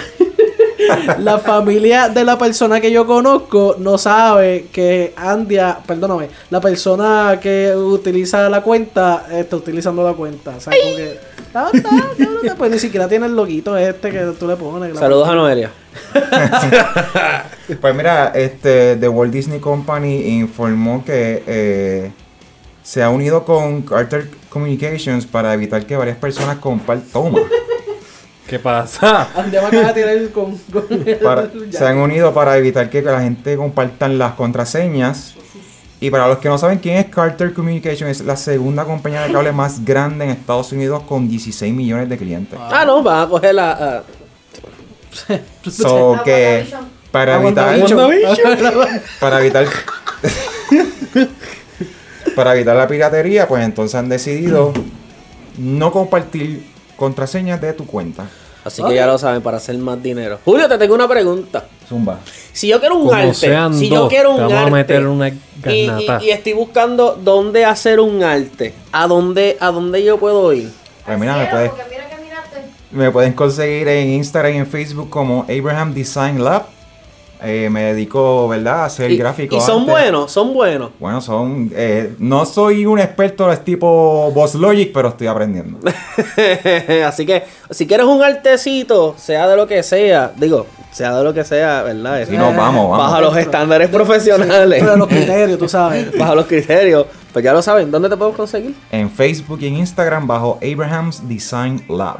la 1.19 1.37
familia 1.39 2.09
de 2.09 2.23
la 2.23 2.37
persona 2.37 2.79
que 2.81 2.91
yo 2.91 3.05
conozco 3.05 3.75
no 3.79 3.97
sabe 3.97 4.67
que 4.71 5.13
Andia, 5.15 5.77
perdóname, 5.85 6.29
la 6.49 6.59
persona 6.61 7.39
que 7.41 7.75
utiliza 7.75 8.49
la 8.49 8.61
cuenta 8.61 9.25
está 9.31 9.55
utilizando 9.55 10.03
la 10.03 10.13
cuenta. 10.13 10.51
O 10.57 10.59
sea, 10.59 10.73
como 10.81 10.95
que. 10.95 11.19
"Ah, 11.53 11.69
está, 11.73 11.89
está, 11.89 12.23
está", 12.43 12.55
pues 12.55 12.71
ni 12.71 12.79
siquiera 12.79 13.07
tiene 13.07 13.25
el 13.27 13.35
loguito 13.35 13.75
este 13.77 14.11
que 14.11 14.19
tú 14.39 14.47
le 14.47 14.55
pones. 14.55 14.97
Saludos 14.97 15.27
a 15.29 15.35
Noelia. 15.35 15.71
Pues 17.79 17.95
mira, 17.95 18.33
este, 18.35 18.97
The 18.97 19.07
Walt 19.07 19.31
Disney 19.31 19.59
Company 19.59 20.39
informó 20.39 21.05
que 21.05 21.41
eh, 21.47 22.11
se 22.83 23.01
ha 23.01 23.09
unido 23.09 23.45
con 23.45 23.83
Carter 23.83 24.27
Communications 24.49 25.25
para 25.25 25.53
evitar 25.53 25.85
que 25.85 25.95
varias 25.95 26.17
personas 26.17 26.57
compartan. 26.57 27.07
Toma. 27.13 27.39
¿Qué 28.51 28.59
pasa? 28.59 29.29
Tirar 29.93 30.29
con. 30.33 30.57
con 30.57 30.85
el- 31.07 31.15
Para- 31.19 31.49
se 31.71 31.85
han 31.87 31.97
unido 31.99 32.33
para 32.33 32.57
evitar 32.57 32.89
que 32.89 33.01
la 33.01 33.21
gente 33.21 33.55
compartan 33.55 34.17
las 34.17 34.33
contraseñas. 34.33 35.35
Y 36.01 36.09
para 36.09 36.27
los 36.27 36.39
que 36.39 36.49
no 36.49 36.57
saben 36.57 36.79
quién 36.79 36.97
es 36.97 37.05
Carter 37.05 37.53
Communications, 37.53 38.19
es 38.19 38.25
la 38.25 38.35
segunda 38.35 38.83
compañía 38.83 39.21
de 39.21 39.31
cable 39.31 39.53
más 39.53 39.85
grande 39.85 40.25
en 40.25 40.31
Estados 40.31 40.73
Unidos 40.73 41.03
con 41.03 41.29
16 41.29 41.73
millones 41.73 42.09
de 42.09 42.17
clientes. 42.17 42.59
Ah, 42.61 42.83
no, 42.85 43.01
van 43.01 43.23
a 43.25 43.29
coger 43.29 43.55
la. 43.55 43.71
ah, 43.71 44.03
So 45.71 46.19
que 46.25 46.65
para 47.09 47.41
evitar 47.41 47.79
para 49.21 49.39
evitar 49.39 49.65
para 52.35 52.53
evitar 52.55 52.75
la 52.75 52.87
piratería, 52.89 53.47
pues 53.47 53.63
entonces 53.63 53.95
han 53.95 54.09
decidido 54.09 54.73
no 55.57 55.91
compartir 55.93 56.65
contraseñas 56.97 57.61
de 57.61 57.71
tu 57.71 57.85
cuenta. 57.85 58.27
Así 58.63 58.83
que 58.83 58.93
ya 58.95 59.07
lo 59.07 59.17
saben, 59.17 59.41
para 59.41 59.57
hacer 59.57 59.77
más 59.77 60.01
dinero. 60.01 60.39
Julio, 60.45 60.67
te 60.67 60.77
tengo 60.77 60.93
una 60.95 61.07
pregunta. 61.07 61.65
Zumba. 61.89 62.19
Si 62.53 62.67
yo 62.67 62.79
quiero 62.79 62.95
un 62.97 63.05
Como 63.07 63.13
arte, 63.15 63.33
sean 63.33 63.73
si 63.73 63.89
yo 63.89 64.07
quiero 64.07 64.31
un 64.31 64.35
te 64.37 64.41
vamos 64.43 64.57
a 64.57 64.61
arte 64.61 64.71
meter 64.71 65.07
una 65.07 65.29
y, 65.29 65.89
y- 66.21 66.29
estoy 66.29 66.53
buscando 66.53 67.17
dónde 67.21 67.65
hacer 67.65 67.99
un 67.99 68.23
arte, 68.23 68.73
¿a 68.91 69.07
dónde, 69.07 69.57
a 69.59 69.71
dónde 69.71 70.03
yo 70.03 70.17
puedo 70.17 70.51
ir? 70.53 70.71
Pues 71.05 71.17
mira, 71.19 71.37
me 71.37 71.45
puedes, 71.47 71.69
Porque 71.69 71.83
mira 71.89 72.09
que 72.09 72.17
miraste. 72.23 72.61
me 72.91 73.09
pueden 73.11 73.33
conseguir 73.33 73.87
en 73.87 74.09
Instagram 74.09 74.53
y 74.53 74.57
en 74.57 74.67
Facebook 74.67 75.09
como 75.09 75.45
Abraham 75.49 75.93
Design 75.93 76.43
Lab. 76.43 76.65
Eh, 77.43 77.69
me 77.71 77.85
dedico, 77.93 78.47
¿verdad?, 78.47 78.81
a 78.81 78.85
hacer 78.85 79.09
Y, 79.09 79.17
gráficos. 79.17 79.57
y 79.57 79.65
son 79.65 79.85
buenos, 79.87 80.31
son 80.31 80.53
buenos. 80.53 80.91
Bueno, 80.99 81.21
son. 81.21 81.71
eh, 81.75 82.13
no 82.19 82.45
soy 82.45 82.85
un 82.85 82.99
experto, 82.99 83.51
es 83.51 83.63
tipo 83.65 84.31
Boss 84.31 84.53
Logic, 84.55 84.91
pero 84.93 85.09
estoy 85.09 85.25
aprendiendo. 85.25 85.79
Así 87.05 87.25
que, 87.25 87.43
si 87.69 87.87
quieres 87.87 88.05
un 88.05 88.23
artecito, 88.23 89.15
sea 89.17 89.47
de 89.47 89.55
lo 89.55 89.67
que 89.67 89.81
sea, 89.83 90.31
digo, 90.37 90.65
sea 90.91 91.15
de 91.17 91.23
lo 91.23 91.33
que 91.33 91.43
sea, 91.43 91.83
¿verdad? 91.83 92.25
Si 92.27 92.37
no, 92.37 92.53
vamos, 92.53 92.89
vamos. 92.89 92.97
Bajo 92.97 93.21
los 93.21 93.37
estándares 93.37 93.89
profesionales. 93.89 94.79
Pero 94.81 94.95
los 94.97 95.07
criterios, 95.07 95.57
tú 95.57 95.67
sabes. 95.67 96.15
Bajo 96.17 96.35
los 96.35 96.45
criterios. 96.45 97.05
Pues 97.33 97.45
ya 97.45 97.53
lo 97.53 97.61
saben, 97.61 97.89
¿dónde 97.91 98.09
te 98.09 98.17
podemos 98.17 98.35
conseguir? 98.35 98.75
En 98.91 99.09
Facebook 99.09 99.59
y 99.61 99.67
en 99.67 99.75
Instagram 99.77 100.27
bajo 100.27 100.59
Abraham's 100.61 101.27
Design 101.29 101.81
Lab. 101.87 102.17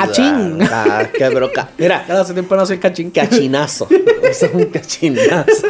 ¡Cachín! 0.00 0.58
Ah, 0.70 1.04
que, 1.12 1.30
pero, 1.30 1.52
ca- 1.52 1.68
mira, 1.76 2.04
Cada 2.06 2.22
hace 2.22 2.32
tiempo 2.32 2.56
no 2.56 2.64
soy 2.64 2.78
cachín. 2.78 3.10
cachinazo. 3.10 3.86
Eso 4.22 4.46
es 4.46 4.54
un 4.54 4.64
cachinazo. 4.66 5.66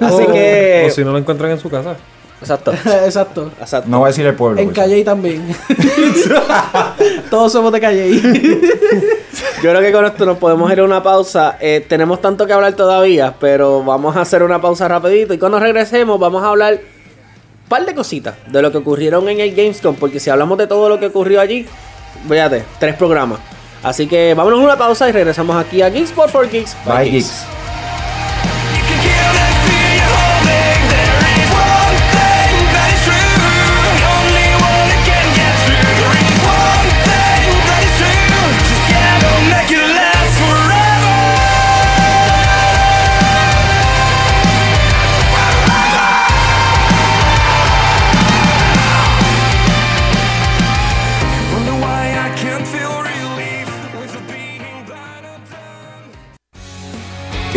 Así 0.00 0.26
que. 0.32 0.86
O 0.86 0.90
si 0.94 1.02
no 1.04 1.12
lo 1.12 1.18
encuentran 1.18 1.50
en 1.50 1.58
su 1.58 1.70
casa. 1.70 1.96
Exacto. 2.40 2.72
Exacto. 3.04 3.50
Exacto. 3.60 3.88
No 3.90 3.98
voy 4.00 4.06
a 4.06 4.08
decir 4.08 4.26
el 4.26 4.34
pueblo. 4.34 4.60
En 4.60 4.66
porque- 4.66 4.80
Calle 4.80 5.04
también. 5.04 5.56
Todos 7.30 7.52
somos 7.52 7.72
de 7.72 7.80
Calle. 7.80 8.10
Yo 9.62 9.70
creo 9.70 9.80
que 9.80 9.92
con 9.92 10.04
esto 10.04 10.26
nos 10.26 10.38
podemos 10.38 10.70
ir 10.70 10.80
a 10.80 10.84
una 10.84 11.02
pausa. 11.02 11.56
Eh, 11.60 11.84
tenemos 11.88 12.20
tanto 12.20 12.46
que 12.46 12.52
hablar 12.52 12.74
todavía, 12.74 13.34
pero 13.40 13.82
vamos 13.82 14.16
a 14.16 14.20
hacer 14.20 14.42
una 14.42 14.60
pausa 14.60 14.86
rapidito. 14.88 15.32
Y 15.34 15.38
cuando 15.38 15.58
regresemos 15.58 16.18
vamos 16.20 16.42
a 16.42 16.48
hablar 16.48 16.74
un 16.74 17.68
par 17.68 17.84
de 17.86 17.94
cositas 17.94 18.34
de 18.48 18.62
lo 18.62 18.70
que 18.70 18.78
ocurrieron 18.78 19.28
en 19.28 19.40
el 19.40 19.54
Gamescom. 19.54 19.96
Porque 19.96 20.20
si 20.20 20.30
hablamos 20.30 20.58
de 20.58 20.66
todo 20.66 20.88
lo 20.88 20.98
que 21.00 21.06
ocurrió 21.06 21.40
allí, 21.40 21.66
fíjate, 22.28 22.64
tres 22.78 22.94
programas. 22.96 23.38
Así 23.82 24.06
que 24.06 24.34
vámonos 24.34 24.60
a 24.60 24.64
una 24.64 24.76
pausa 24.78 25.08
y 25.08 25.12
regresamos 25.12 25.56
aquí 25.56 25.80
a 25.82 25.88
Geeksport 25.90 26.30
for 26.30 26.48
Geeks. 26.50 26.76
by 26.84 27.04
Bye, 27.04 27.10
geeks. 27.12 27.46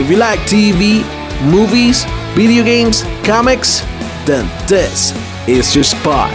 If 0.10 0.14
you 0.14 0.22
like 0.22 0.40
TV, 0.40 1.04
movies, 1.52 2.04
video 2.34 2.64
games, 2.64 3.04
comics, 3.24 3.82
then 4.26 4.50
this 4.68 5.14
is 5.48 5.76
your 5.76 5.84
spot. 5.84 6.34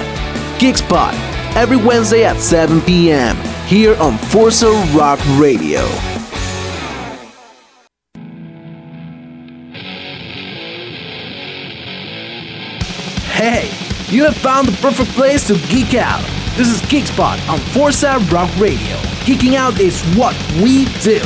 Geek 0.61 0.77
Spot, 0.77 1.13
every 1.57 1.77
Wednesday 1.77 2.25
at 2.25 2.37
7 2.37 2.81
p.m. 2.83 3.35
here 3.67 3.97
on 3.97 4.17
Forza 4.17 4.71
Rock 4.95 5.19
Radio. 5.41 5.81
Hey, 13.33 13.73
you 14.07 14.23
have 14.23 14.37
found 14.37 14.69
the 14.69 14.79
perfect 14.81 15.11
place 15.17 15.45
to 15.49 15.55
geek 15.67 15.97
out. 15.97 16.23
This 16.57 16.69
is 16.69 16.81
Geekspot 16.83 17.49
on 17.49 17.59
Forza 17.59 18.21
Rock 18.31 18.57
Radio. 18.57 18.97
Geeking 19.27 19.57
out 19.57 19.81
is 19.81 20.01
what 20.15 20.37
we 20.63 20.85
do. 21.01 21.19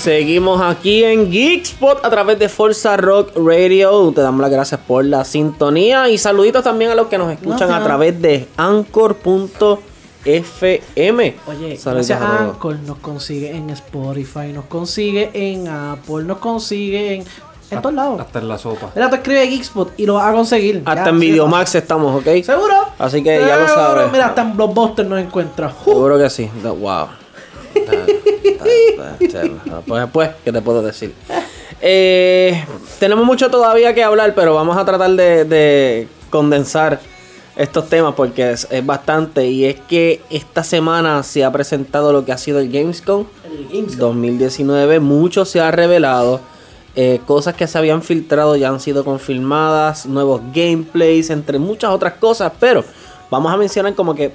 Seguimos 0.00 0.60
aquí 0.62 1.04
en 1.04 1.30
Geekspot 1.30 2.04
a 2.04 2.10
través 2.10 2.38
de 2.38 2.48
Forza 2.48 2.96
Rock 2.96 3.32
Radio. 3.36 4.10
Te 4.14 4.22
damos 4.22 4.40
las 4.40 4.50
gracias 4.50 4.80
por 4.86 5.04
la 5.04 5.24
sintonía 5.24 6.08
y 6.08 6.16
saluditos 6.16 6.64
también 6.64 6.90
a 6.90 6.94
los 6.94 7.08
que 7.08 7.18
nos 7.18 7.30
escuchan 7.30 7.70
a 7.70 7.84
través 7.84 8.20
de 8.20 8.48
anchor.fm. 8.56 9.80
Oye, 11.46 11.76
Saluditos 11.76 11.84
gracias 11.94 12.20
a. 12.22 12.38
Anchor 12.44 12.78
nos 12.80 12.98
consigue 12.98 13.54
en 13.54 13.68
Spotify, 13.70 14.52
nos 14.54 14.64
consigue 14.66 15.30
en 15.34 15.68
Apple, 15.68 16.24
nos 16.24 16.38
consigue 16.38 17.16
en, 17.16 17.24
en 17.70 17.82
todos 17.82 17.94
lados. 17.94 18.20
Hasta 18.20 18.38
en 18.38 18.48
la 18.48 18.56
sopa. 18.56 18.90
Mira, 18.94 19.10
tú 19.10 19.16
escribe 19.16 19.46
Geekspot 19.48 19.92
y 19.98 20.06
lo 20.06 20.14
vas 20.14 20.28
a 20.28 20.32
conseguir. 20.32 20.82
Hasta 20.86 21.04
Ya, 21.04 21.10
en 21.10 21.20
sí, 21.20 21.26
Videomax 21.30 21.74
estamos, 21.74 22.16
¿ok? 22.16 22.42
¿Seguro? 22.42 22.74
Así 22.98 23.22
que 23.22 23.38
ya 23.38 23.56
lo 23.58 23.68
sabes. 23.68 24.10
Mira, 24.10 24.26
hasta 24.28 24.40
en 24.42 24.56
Blockbuster 24.56 25.06
nos 25.06 25.20
encuentras. 25.20 25.74
Uh, 25.84 25.90
Seguro 25.90 26.18
que 26.18 26.30
sí. 26.30 26.50
Wow. 26.62 27.06
Pues, 29.86 30.08
pues, 30.12 30.30
¿qué 30.44 30.52
te 30.52 30.60
puedo 30.62 30.82
decir? 30.82 31.14
Eh, 31.80 32.64
tenemos 32.98 33.24
mucho 33.24 33.50
todavía 33.50 33.94
que 33.94 34.02
hablar, 34.02 34.34
pero 34.34 34.54
vamos 34.54 34.76
a 34.76 34.84
tratar 34.84 35.10
de, 35.10 35.44
de 35.44 36.08
condensar 36.30 37.00
estos 37.56 37.88
temas 37.88 38.14
porque 38.14 38.52
es, 38.52 38.66
es 38.70 38.84
bastante. 38.84 39.46
Y 39.46 39.64
es 39.64 39.76
que 39.88 40.20
esta 40.30 40.62
semana 40.64 41.22
se 41.22 41.44
ha 41.44 41.52
presentado 41.52 42.12
lo 42.12 42.24
que 42.24 42.32
ha 42.32 42.38
sido 42.38 42.58
el 42.58 42.70
Gamescom 42.70 43.24
2019. 43.96 45.00
Mucho 45.00 45.44
se 45.44 45.60
ha 45.60 45.70
revelado. 45.70 46.40
eh, 46.96 47.20
cosas 47.26 47.54
que 47.54 47.66
se 47.66 47.78
habían 47.78 48.02
filtrado 48.02 48.56
ya 48.56 48.68
han 48.68 48.80
sido 48.80 49.04
confirmadas. 49.04 50.06
Nuevos 50.06 50.40
gameplays, 50.54 51.30
entre 51.30 51.58
muchas 51.58 51.90
otras 51.90 52.14
cosas. 52.14 52.52
Pero 52.60 52.84
vamos 53.30 53.52
a 53.52 53.56
mencionar 53.56 53.94
como 53.94 54.14
que 54.14 54.32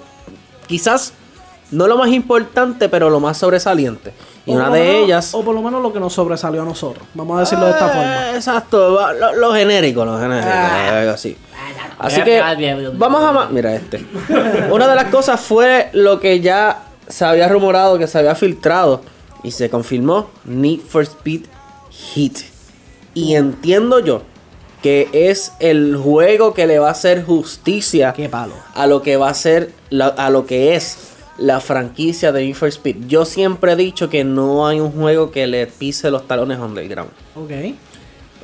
quizás 0.68 1.14
no 1.76 1.88
lo 1.88 1.98
más 1.98 2.10
importante, 2.10 2.90
pero 2.90 3.10
lo 3.10 3.20
más 3.20 3.38
sobresaliente. 3.38 4.14
Y 4.46 4.52
o 4.52 4.56
una 4.56 4.70
de 4.70 4.80
menos- 4.80 5.04
ellas. 5.04 5.34
O 5.34 5.44
por 5.44 5.54
lo 5.56 5.62
menos 5.62 5.82
lo 5.82 5.92
que 5.92 6.00
nos 6.00 6.14
sobresalió 6.14 6.62
a 6.62 6.66
nosotros. 6.66 7.06
Vamos 7.14 7.38
a 7.38 7.40
decirlo 7.42 7.66
de 7.66 7.72
esta 7.72 7.88
Eh, 7.88 7.90
forma. 7.92 8.36
Exacto, 8.36 9.14
lo, 9.14 9.36
lo 9.36 9.54
genérico, 9.54 10.06
lo 10.06 10.20
genérico, 10.20 10.48
Ah. 10.52 11.00
algo 11.00 11.12
así. 11.12 11.36
Así 11.98 12.22
que 12.22 12.42
vamos 12.94 13.22
a 13.24 13.48
mira 13.50 13.74
este. 13.74 14.06
Una 14.72 14.88
de 14.88 14.96
las 14.96 15.06
cosas 15.06 15.40
fue 15.42 15.90
lo 15.94 16.20
que 16.20 16.40
ya 16.42 16.84
se 17.08 17.24
había 17.26 17.48
rumorado, 17.48 17.98
que 17.98 18.08
se 18.08 18.18
había 18.20 18.36
filtrado 18.36 19.02
y 19.44 19.52
se 19.52 19.70
confirmó 19.70 20.30
Need 20.46 20.82
for 20.82 21.04
Speed 21.04 21.42
Heat. 22.14 22.34
Y 23.14 23.36
entiendo 23.36 24.00
yo 24.00 24.22
que 24.84 25.08
es 25.14 25.54
el 25.60 25.98
juego 25.98 26.54
que 26.54 26.68
le 26.68 26.78
va 26.80 26.90
a 26.90 26.92
hacer 26.92 27.24
justicia 27.26 28.14
Qué 28.14 28.30
palo. 28.30 28.54
a 28.76 28.86
lo 28.88 29.02
que 29.02 29.18
va 29.18 29.30
a 29.30 29.34
ser 29.34 29.72
la- 29.90 30.08
a 30.10 30.30
lo 30.30 30.46
que 30.46 30.76
es 30.76 30.98
la 31.38 31.60
franquicia 31.60 32.32
de 32.32 32.44
Need 32.46 32.56
for 32.56 32.68
Speed. 32.70 33.08
Yo 33.08 33.26
siempre 33.26 33.74
he 33.74 33.76
dicho 33.76 34.10
que 34.10 34.24
no 34.24 34.68
hay 34.68 34.80
un 34.80 34.92
juego 34.92 35.32
que 35.32 35.48
le 35.48 35.68
pise 35.68 36.10
los 36.12 36.28
talones 36.28 36.60
a 36.60 36.64
Underground. 36.66 37.12
Ok, 37.36 37.52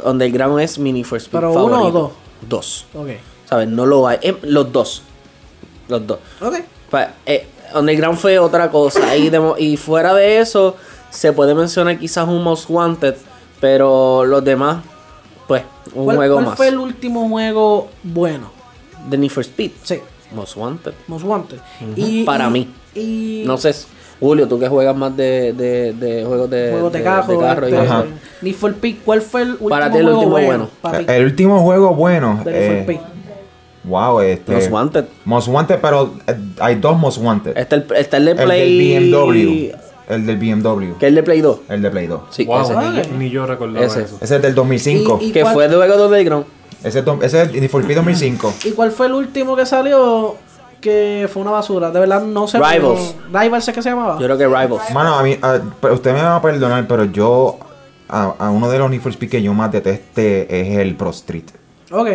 Underground 0.04 0.60
es 0.62 0.78
mini 0.80 1.04
for 1.04 1.18
Speed 1.20 1.32
¿Pero 1.40 1.54
uno 1.66 1.84
o 1.84 1.92
dos? 1.92 2.12
Dos. 2.48 2.86
ok. 2.94 3.10
¿Sabes? 3.48 3.68
No 3.68 3.86
lo 3.86 4.08
hay. 4.08 4.18
Eh, 4.22 4.38
los 4.44 4.72
dos. 4.72 5.04
Los 5.90 6.08
dos. 6.08 6.20
Ok. 6.42 6.56
Pa- 6.90 7.14
eh, 7.26 7.48
Underground 7.76 8.18
fue 8.18 8.40
otra 8.40 8.72
cosa. 8.72 9.16
Y, 9.16 9.30
de- 9.30 9.54
y 9.60 9.78
fuera 9.78 10.14
de 10.14 10.40
eso, 10.40 10.76
se 11.10 11.34
puede 11.34 11.54
mencionar 11.54 12.00
quizás 12.00 12.28
un 12.28 12.44
Most 12.44 12.70
Wanted. 12.70 13.16
Pero 13.60 14.26
los 14.26 14.44
demás, 14.44 14.84
pues, 15.48 15.64
un 15.94 16.06
¿Cuál, 16.06 16.18
juego 16.18 16.36
cuál 16.36 16.46
más. 16.48 16.58
fue 16.58 16.70
el 16.70 16.78
último 16.80 17.28
juego 17.30 17.90
bueno? 18.04 18.52
De 19.10 19.18
Need 19.18 19.30
for 19.32 19.44
Speed. 19.44 19.72
Sí, 19.84 20.00
Most 20.34 20.56
Wanted. 20.58 20.94
Most 21.08 21.26
Wanted. 21.26 21.60
Y- 21.96 22.24
Para 22.24 22.48
y- 22.48 22.52
mí. 22.52 22.74
Y 22.96 23.44
No 23.46 23.58
sé, 23.58 23.74
Julio, 24.20 24.48
tú 24.48 24.60
que 24.60 24.68
juegas 24.68 24.96
más 24.96 25.16
de, 25.16 25.54
de, 25.54 25.94
de 25.94 26.26
juegos 26.26 26.50
de, 26.50 26.70
juegos 26.72 26.92
de, 26.94 27.00
de- 27.00 27.04
carro, 27.06 27.34
de 27.34 27.40
carro 27.40 27.70
y 27.70 27.72
este, 27.74 27.84
eso. 27.86 27.94
Ajá. 27.94 28.06
Need 28.42 28.56
for 28.56 28.72
Speed, 28.72 28.96
¿cuál 29.06 29.22
fue 29.22 29.42
el 29.44 29.50
último 29.52 29.70
Para 29.70 29.92
ti 29.92 29.98
el 29.98 30.04
juego 30.04 30.20
último 30.20 30.32
bueno? 30.46 30.70
El 31.08 31.24
último 31.26 31.60
juego 31.62 31.96
bueno. 31.96 32.42
de 32.44 32.52
Need 32.52 32.66
for 32.68 32.76
eh, 32.76 32.82
Speed. 32.82 33.00
wow, 33.86 34.20
este. 34.22 34.54
Most 34.54 34.72
Wanted. 34.72 35.06
Most 35.26 35.48
Wanted, 35.48 35.80
pero 35.82 36.14
eh, 36.28 36.36
hay 36.60 36.76
dos 36.76 36.98
Most 36.98 37.18
Wanted. 37.20 37.58
Está 37.58 37.76
el, 37.78 37.86
está 37.96 38.18
el 38.18 38.26
de 38.26 38.32
el 38.32 38.38
Play. 38.38 38.94
del 38.94 39.12
BMW. 39.12 39.76
El 40.10 40.26
del 40.26 40.38
BMW. 40.38 40.98
Que 41.00 41.06
es 41.06 41.10
el 41.10 41.16
de 41.16 41.24
Play 41.24 41.42
2. 41.42 41.60
El 41.70 41.82
de 41.82 41.90
Play 41.90 42.08
2. 42.08 42.22
Sí, 42.32 42.44
Wow, 42.46 42.62
ese. 42.64 42.76
ni, 42.76 42.96
yo, 42.98 43.18
ni 43.18 43.30
yo 43.30 43.46
recordaba 43.46 43.86
Ese. 43.86 44.02
eso. 44.04 44.18
Ese 44.20 44.36
es 44.36 44.42
del 44.42 44.54
2005. 44.54 45.20
Y- 45.22 45.26
y- 45.28 45.32
Que 45.32 45.42
cuál- 45.42 45.54
fue 45.54 45.68
de 45.70 45.76
juego 45.78 45.98
de 45.98 46.06
Underground. 46.06 46.46
Ese, 46.84 47.00
ese 47.00 47.26
es 47.44 47.50
el 47.50 47.54
Need 47.62 47.70
for 47.70 47.82
Speed 47.82 47.96
2005. 47.98 48.54
¿Y 48.66 48.72
cuál 48.72 48.92
fue 48.92 49.06
el 49.06 49.14
último 49.14 49.56
que 49.56 49.66
salió 49.66 50.36
que 50.82 51.30
fue 51.32 51.42
una 51.42 51.52
basura? 51.52 51.92
De 51.92 52.00
verdad 52.00 52.22
no 52.24 52.48
sé. 52.48 52.58
Rivals. 52.58 53.16
pero- 53.32 53.40
Rivals 53.44 53.68
es 53.68 53.74
que 53.76 53.82
se 53.82 53.90
llamaba. 53.90 54.18
Yo 54.20 54.26
creo 54.26 54.38
que 54.38 54.46
Rivals. 54.48 54.92
Mano, 54.94 55.16
a 55.16 55.24
mí, 55.24 55.38
a- 55.42 55.60
pero 55.80 55.94
usted 55.94 56.14
me 56.14 56.22
va 56.22 56.36
a 56.36 56.42
perdonar, 56.42 56.86
pero 56.88 57.06
yo, 57.06 57.58
a, 58.10 58.34
a 58.40 58.50
uno 58.50 58.70
de 58.70 58.78
los 58.80 58.90
Need 58.90 59.02
for 59.02 59.12
Speed 59.12 59.30
que 59.30 59.42
yo 59.42 59.54
más 59.54 59.72
deteste 59.72 60.48
es 60.60 60.78
el 60.80 60.96
Pro 60.96 61.12
Street. 61.12 61.46
Ok, 61.92 62.08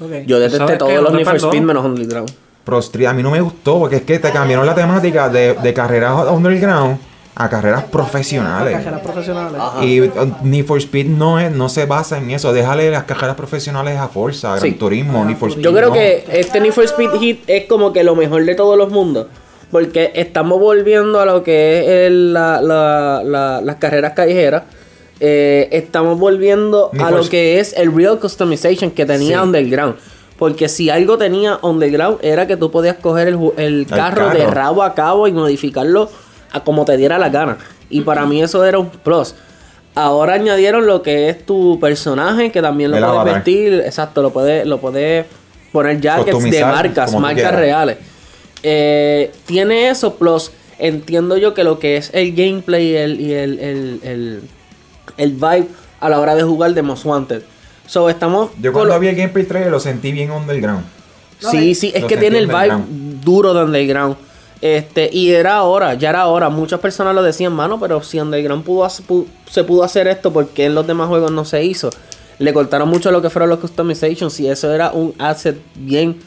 ok. 0.00 0.12
Yo 0.26 0.38
detesté 0.38 0.58
¿Sabes 0.58 0.78
todos 0.78 0.92
los 0.94 1.10
No 1.10 1.16
Need 1.18 1.26
for. 1.26 1.36
Speed 1.36 1.62
menos 1.62 1.84
Underground. 1.84 2.30
Pro 2.64 2.78
Street 2.80 3.06
a 3.06 3.12
mí 3.14 3.22
no 3.22 3.30
me 3.30 3.40
gustó 3.40 3.78
porque 3.78 3.96
es 3.96 4.02
que 4.02 4.18
te 4.18 4.30
cambiaron 4.30 4.64
la 4.66 4.74
temática 4.74 5.28
de, 5.28 5.54
de 5.54 5.74
carreras 5.74 6.14
underground 6.30 6.98
a 7.36 7.48
carreras 7.48 7.84
profesionales. 7.84 8.76
Profesionales. 9.02 9.60
Y 9.82 10.00
uh, 10.00 10.10
Need 10.42 10.64
for 10.66 10.78
Speed 10.78 11.06
no, 11.06 11.38
es, 11.40 11.50
no 11.52 11.68
se 11.68 11.86
basa 11.86 12.18
en 12.18 12.30
eso. 12.30 12.52
Déjale 12.52 12.90
las 12.90 13.04
carreras 13.04 13.36
profesionales 13.36 13.98
a 13.98 14.08
Forza, 14.08 14.50
Gran 14.56 14.60
Sí. 14.62 14.72
Turismo, 14.72 15.24
Need 15.24 15.36
for 15.36 15.50
Speed. 15.50 15.64
Yo 15.64 15.72
creo 15.72 15.88
no. 15.88 15.94
que 15.94 16.24
este 16.32 16.60
Need 16.60 16.72
for 16.72 16.84
Speed 16.84 17.10
Hit 17.20 17.44
es 17.46 17.64
como 17.66 17.92
que 17.92 18.04
lo 18.04 18.14
mejor 18.16 18.44
de 18.44 18.54
todos 18.54 18.76
los 18.76 18.90
mundos. 18.90 19.26
Porque 19.70 20.10
estamos 20.16 20.58
volviendo 20.58 21.20
a 21.20 21.24
lo 21.24 21.42
que 21.44 21.80
es 21.80 21.88
el- 22.08 22.32
la- 22.32 22.60
la- 22.60 23.22
la- 23.24 23.60
las 23.60 23.76
carreras 23.76 24.12
callejeras. 24.14 24.64
Eh, 25.20 25.68
estamos 25.72 26.18
volviendo 26.18 26.90
Need 26.92 27.02
a 27.04 27.10
lo 27.10 27.28
que 27.28 27.60
es 27.60 27.74
el 27.74 27.94
real 27.94 28.18
customization 28.18 28.90
que 28.90 29.06
tenía 29.06 29.38
Sí. 29.38 29.44
Underground. 29.44 29.94
Porque 30.38 30.68
si 30.68 30.88
algo 30.90 31.18
tenía 31.18 31.58
Underground 31.62 32.18
era 32.22 32.46
que 32.46 32.56
tú 32.56 32.70
podías 32.70 32.96
coger 32.96 33.28
el, 33.28 33.38
el 33.58 33.86
carro, 33.86 34.30
de 34.30 34.46
rabo 34.46 34.82
a 34.82 34.94
cabo 34.94 35.28
y 35.28 35.32
modificarlo 35.32 36.10
a 36.52 36.60
como 36.60 36.84
te 36.84 36.96
diera 36.96 37.18
la 37.18 37.28
gana. 37.28 37.58
Y 37.88 38.00
para 38.02 38.26
mí 38.26 38.42
eso 38.42 38.64
era 38.64 38.78
un 38.78 38.90
plus. 38.90 39.34
Ahora 39.94 40.34
añadieron 40.34 40.86
lo 40.86 41.02
que 41.02 41.28
es 41.28 41.44
tu 41.44 41.78
personaje, 41.80 42.52
que 42.52 42.62
también 42.62 42.90
lo 42.92 42.96
El 42.96 43.02
puedes 43.02 43.16
avatar. 43.18 43.34
vestir. 43.36 43.82
Exacto, 43.84 44.22
lo 44.22 44.30
puedes 44.32 44.64
lo 44.66 44.80
puedes 44.80 45.26
poner 45.72 46.00
jackets 46.00 46.26
de 46.26 46.32
Customizar 46.32 46.74
marcas, 46.74 47.06
como 47.06 47.18
tú 47.18 47.22
marcas 47.22 47.42
quieras. 47.42 47.60
reales. 47.60 47.96
Eh, 48.62 49.32
tiene 49.46 49.88
eso, 49.88 50.14
plus 50.16 50.50
entiendo 50.78 51.36
yo 51.36 51.54
que 51.54 51.64
lo 51.64 51.78
que 51.78 51.96
es 51.96 52.10
el 52.14 52.34
gameplay 52.34 52.86
y 52.92 52.96
el, 52.96 53.20
y 53.20 53.32
el, 53.34 53.58
el, 53.58 54.00
el, 54.02 54.42
el 55.16 55.32
vibe 55.32 55.66
a 56.00 56.08
la 56.08 56.20
hora 56.20 56.34
de 56.34 56.42
jugar 56.42 56.72
de 56.74 56.82
Most 56.82 57.04
Wanted. 57.04 57.42
So, 57.86 58.08
estamos 58.08 58.50
Yo 58.60 58.72
con 58.72 58.82
cuando 58.82 58.94
lo- 58.94 59.00
vi 59.00 59.08
el 59.08 59.16
gameplay 59.16 59.44
trailer 59.44 59.70
lo 59.70 59.80
sentí 59.80 60.12
bien 60.12 60.30
underground. 60.30 60.84
Sí, 61.38 61.74
sí, 61.74 61.90
es 61.94 62.02
Lo 62.02 62.06
que 62.06 62.14
sentí 62.14 62.30
tiene 62.30 62.38
el 62.38 62.46
vibe 62.46 62.58
underground. 62.76 63.24
duro 63.24 63.54
de 63.54 63.64
Underground. 63.64 64.16
Este, 64.62 65.08
y 65.12 65.30
era 65.30 65.62
hora, 65.62 65.94
ya 65.94 66.10
era 66.10 66.26
hora. 66.26 66.50
Muchas 66.50 66.80
personas 66.80 67.14
lo 67.14 67.22
decían, 67.22 67.52
mano, 67.52 67.80
pero 67.80 68.02
si 68.02 68.20
Underground 68.20 68.62
pudo 68.64 68.84
hacer- 68.84 69.06
pu- 69.06 69.26
se 69.50 69.64
pudo 69.64 69.82
hacer 69.84 70.06
esto, 70.06 70.32
porque 70.32 70.66
en 70.66 70.74
los 70.74 70.86
demás 70.86 71.08
juegos 71.08 71.30
no 71.32 71.44
se 71.44 71.64
hizo? 71.64 71.88
Le 72.38 72.52
cortaron 72.52 72.88
mucho 72.88 73.10
lo 73.10 73.22
que 73.22 73.30
fueron 73.30 73.48
los 73.50 73.58
customizations 73.58 74.38
y 74.40 74.48
eso 74.48 74.72
era 74.72 74.92
un 74.92 75.14
asset 75.18 75.58
bien 75.74 76.18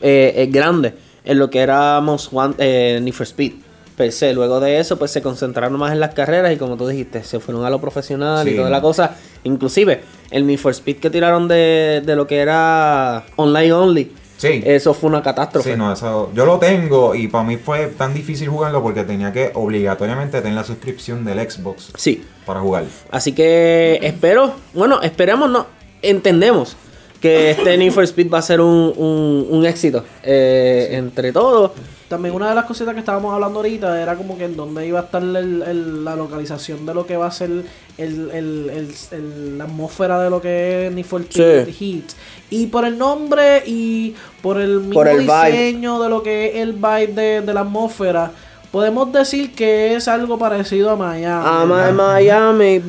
eh, 0.00 0.32
eh, 0.36 0.46
grande 0.46 0.94
en 1.24 1.38
lo 1.38 1.50
que 1.50 1.60
era 1.60 2.00
Most 2.00 2.32
eh, 2.58 2.98
Need 3.02 3.14
for 3.14 3.26
Speed. 3.26 3.52
Per 3.96 4.12
se. 4.12 4.32
Luego 4.32 4.60
de 4.60 4.78
eso, 4.78 4.96
pues 4.96 5.10
se 5.10 5.22
concentraron 5.22 5.76
más 5.78 5.90
en 5.92 5.98
las 5.98 6.14
carreras 6.14 6.52
y 6.52 6.56
como 6.56 6.76
tú 6.76 6.86
dijiste, 6.86 7.24
se 7.24 7.40
fueron 7.40 7.64
a 7.64 7.70
lo 7.70 7.80
profesional 7.80 8.46
y 8.46 8.52
toda 8.56 8.70
la 8.70 8.80
cosa. 8.80 9.16
Inclusive, 9.42 10.00
el 10.30 10.46
Need 10.46 10.58
for 10.58 10.70
Speed 10.72 10.98
que 10.98 11.10
tiraron 11.10 11.48
de, 11.48 12.02
de 12.06 12.14
lo 12.16 12.26
que 12.28 12.36
era 12.38 13.24
online 13.36 13.72
only. 13.72 14.12
Sí. 14.38 14.62
Eso 14.64 14.94
fue 14.94 15.10
una 15.10 15.22
catástrofe. 15.22 15.72
Sí, 15.72 15.76
no, 15.76 15.92
eso, 15.92 16.30
yo 16.32 16.46
lo 16.46 16.58
tengo 16.58 17.14
y 17.14 17.28
para 17.28 17.44
mí 17.44 17.56
fue 17.58 17.88
tan 17.88 18.14
difícil 18.14 18.48
jugarlo 18.48 18.82
porque 18.82 19.04
tenía 19.04 19.32
que 19.32 19.50
obligatoriamente 19.54 20.40
tener 20.40 20.54
la 20.54 20.64
suscripción 20.64 21.24
del 21.24 21.38
Xbox 21.50 21.92
Sí. 21.96 22.24
para 22.46 22.60
jugar. 22.60 22.84
Así 23.10 23.32
que 23.32 23.98
espero, 24.02 24.54
bueno, 24.74 25.02
esperemos, 25.02 25.50
no, 25.50 25.66
entendemos 26.02 26.76
que 27.20 27.50
este 27.50 27.76
Need 27.76 27.90
for 27.92 28.04
Speed 28.04 28.30
va 28.32 28.38
a 28.38 28.42
ser 28.42 28.60
un, 28.60 28.94
un, 28.96 29.46
un 29.50 29.66
éxito 29.66 30.04
eh, 30.22 30.90
entre 30.92 31.32
todos. 31.32 31.72
También 32.08 32.34
una 32.34 32.48
de 32.48 32.54
las 32.54 32.64
cositas 32.64 32.94
que 32.94 33.00
estábamos 33.00 33.34
hablando 33.34 33.58
ahorita 33.58 34.00
era 34.00 34.16
como 34.16 34.38
que 34.38 34.44
en 34.46 34.56
dónde 34.56 34.86
iba 34.86 35.00
a 35.00 35.02
estar 35.02 35.22
el- 35.22 35.36
el- 35.62 36.04
la 36.04 36.16
localización 36.16 36.86
de 36.86 36.94
lo 36.94 37.06
que 37.06 37.18
va 37.18 37.26
a 37.26 37.30
ser 37.30 37.50
el, 37.50 37.64
el- 37.98 38.70
el- 38.70 38.94
el- 39.10 39.58
la 39.58 39.64
atmósfera 39.64 40.18
de 40.22 40.30
lo 40.30 40.40
que 40.40 40.86
es 40.86 40.92
Need 40.94 41.04
for 41.04 41.22
Sí. 41.28 41.42
Heat. 41.78 42.04
Y 42.48 42.66
por 42.68 42.86
el 42.86 42.96
nombre 42.96 43.62
y 43.66 44.14
por 44.40 44.58
el 44.58 44.78
mismo 44.80 44.94
Por 44.94 45.08
el 45.08 45.20
vibe. 45.20 45.50
diseño 45.50 46.00
de 46.02 46.08
lo 46.08 46.22
que 46.22 46.48
es 46.48 46.54
el 46.56 46.72
vibe 46.72 47.08
de, 47.08 47.40
de 47.42 47.52
la 47.54 47.60
atmósfera, 47.60 48.30
podemos 48.72 49.12
decir 49.12 49.54
que 49.54 49.94
es 49.94 50.08
algo 50.08 50.38
parecido 50.38 50.90
a 50.90 50.96
Miami. 50.96 51.46
En 51.90 51.96
Miami. 51.96 52.82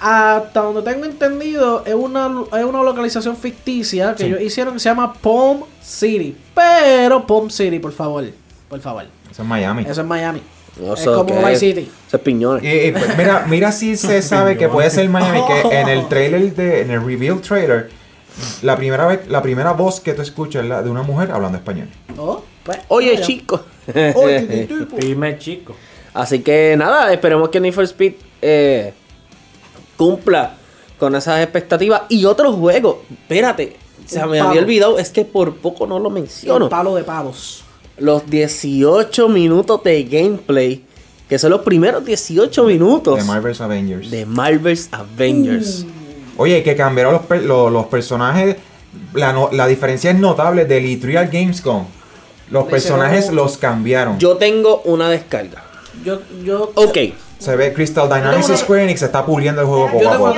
Hasta 0.00 0.60
donde 0.60 0.82
tengo 0.82 1.04
entendido, 1.04 1.82
es 1.84 1.94
una, 1.94 2.30
es 2.58 2.64
una 2.64 2.82
localización 2.82 3.36
ficticia 3.36 4.14
que 4.14 4.24
Sí. 4.24 4.28
ellos 4.28 4.40
hicieron 4.42 4.74
que 4.74 4.80
se 4.80 4.88
llama 4.88 5.12
Palm 5.14 5.64
City. 5.82 6.36
Pero 6.54 7.26
Palm 7.26 7.50
City, 7.50 7.78
por 7.78 7.92
favor. 7.92 8.24
Por 8.68 8.80
favor. 8.80 9.04
Eso 9.30 9.42
es 9.42 9.48
Miami. 9.48 9.82
Eso 9.88 10.00
es 10.00 10.06
Miami. 10.06 10.42
No 10.80 10.94
es 10.94 11.04
como 11.04 11.24
Vice 11.38 11.52
es. 11.52 11.58
City. 11.60 11.90
Eso 12.06 12.16
es 12.16 12.22
piñones. 12.22 12.62
Y, 12.64 12.88
y, 12.88 12.92
pues, 12.92 13.16
mira, 13.18 13.44
mira 13.48 13.72
si 13.72 13.96
se 13.96 14.22
sabe 14.22 14.56
que 14.56 14.68
puede 14.68 14.90
ser 14.90 15.08
Miami, 15.08 15.40
que 15.46 15.60
en 15.80 15.88
el 15.88 16.06
trailer 16.08 16.54
de, 16.54 16.82
en 16.82 16.90
el 16.92 17.04
reveal 17.04 17.40
trailer, 17.40 17.90
la 18.62 18.76
primera 18.76 19.06
vez, 19.06 19.26
la 19.28 19.42
primera 19.42 19.72
voz 19.72 20.00
que 20.00 20.14
tú 20.14 20.22
escuchas 20.22 20.62
es 20.62 20.68
la 20.68 20.82
de 20.82 20.90
una 20.90 21.02
mujer 21.02 21.32
hablando 21.32 21.58
español. 21.58 21.88
Oh, 22.16 22.42
pues, 22.62 22.78
Oye, 22.88 23.14
vaya. 23.14 23.22
chicos. 23.26 23.62
Oye. 24.14 24.68
Dime, 24.98 25.38
chico. 25.38 25.74
Así 26.14 26.40
que 26.40 26.74
nada, 26.76 27.12
esperemos 27.12 27.48
que 27.48 27.58
Need 27.60 27.72
for 27.74 27.84
Speed 27.84 28.12
eh, 28.42 28.92
cumpla 29.98 30.54
con 30.98 31.14
esas 31.14 31.42
expectativas. 31.42 32.02
Y 32.08 32.24
otro 32.24 32.52
juego, 32.54 33.02
espérate, 33.12 33.76
se 34.06 34.24
me 34.24 34.38
palo. 34.38 34.48
había 34.50 34.62
olvidado, 34.62 34.98
es 34.98 35.10
que 35.10 35.26
por 35.26 35.56
poco 35.56 35.86
no 35.86 35.98
lo 35.98 36.08
Un 36.08 36.14
menciono. 36.14 36.70
palo 36.70 36.94
de 36.94 37.04
palos. 37.04 37.62
Los 37.98 38.24
18 38.30 39.28
minutos 39.28 39.82
de 39.84 40.04
gameplay, 40.04 40.82
que 41.28 41.38
son 41.38 41.50
los 41.50 41.60
primeros 41.60 42.04
18 42.04 42.64
minutos 42.64 43.18
De 43.18 43.24
Marvel's 43.24 43.60
Avengers. 43.60 44.10
de 44.10 44.24
Marvel's 44.24 44.88
Avengers. 44.92 45.84
Oye, 46.38 46.62
que 46.62 46.74
cambiaron 46.76 47.12
los, 47.14 47.22
per- 47.22 47.42
los 47.42 47.86
personajes. 47.86 48.56
La, 49.12 49.32
no- 49.32 49.50
la 49.52 49.66
diferencia 49.66 50.10
es 50.10 50.18
notable 50.18 50.64
del 50.64 50.84
E3 50.84 51.16
al 51.18 51.28
Gamescom. 51.28 51.84
Los 52.50 52.66
personajes 52.68 53.30
los 53.32 53.58
cambiaron. 53.58 54.18
Yo 54.18 54.36
tengo 54.38 54.80
una 54.86 55.10
descarga. 55.10 55.64
Yo, 56.04 56.20
yo, 56.44 56.70
Ok, 56.76 56.96
Se 57.38 57.54
ve 57.56 57.72
Crystal 57.72 58.08
Dynamics 58.08 58.50
y 58.50 58.56
Square 58.56 58.84
Enix 58.84 59.00
se 59.00 59.06
está 59.06 59.24
puliendo 59.24 59.60
el 59.62 59.66
juego 59.66 59.90
poco 59.90 60.08
a 60.08 60.18
poco. 60.18 60.34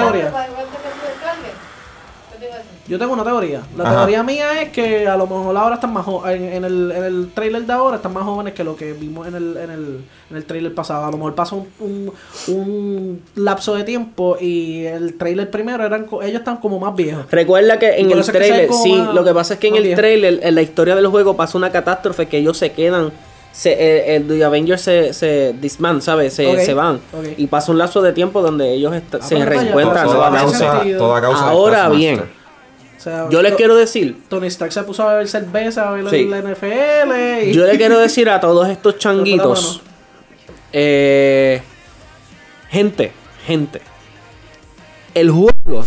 Yo 2.89 2.99
tengo 2.99 3.13
una 3.13 3.23
teoría. 3.23 3.61
La 3.77 3.85
Ajá. 3.85 3.97
teoría 3.99 4.23
mía 4.25 4.63
es 4.63 4.71
que 4.71 5.07
a 5.07 5.17
lo 5.17 5.25
mejor 5.25 5.57
ahora 5.57 5.77
están 5.77 5.93
más 5.93 6.05
en, 6.27 6.43
en 6.53 6.65
el, 6.65 6.91
en 6.91 7.05
el 7.05 7.31
trailer 7.33 7.63
de 7.63 7.73
ahora 7.73 7.97
están 7.99 8.13
más 8.13 8.25
jóvenes 8.25 8.53
que 8.53 8.65
lo 8.65 8.75
que 8.75 8.95
vimos 8.95 9.29
en 9.29 9.37
el, 9.37 9.57
en 9.59 9.71
el, 9.71 10.05
en 10.29 10.37
el 10.37 10.45
trailer 10.45 10.75
pasado. 10.75 11.05
A 11.05 11.11
lo 11.13 11.17
mejor 11.17 11.37
pasó 11.37 11.55
un, 11.57 11.69
un, 11.79 12.13
un 12.49 13.23
lapso 13.37 13.77
de 13.77 13.85
tiempo 13.85 14.37
y 14.41 14.87
el 14.87 15.17
trailer 15.17 15.49
primero 15.53 15.85
eran 15.87 16.05
co- 16.07 16.21
ellos 16.21 16.41
están 16.41 16.57
como 16.57 16.81
más 16.81 16.97
viejos. 16.97 17.27
Recuerda 17.31 17.79
que 17.79 17.91
en 18.01 18.11
el 18.11 18.25
que 18.25 18.33
trailer, 18.33 18.73
sí, 18.73 18.97
más- 18.97 19.15
lo 19.15 19.23
que 19.25 19.35
pasa 19.35 19.55
es 19.55 19.61
que 19.61 19.69
en 19.69 19.77
el 19.77 19.83
viejo. 19.85 19.97
trailer, 20.01 20.41
en 20.43 20.55
la 20.57 20.63
historia 20.63 20.97
del 20.97 21.07
juego, 21.07 21.37
pasa 21.37 21.57
una 21.59 21.71
catástrofe 21.71 22.27
que 22.27 22.39
ellos 22.39 22.59
se 22.59 22.73
quedan, 22.73 23.13
se, 23.53 23.73
eh, 23.73 24.17
el 24.17 24.29
The 24.29 24.45
Avengers 24.45 24.81
se, 24.81 25.13
se 25.13 25.55
disman, 25.61 26.01
¿sabes? 26.03 26.35
Se, 26.35 26.65
se 26.65 26.75
van. 26.75 27.01
Y 27.37 27.47
pasa 27.49 27.73
un 27.73 27.79
lapso 27.79 28.01
de 28.03 28.13
tiempo 28.13 28.43
donde 28.43 28.73
ellos 28.73 28.93
Ah, 28.95 29.19
se 29.21 29.35
vaya, 29.35 29.47
reencuentran 29.47 30.07
toda, 30.07 30.31
nuevamente. 30.31 30.59
causa, 30.65 30.99
toda 30.99 31.21
causa 31.21 31.49
Ahora 31.49 31.89
bien, 31.89 32.21
O 32.21 33.01
sea, 33.03 33.29
yo 33.31 33.43
les 33.43 33.55
quiero 33.55 33.75
decir, 33.77 34.23
Tony 34.29 34.47
Stark 34.49 34.73
se 34.73 34.83
puso 34.85 35.03
a 35.03 35.13
beber 35.13 35.27
cerveza, 35.29 35.89
a 35.89 35.93
ver 35.93 36.09
Sí. 36.11 36.27
la 36.27 36.39
NFL 36.43 37.49
y... 37.49 37.53
yo 37.53 37.65
le 37.67 37.77
quiero 37.77 37.99
decir 38.07 38.29
a 38.31 38.39
todos 38.41 38.69
estos 38.69 38.99
changuitos, 38.99 39.81
eh, 40.73 41.61
gente, 42.69 43.13
gente, 43.47 43.81
el 45.15 45.31
juego 45.31 45.85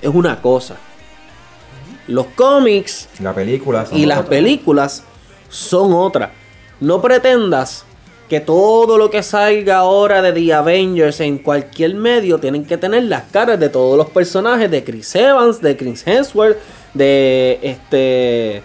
es 0.00 0.10
una 0.14 0.40
cosa. 0.40 0.76
Los 2.06 2.26
cómics 2.36 3.08
La 3.18 3.32
película. 3.34 3.86
son 3.86 3.96
y 3.98 4.04
las 4.06 4.22
películas 4.26 5.02
son 5.48 5.92
otra. 5.94 6.32
No 6.80 7.00
pretendas 7.00 7.84
que 8.28 8.40
todo 8.40 8.96
lo 8.98 9.10
que 9.10 9.22
salga 9.22 9.76
ahora 9.78 10.22
de 10.22 10.32
The 10.32 10.54
Avengers 10.54 11.20
en 11.20 11.38
cualquier 11.38 11.94
medio 11.94 12.38
tienen 12.38 12.64
que 12.64 12.76
tener 12.78 13.02
las 13.04 13.24
caras 13.30 13.60
de 13.60 13.68
todos 13.68 13.96
los 13.98 14.08
personajes 14.10 14.70
de 14.70 14.82
Chris 14.82 15.14
Evans, 15.14 15.60
de 15.60 15.76
Chris 15.76 16.02
Hemsworth, 16.06 16.56
de 16.94 17.58
este 17.62 18.62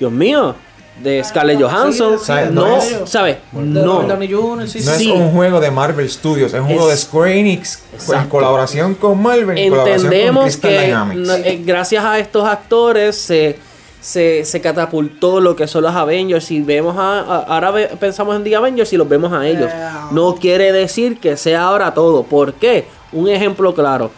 Dios 0.00 0.10
mío, 0.10 0.54
de 1.02 1.22
Scarlett 1.24 1.60
Johansson. 1.60 2.18
no, 2.52 2.66
No 2.66 2.76
es- 2.78 3.00
¿sabes? 3.06 3.36
No. 3.52 4.02
No 4.02 4.62
es 4.62 5.06
un 5.06 5.30
juego 5.32 5.60
de 5.60 5.70
Marvel 5.70 6.08
Studios, 6.08 6.52
es 6.54 6.60
un 6.60 6.66
juego 6.66 6.88
de 6.88 6.96
Square 6.96 7.38
Enix 7.38 7.82
en 8.12 8.28
colaboración 8.28 8.94
con 8.94 9.22
Marvel, 9.22 9.56
en 9.58 9.68
colaboración 9.70 10.06
con 10.10 10.12
Entendemos 10.14 10.56
que 10.56 10.80
Dynamics. 10.86 11.30
eh, 11.44 11.62
gracias 11.64 12.04
a 12.04 12.18
estos 12.18 12.46
actores 12.48 13.16
se, 13.16 13.58
se, 14.02 14.44
se 14.44 14.60
catapultó 14.60 15.40
lo 15.40 15.56
que 15.56 15.66
son 15.66 15.84
los 15.84 15.94
Avengers 15.94 16.50
y 16.50 16.60
vemos 16.60 16.96
a, 16.98 17.20
a- 17.20 17.42
ahora 17.54 17.70
ve- 17.70 17.90
pensamos 17.98 18.36
en 18.36 18.44
The 18.44 18.56
Avengers 18.56 18.92
y 18.92 18.96
los 18.98 19.08
vemos 19.08 19.32
a 19.32 19.46
ellos. 19.46 19.70
No 20.10 20.34
quiere 20.34 20.72
decir 20.72 21.18
que 21.18 21.36
sea 21.38 21.62
ahora 21.62 21.94
todo. 21.94 22.24
¿Por 22.24 22.52
qué? 22.54 22.84
Un 23.12 23.28
ejemplo 23.28 23.72
claro. 23.74 24.10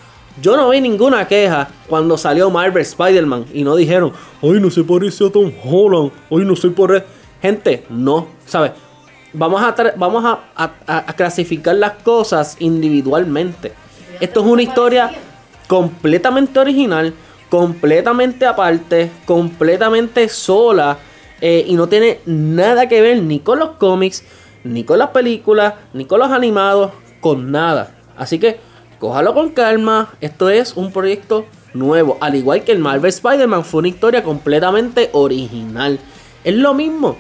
Yo 0.43 0.57
no 0.57 0.71
vi 0.71 0.81
ninguna 0.81 1.29
queja 1.29 1.69
cuando 1.87 2.17
salió 2.19 2.51
Marvel 2.51 2.83
Spider-Man 2.83 3.45
y 3.53 3.63
no 3.63 3.77
dijeron, 3.77 4.13
ay, 4.43 4.59
no 4.59 4.69
se 4.71 4.83
parece 4.83 5.25
a 5.27 5.31
Tom 5.31 5.53
Holland, 5.65 6.11
ay, 6.31 6.39
no 6.39 6.55
por 6.75 6.97
él. 6.97 7.05
Gente, 7.41 7.85
no, 7.91 8.27
¿sabes? 8.47 8.73
Vamos 9.33 9.61
a, 9.63 9.75
vamos 9.97 10.25
a, 10.25 10.39
a- 10.57 10.73
a- 10.87 11.05
a 11.11 11.13
clasificar 11.13 11.77
las 11.77 11.93
cosas 12.03 12.57
individualmente. 12.59 13.75
Esto 14.19 14.41
es 14.41 14.47
una 14.47 14.63
historia 14.63 15.11
completamente 15.69 16.59
original, 16.59 17.13
completamente 17.49 18.47
aparte, 18.47 19.11
completamente 19.25 20.29
sola 20.29 20.99
eh, 21.41 21.65
y 21.67 21.75
no 21.75 21.89
tiene 21.89 22.21
nada 22.27 22.89
que 22.89 23.01
ver 23.01 23.23
ni 23.23 23.41
con 23.41 23.59
los 23.59 23.71
cómics, 23.71 24.25
ni 24.65 24.85
con 24.85 24.99
las 24.99 25.11
películas, 25.11 25.75
ni 25.93 26.05
con 26.05 26.19
los 26.21 26.31
animados, 26.31 26.93
con 27.21 27.51
nada. 27.51 27.95
Así 28.17 28.39
que 28.39 28.59
cójalo 28.99 29.35
con 29.35 29.51
calma, 29.51 30.15
esto 30.21 30.49
es 30.49 30.77
un 30.77 30.93
proyecto 30.93 31.47
nuevo, 31.75 32.17
al 32.21 32.35
igual 32.35 32.65
que 32.65 32.73
el 32.73 32.79
Marvel 32.79 33.09
Spider-Man 33.09 33.65
fue 33.65 33.81
una 33.81 33.89
historia 33.89 34.23
completamente 34.23 35.11
original. 35.13 35.99
Es 36.45 36.55
lo 36.55 36.75
mismo. 36.75 37.17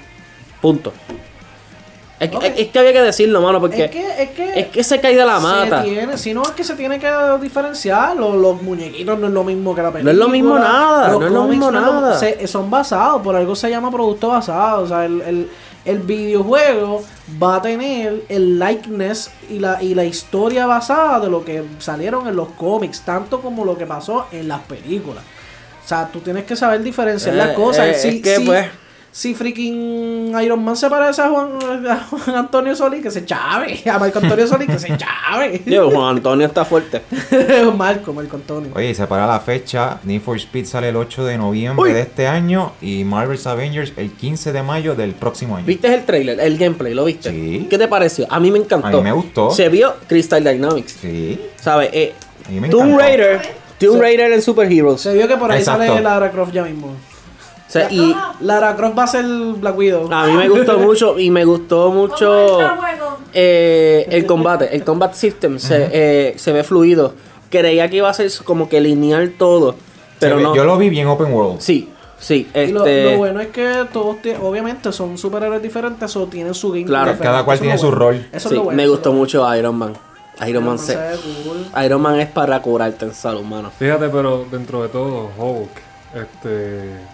Punto. 0.61 0.93
Es, 2.21 2.31
que- 2.31 2.37
Ok. 2.37 2.45
es 2.57 2.69
que 2.69 2.79
había 2.79 2.93
que 2.93 3.03
decirlo, 3.03 3.41
mano, 3.43 3.61
porque 3.61 3.85
Es 3.87 3.91
que, 3.91 4.23
es 4.23 4.31
que, 4.31 4.61
es 4.61 4.67
que 4.69 4.85
se 4.85 5.01
cae 5.01 5.17
de 5.17 5.25
la 5.25 5.41
mata. 5.41 5.83
Tiene, 5.83 6.17
si 6.17 6.33
no 6.33 6.43
es 6.43 6.51
que 6.53 6.63
se 6.63 6.75
tiene 6.75 6.99
que 7.01 7.11
diferenciar. 7.43 8.17
Los, 8.17 8.37
los 8.37 8.63
muñequitos 8.63 9.19
no 9.19 9.27
es 9.27 9.33
lo 9.33 9.43
mismo 9.45 9.75
que 9.75 9.83
la 9.83 9.91
película. 9.91 10.13
No 10.13 10.19
es 10.19 10.27
lo 10.27 10.29
mismo 10.29 10.59
nada, 10.59 11.09
Los 11.11 11.21
no 11.21 11.27
es 11.27 11.33
lo 11.33 11.45
mismo 11.45 11.71
lo- 11.73 11.81
nada. 11.81 12.19
se- 12.19 12.47
son 12.47 12.71
basados, 12.71 13.21
por 13.23 13.35
algo 13.35 13.57
se 13.57 13.69
llama 13.69 13.91
producto 13.91 14.29
basado. 14.29 14.83
O 14.85 14.87
sea, 14.87 15.05
el, 15.05 15.21
el, 15.23 15.51
el 15.85 15.99
videojuego 15.99 17.03
va 17.43 17.57
a 17.57 17.63
tener 17.63 18.23
el 18.29 18.59
likeness 18.59 19.31
y 19.51 19.59
la, 19.59 19.83
y 19.83 19.95
la 19.95 20.05
historia 20.05 20.67
basada 20.67 21.19
de 21.21 21.29
lo 21.29 21.45
que 21.45 21.65
salieron 21.79 22.29
en 22.29 22.37
los 22.37 22.49
cómics, 22.51 23.01
tanto 23.03 23.41
como 23.41 23.65
lo 23.65 23.77
que 23.77 23.87
pasó 23.87 24.27
en 24.33 24.49
las 24.49 24.61
películas. 24.61 25.25
O 25.85 25.89
sea, 25.89 26.09
tú 26.11 26.21
tienes 26.21 26.45
que 26.45 26.57
saber 26.57 26.83
diferenciar 26.83 27.35
Eh, 27.35 27.39
las 27.39 27.49
cosas. 27.51 27.87
eh, 28.05 28.09
es 28.09 28.23
que, 28.23 28.41
pues. 28.47 28.67
Si 29.17 29.33
freaking 29.33 30.35
Iron 30.43 30.65
Man 30.65 30.77
se 30.77 30.91
parece 30.91 31.23
a 31.23 31.29
Juan, 31.29 31.51
a 31.89 31.97
Juan 32.11 32.37
Antonio 32.37 32.75
Solís, 32.75 33.01
que 33.01 33.13
se 33.13 33.25
chave. 33.25 33.81
A 33.89 33.97
Marco 33.97 34.19
Antonio 34.19 34.45
Solís, 34.45 34.67
que 34.69 34.79
se 34.81 34.89
chave. 34.97 35.63
Digo, 35.65 35.89
Juan 35.89 36.17
Antonio 36.17 36.45
está 36.49 36.65
fuerte. 36.65 37.03
Marco, 37.77 38.13
Marco 38.13 38.35
Antonio. 38.35 38.73
Oye, 38.75 38.91
y 38.91 38.95
se 38.97 39.07
para 39.07 39.25
la 39.29 39.39
fecha. 39.39 40.01
Need 40.03 40.21
for 40.21 40.37
Speed 40.37 40.65
sale 40.67 40.89
el 40.89 40.97
8 40.97 41.27
de 41.27 41.39
noviembre 41.39 41.91
Uy. 41.91 41.93
de 41.95 42.01
este 42.01 42.27
año 42.27 42.73
y 42.83 43.05
Marvel's 43.05 43.47
Avengers 43.47 43.93
el 43.97 44.11
15 44.11 44.51
de 44.53 44.63
mayo 44.65 44.97
del 44.97 45.13
próximo 45.13 45.57
año. 45.57 45.65
¿Viste 45.65 45.95
el 45.95 46.05
trailer, 46.05 46.41
el 46.41 46.59
gameplay? 46.59 46.93
¿Lo 46.93 47.05
viste? 47.05 47.31
Sí. 47.31 47.69
¿Qué 47.71 47.79
te 47.79 47.87
pareció? 47.87 48.27
A 48.29 48.41
mí 48.41 48.51
me 48.51 48.59
encantó. 48.59 48.89
A 48.89 48.91
mí 48.91 49.01
me 49.01 49.13
gustó. 49.13 49.51
Se 49.53 49.69
vio 49.69 49.95
Crystal 50.09 50.43
Dynamics. 50.43 50.97
Sí. 51.01 51.41
¿Sabes? 51.55 51.91
Eh, 51.93 52.15
A 52.47 52.51
mí 52.51 52.61
me 52.61 52.69
Tomb 52.69 52.83
encantó. 52.87 52.99
Raider. 53.01 53.41
Tomb 53.79 54.01
Raider 54.01 54.33
en 54.33 54.43
Super 54.43 54.71
Heroes. 54.73 55.01
Se 55.03 55.15
vio 55.15 55.29
que 55.29 55.37
por 55.37 55.53
ahí 55.53 55.61
Exacto. 55.61 55.87
sale 55.87 56.01
Lara 56.03 56.33
Croft 56.33 56.53
ya 56.53 56.65
mismo. 56.65 56.95
O 57.75 57.77
sea, 57.81 57.91
y 57.91 58.15
Lara 58.41 58.77
Croft 58.77 58.97
va 58.97 59.03
a 59.03 59.07
ser 59.09 59.25
Black 59.27 59.77
Widow. 59.77 60.09
a 60.13 60.27
mí 60.29 60.33
me 60.35 60.49
gustó 60.49 60.79
mucho 60.79 61.19
y 61.19 61.31
me 61.33 61.45
gustó 61.45 61.91
mucho 61.91 62.61
eh, 63.33 64.07
el 64.11 64.27
combate. 64.27 64.75
El 64.77 64.85
combat 64.85 65.13
system 65.15 65.59
se, 65.59 65.89
eh, 65.93 66.35
se 66.37 66.53
ve 66.53 66.63
fluido. 66.63 67.15
Creía 67.51 67.91
que 67.91 67.97
iba 67.97 68.09
a 68.09 68.15
ser 68.15 68.31
como 68.45 68.69
que 68.69 68.81
lineal 68.81 69.33
todo. 69.37 69.75
Pero 70.21 70.37
ve- 70.37 70.43
no. 70.45 70.55
Yo 70.55 70.65
lo 70.65 70.77
vi 70.79 70.89
bien 70.89 71.09
open 71.09 71.33
world. 71.33 71.61
Sí, 71.61 71.89
sí. 72.19 72.49
Y 72.55 72.69
lo, 72.69 72.81
Este, 72.87 73.11
lo 73.13 73.19
bueno 73.19 73.41
es 73.41 73.49
que 73.49 73.87
todos, 73.93 74.19
obviamente, 74.41 74.93
son 74.93 75.19
superhéroes 75.19 75.61
diferentes 75.61 76.15
o 76.17 76.27
tienen 76.27 76.55
su 76.55 76.71
game 76.71 76.85
Claro, 76.85 77.07
diferente. 77.07 77.25
cada 77.25 77.45
cual 77.45 77.55
Eso 77.57 77.63
tiene 77.63 77.75
es 77.75 77.81
su 77.81 77.87
bueno. 77.89 77.99
rol. 78.05 78.15
Eso 78.31 78.37
es 78.37 78.43
sí, 78.45 78.55
lo 78.55 78.63
bueno, 78.63 78.77
me 78.77 78.85
es 78.85 78.89
gustó 78.91 79.13
mucho 79.13 79.57
Iron 79.57 79.75
Man. 79.77 79.95
Iron 80.47 80.65
Man 80.65 80.79
se 80.79 80.93
se, 80.93 80.97
ve 80.97 81.17
cool. 81.45 81.85
Iron 81.85 82.01
Man 82.01 82.21
es 82.21 82.29
para 82.29 82.61
curarte 82.63 83.05
en 83.05 83.15
salud, 83.15 83.43
mano. 83.43 83.71
Fíjate, 83.77 84.09
pero 84.11 84.45
dentro 84.51 84.81
de 84.83 84.89
todo, 84.91 85.31
Hulk 85.39 85.71
Este. 86.15 87.14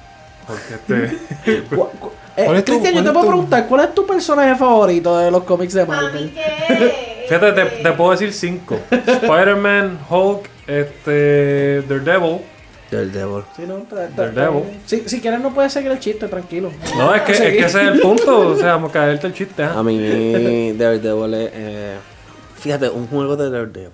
Porque 0.51 0.74
este. 0.74 1.62
Cu- 1.76 1.88
eh, 2.36 2.44
¿Cuál 2.44 2.57
es 2.57 2.64
tu- 2.64 2.72
Cristian, 2.72 2.94
yo 2.94 3.05
te 3.05 3.11
puedo 3.12 3.26
preguntar, 3.26 3.66
¿cuál 3.66 3.80
es 3.84 3.94
tu 3.94 4.07
personaje 4.07 4.55
favorito 4.57 5.18
de 5.18 5.30
los 5.30 5.44
cómics 5.44 5.74
de 5.74 5.84
Marvel? 5.86 6.32
Fíjate, 7.28 7.53
te, 7.53 7.64
te 7.82 7.92
puedo 7.92 8.11
decir 8.12 8.32
cinco: 8.32 8.78
Spider-Man, 8.90 9.98
Hulk, 10.09 10.48
este. 10.66 11.82
Daredevil. 11.82 12.38
Daredevil. 12.90 13.44
Sí, 13.55 13.62
no, 13.68 13.86
Daredevil. 14.16 14.64
Si, 14.86 15.09
si 15.09 15.20
quieres 15.20 15.40
no 15.40 15.53
puedes 15.55 15.72
seguir 15.72 15.92
el 15.92 16.01
chiste, 16.01 16.26
tranquilo. 16.28 16.72
No, 16.96 17.14
es 17.14 17.22
que, 17.22 17.32
es 17.34 17.38
que 17.38 17.59
ese 17.59 17.82
es 17.82 17.88
el 17.88 18.01
punto. 18.01 18.48
O 18.51 18.57
sea, 18.57 18.72
vamos 18.72 18.90
a 18.90 18.92
caerte 18.94 19.26
el 19.28 19.34
chiste. 19.34 19.62
¿ah? 19.62 19.74
A 19.78 19.82
mí, 19.82 20.72
Daredevil 20.72 21.34
es. 21.34 21.51
eh, 21.53 21.96
fíjate, 22.57 22.88
un 22.88 23.07
juego 23.07 23.36
de 23.36 23.51
Daredevil. 23.51 23.90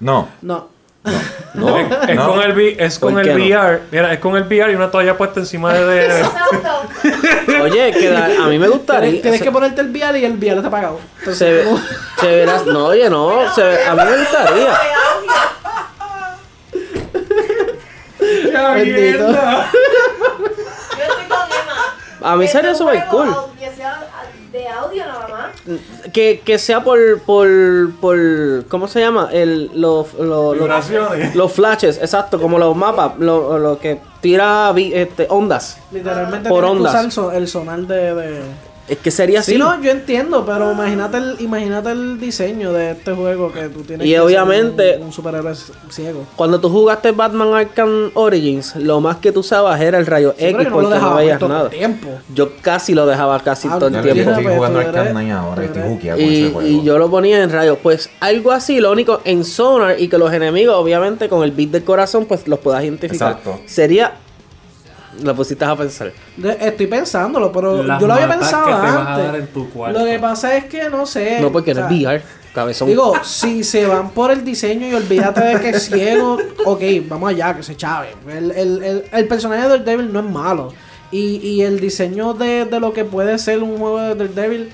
No. 0.00 0.28
No. 0.42 0.68
No, 1.54 1.76
Es, 1.78 1.86
es 2.08 2.16
No. 2.16 2.28
con 2.28 2.42
el, 2.42 2.76
es 2.78 2.98
con 2.98 3.14
¿Por 3.14 3.22
el 3.26 3.28
no? 3.38 3.44
VR. 3.44 3.80
Mira, 3.90 4.12
es 4.12 4.18
con 4.20 4.36
el 4.36 4.42
VR 4.44 4.72
y 4.72 4.74
una 4.76 4.90
toalla 4.90 5.16
puesta 5.16 5.40
encima 5.40 5.72
de. 5.74 6.06
Exacto. 6.18 6.82
Oye, 7.62 7.90
que 7.92 8.10
da- 8.10 8.44
a 8.44 8.48
mí 8.48 8.58
me 8.58 8.68
gustaría. 8.68 9.00
Tienes, 9.10 9.22
tienes 9.22 9.38
se- 9.40 9.44
que 9.44 9.50
ponerte 9.52 9.80
el 9.80 9.88
vial 9.88 10.16
y 10.16 10.24
el 10.24 10.34
vial 10.36 10.56
está 10.58 10.68
apagado. 10.68 11.00
Entonces, 11.18 11.38
se, 11.38 11.52
ve- 11.52 11.64
se 12.20 12.26
verá. 12.26 12.60
No, 12.66 12.86
oye, 12.86 13.08
no. 13.10 13.52
se 13.54 13.62
ve- 13.62 13.84
a 13.86 13.94
mí 13.94 14.02
me 14.04 14.16
gustaría. 14.18 14.78
Bendito. 18.74 19.28
Yo 19.28 19.34
estoy 21.02 21.24
con 21.28 21.38
Emma. 21.48 22.30
A 22.32 22.36
mí 22.36 22.48
sería 22.48 22.74
juego 22.74 23.00
cool. 23.10 23.28
au- 23.28 23.50
Que 23.58 23.70
sea 23.74 24.00
de 24.52 24.68
audio 24.68 25.04
más. 25.06 25.27
Que, 26.12 26.40
que 26.44 26.58
sea 26.58 26.82
por, 26.82 27.20
por, 27.22 27.48
por. 28.00 28.64
¿Cómo 28.68 28.88
se 28.88 29.00
llama? 29.00 29.28
El, 29.32 29.70
los, 29.74 30.14
los, 30.14 30.26
los, 30.28 30.58
Vibraciones. 30.58 31.34
los 31.36 31.52
flashes, 31.52 31.98
exacto, 31.98 32.40
como 32.40 32.58
los 32.58 32.74
mapas, 32.76 33.12
lo, 33.18 33.58
lo 33.58 33.78
que 33.78 34.00
tira 34.20 34.72
vi- 34.72 34.92
este, 34.94 35.26
ondas. 35.28 35.78
Literalmente 35.90 36.48
Por 36.48 36.64
ondas. 36.64 36.92
usar 36.92 37.04
el, 37.04 37.12
so- 37.12 37.32
el 37.32 37.48
sonar 37.48 37.80
de... 37.80 38.14
de... 38.14 38.40
Es 38.88 38.98
que 38.98 39.10
sería 39.10 39.40
así. 39.40 39.52
Sí, 39.52 39.58
no, 39.58 39.82
yo 39.82 39.90
entiendo, 39.90 40.46
pero 40.46 40.72
imagínate 40.72 41.18
el, 41.18 41.36
imagínate 41.40 41.90
el 41.90 42.18
diseño 42.18 42.72
de 42.72 42.92
este 42.92 43.12
juego 43.12 43.52
que 43.52 43.68
tú 43.68 43.82
tienes 43.82 44.06
Y 44.06 44.10
que 44.10 44.16
ser 44.16 44.22
obviamente- 44.22 44.96
un, 44.98 45.04
un 45.08 45.12
superhéroe 45.12 45.52
ciego. 45.90 46.24
Cuando 46.36 46.58
tú 46.58 46.70
jugaste 46.70 47.12
Batman 47.12 47.52
Arkham 47.54 48.10
Origins, 48.14 48.76
lo 48.76 49.00
más 49.00 49.18
que 49.18 49.30
tú 49.30 49.40
usabas 49.40 49.78
era 49.80 49.98
el 49.98 50.06
rayo 50.06 50.34
Sí, 50.38 50.46
X 50.46 50.64
no 50.66 50.72
porque 50.72 50.88
no 50.88 50.94
dejaba 50.94 51.16
veías 51.16 51.38
todo 51.38 51.48
nada. 51.50 51.68
tiempo. 51.70 52.08
Yo 52.34 52.50
casi 52.62 52.94
lo 52.94 53.04
dejaba 53.06 53.38
casi 53.40 53.68
Ah, 53.70 53.78
todo 53.78 53.88
el 53.88 54.00
tiempo. 54.02 54.30
estoy 54.30 54.44
pues, 54.44 54.56
jugando 54.56 54.80
tú 54.80 54.86
Arkham 54.88 55.02
eres- 55.04 55.12
Knight 55.12 55.32
ahora. 55.32 55.54
tú 55.56 55.60
Estoy 55.62 55.80
eres- 55.82 55.92
juqueado 55.92 56.18
con 56.18 56.26
Y, 56.32 56.40
ese 56.44 56.52
juego. 56.52 56.68
y 56.68 56.82
yo 56.84 56.98
lo 56.98 57.10
ponía 57.10 57.42
en 57.42 57.50
rayo. 57.52 57.76
Pues 57.82 58.10
algo 58.20 58.52
así, 58.52 58.80
lo 58.80 58.90
único 58.90 59.20
en 59.24 59.44
Sonar 59.44 60.00
y 60.00 60.08
que 60.08 60.16
los 60.18 60.32
enemigos, 60.32 60.74
obviamente, 60.76 61.28
con 61.28 61.42
el 61.44 61.52
beat 61.52 61.70
del 61.70 61.84
corazón, 61.84 62.24
pues 62.26 62.48
los 62.48 62.58
puedas 62.60 62.82
identificar. 62.82 63.32
Exacto. 63.32 63.60
Sería. 63.66 64.14
Lo 65.22 65.34
pusiste 65.34 65.64
a 65.64 65.74
pensar. 65.76 66.12
De- 66.36 66.56
estoy 66.60 66.86
pensándolo, 66.86 67.50
pero 67.52 67.82
Las 67.82 68.00
yo 68.00 68.06
lo 68.06 68.14
había 68.14 68.28
pensado 68.28 68.66
que 68.66 68.72
te 68.72 68.78
vas 68.78 68.84
a 68.96 69.14
antes. 69.14 69.26
dar 69.26 69.36
en 69.36 69.46
tu 69.48 69.70
cuarto. 69.70 69.98
Lo 69.98 70.04
que 70.06 70.18
pasa 70.18 70.56
es 70.56 70.64
que 70.66 70.88
no 70.88 71.06
sé. 71.06 71.40
No, 71.40 71.50
porque 71.52 71.72
o 71.72 71.74
no 71.74 71.88
sea, 71.88 71.96
es 71.96 72.02
VR, 72.02 72.22
cabezón. 72.54 72.88
Digo, 72.88 73.14
si 73.24 73.64
se 73.64 73.86
van 73.86 74.10
por 74.10 74.30
el 74.30 74.44
diseño 74.44 74.86
y 74.86 74.94
olvídate 74.94 75.40
de 75.40 75.60
que 75.60 75.70
es 75.70 75.86
ciego, 75.90 76.38
ok, 76.64 76.80
vamos 77.08 77.30
allá, 77.30 77.54
que 77.56 77.62
se 77.62 77.76
chave. 77.76 78.08
El, 78.28 78.50
el, 78.52 78.82
el, 78.82 79.04
el 79.12 79.28
personaje 79.28 79.62
de 79.62 79.68
Daredevil 79.68 80.12
no 80.12 80.20
es 80.20 80.26
malo. 80.26 80.72
Y, 81.10 81.36
y 81.38 81.62
el 81.62 81.80
diseño 81.80 82.34
de, 82.34 82.64
de 82.66 82.80
lo 82.80 82.92
que 82.92 83.04
puede 83.04 83.38
ser 83.38 83.62
un 83.62 83.78
juego 83.78 83.98
de 84.00 84.14
Daredevil 84.14 84.70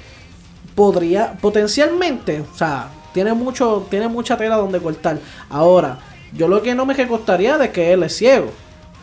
podría, 0.74 1.32
potencialmente, 1.40 2.40
o 2.52 2.56
sea, 2.56 2.88
tiene 3.12 3.32
mucho, 3.32 3.86
tiene 3.90 4.08
mucha 4.08 4.36
tela 4.36 4.56
donde 4.56 4.80
cortar. 4.80 5.18
Ahora, 5.48 5.98
yo 6.32 6.48
lo 6.48 6.60
que 6.62 6.74
no 6.74 6.84
me 6.84 6.94
que 6.96 7.06
costaría 7.06 7.56
de 7.58 7.70
que 7.70 7.92
él 7.92 8.02
es 8.02 8.16
ciego. 8.16 8.50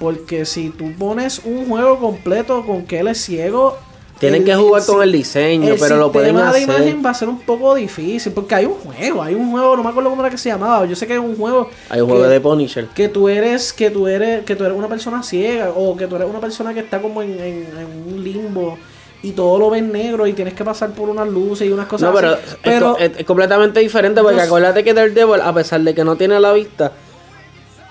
Porque 0.02 0.46
si 0.46 0.70
tú 0.70 0.92
pones 0.98 1.42
un 1.46 1.68
juego 1.70 1.98
completo 2.00 2.66
con 2.66 2.84
que 2.86 3.00
él 3.00 3.08
es 3.08 3.20
ciego. 3.24 3.78
Tienen 4.20 4.42
el- 4.42 4.46
que 4.48 4.56
jugar 4.56 4.82
el 4.82 4.88
con 4.88 5.02
el 5.04 5.12
diseño, 5.12 5.76
pero 5.80 5.98
lo 5.98 6.12
pueden 6.12 6.32
sistema 6.36 6.52
de 6.54 6.58
hacer. 6.64 6.76
imagen 6.76 7.06
va 7.06 7.10
a 7.12 7.14
ser 7.14 7.30
un 7.30 7.40
poco 7.40 7.74
difícil. 7.76 8.32
Porque 8.34 8.54
hay 8.56 8.66
un 8.66 8.74
juego, 8.76 9.22
hay 9.24 9.34
un 9.36 9.50
juego, 9.52 9.76
no 9.78 9.84
me 9.84 9.90
acuerdo 9.90 10.10
cómo 10.10 10.22
era 10.24 10.30
que 10.32 10.38
se 10.38 10.50
llamaba. 10.50 10.86
Yo 10.86 10.96
sé 10.96 11.06
que 11.08 11.14
hay 11.14 11.20
un 11.20 11.36
juego. 11.36 11.70
Hay 11.90 12.02
un 12.02 12.08
juego 12.10 12.28
de 12.28 12.40
Punisher. 12.42 12.88
que 12.96 13.10
tú 13.10 13.30
eres 13.30 13.72
que 13.74 13.90
tú 13.92 14.08
eres 14.08 14.44
que 14.44 14.56
tú 14.56 14.64
eres 14.66 14.76
una 14.78 14.88
persona 14.88 15.24
ciega 15.24 15.72
o 15.76 15.96
que 15.96 16.08
tú 16.08 16.16
eres 16.18 16.28
una 16.30 16.40
persona 16.40 16.74
que 16.74 16.82
está 16.82 17.00
como 17.02 17.22
en, 17.22 17.32
en- 17.40 17.68
en 17.78 18.14
un 18.14 18.24
limbo 18.24 18.78
y 19.24 19.32
todo 19.34 19.60
lo 19.60 19.70
ves 19.70 19.84
negro 19.84 20.26
y 20.26 20.34
tienes 20.34 20.54
que 20.56 20.64
pasar 20.64 20.92
por 20.92 21.08
unas 21.10 21.28
luces 21.28 21.68
y 21.68 21.72
unas 21.72 21.86
cosas 21.88 22.10
No, 22.10 22.16
pero, 22.16 22.30
así. 22.34 22.42
es 22.48 22.58
pero 22.64 22.94
co- 22.94 23.00
es, 23.00 23.12
es 23.18 23.26
completamente 23.26 23.80
diferente 23.80 24.22
porque 24.22 24.42
acuérdate 24.42 24.84
que 24.84 24.94
Daredevil, 24.96 25.42
a 25.42 25.54
pesar 25.54 25.82
de 25.82 25.94
que 25.94 26.04
no 26.04 26.16
tiene 26.16 26.40
la 26.40 26.54
vista, 26.54 26.92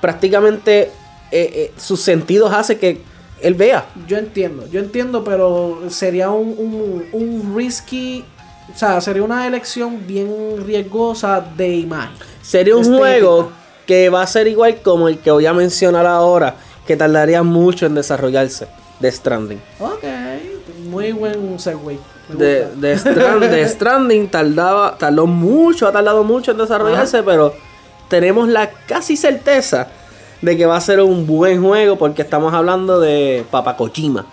prácticamente 0.01 0.91
eh, 1.31 1.51
eh, 1.55 1.73
sus 1.77 2.01
sentidos 2.01 2.53
hace 2.53 2.79
que 2.79 3.01
él 3.41 3.55
vea. 3.55 3.87
yo 4.07 4.19
entiendo 4.19 4.67
yo 4.71 4.81
entiendo 4.81 5.25
pero 5.25 5.83
sería 5.89 6.31
un, 6.31 6.49
un, 6.59 7.05
un 7.13 7.57
risky 7.57 8.25
o 8.75 8.79
sea 8.79 9.01
sería 9.01 9.23
una 9.23 9.47
elección 9.47 10.07
bien 10.07 10.29
riesgosa 10.67 11.41
de 11.57 11.69
imagen 11.77 12.17
Sería 12.43 12.75
un 12.75 12.83
Estética. 12.83 12.99
juego 13.07 13.51
que 13.87 14.09
va 14.09 14.23
a 14.23 14.27
ser 14.27 14.47
igual 14.47 14.81
como 14.83 15.09
el 15.09 15.19
que 15.19 15.31
voy 15.31 15.47
a 15.47 15.53
mencionar 15.53 16.07
ahora, 16.07 16.55
que 16.87 16.97
tardaría 16.97 17.43
mucho 17.43 17.87
en 17.87 17.95
desarrollarse, 17.95 18.67
de 19.01 19.11
Stranding. 19.13 19.61
ok 19.79 20.05
muy 20.89 21.13
buen 21.13 21.59
segue 21.59 21.99
De, 22.29 22.67
de, 22.77 22.95
Strand- 22.97 23.49
de 23.49 23.69
Stranding 23.75 24.29
tardaba, 24.29 24.97
tardó 24.99 25.27
mucho, 25.27 25.87
ha 25.89 25.93
tardado 25.93 26.25
mucho 26.25 26.51
en 26.53 26.59
desarrollarse, 26.59 27.23
pero 27.23 27.55
tenemos 28.09 28.49
la 28.49 28.71
casi 28.87 29.17
certeza 29.17 29.89
de 30.43 30.57
que 30.57 30.67
va 30.67 30.77
a 30.77 30.81
ser 30.81 31.01
un 31.01 31.27
buen 31.27 31.63
juego 31.63 31.97
porque 31.97 32.23
estamos 32.23 32.55
hablando 32.55 33.01
de 33.01 33.45
Papa 33.51 33.77
Kojima. 33.77 34.27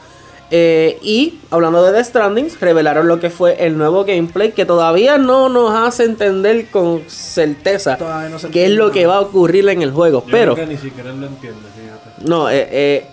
Eh, 0.49 0.97
y 1.01 1.39
hablando 1.51 1.83
de 1.83 1.91
The 1.91 2.03
Stranding, 2.05 2.49
revelaron 2.61 3.07
lo 3.09 3.19
que 3.19 3.29
fue 3.29 3.65
el 3.65 3.77
nuevo 3.77 4.05
gameplay 4.05 4.53
que 4.53 4.65
todavía 4.65 5.17
no 5.17 5.49
nos 5.49 5.73
hace 5.73 6.05
entender 6.05 6.69
con 6.71 7.01
certeza 7.07 7.97
no 8.29 8.49
qué 8.49 8.65
es 8.65 8.71
lo 8.71 8.91
que 8.91 9.05
va 9.05 9.17
a 9.17 9.19
ocurrir 9.19 9.67
en 9.67 9.81
el 9.81 9.91
juego. 9.91 10.23
Yo 10.25 10.31
pero 10.31 10.55
creo 10.55 10.67
que 10.67 10.73
ni 10.73 10.79
siquiera 10.79 11.11
lo 11.11 11.27
entiende, 11.27 11.59
fíjate. 11.75 12.29
no, 12.29 12.49
eh, 12.49 12.67
eh, 12.71 13.07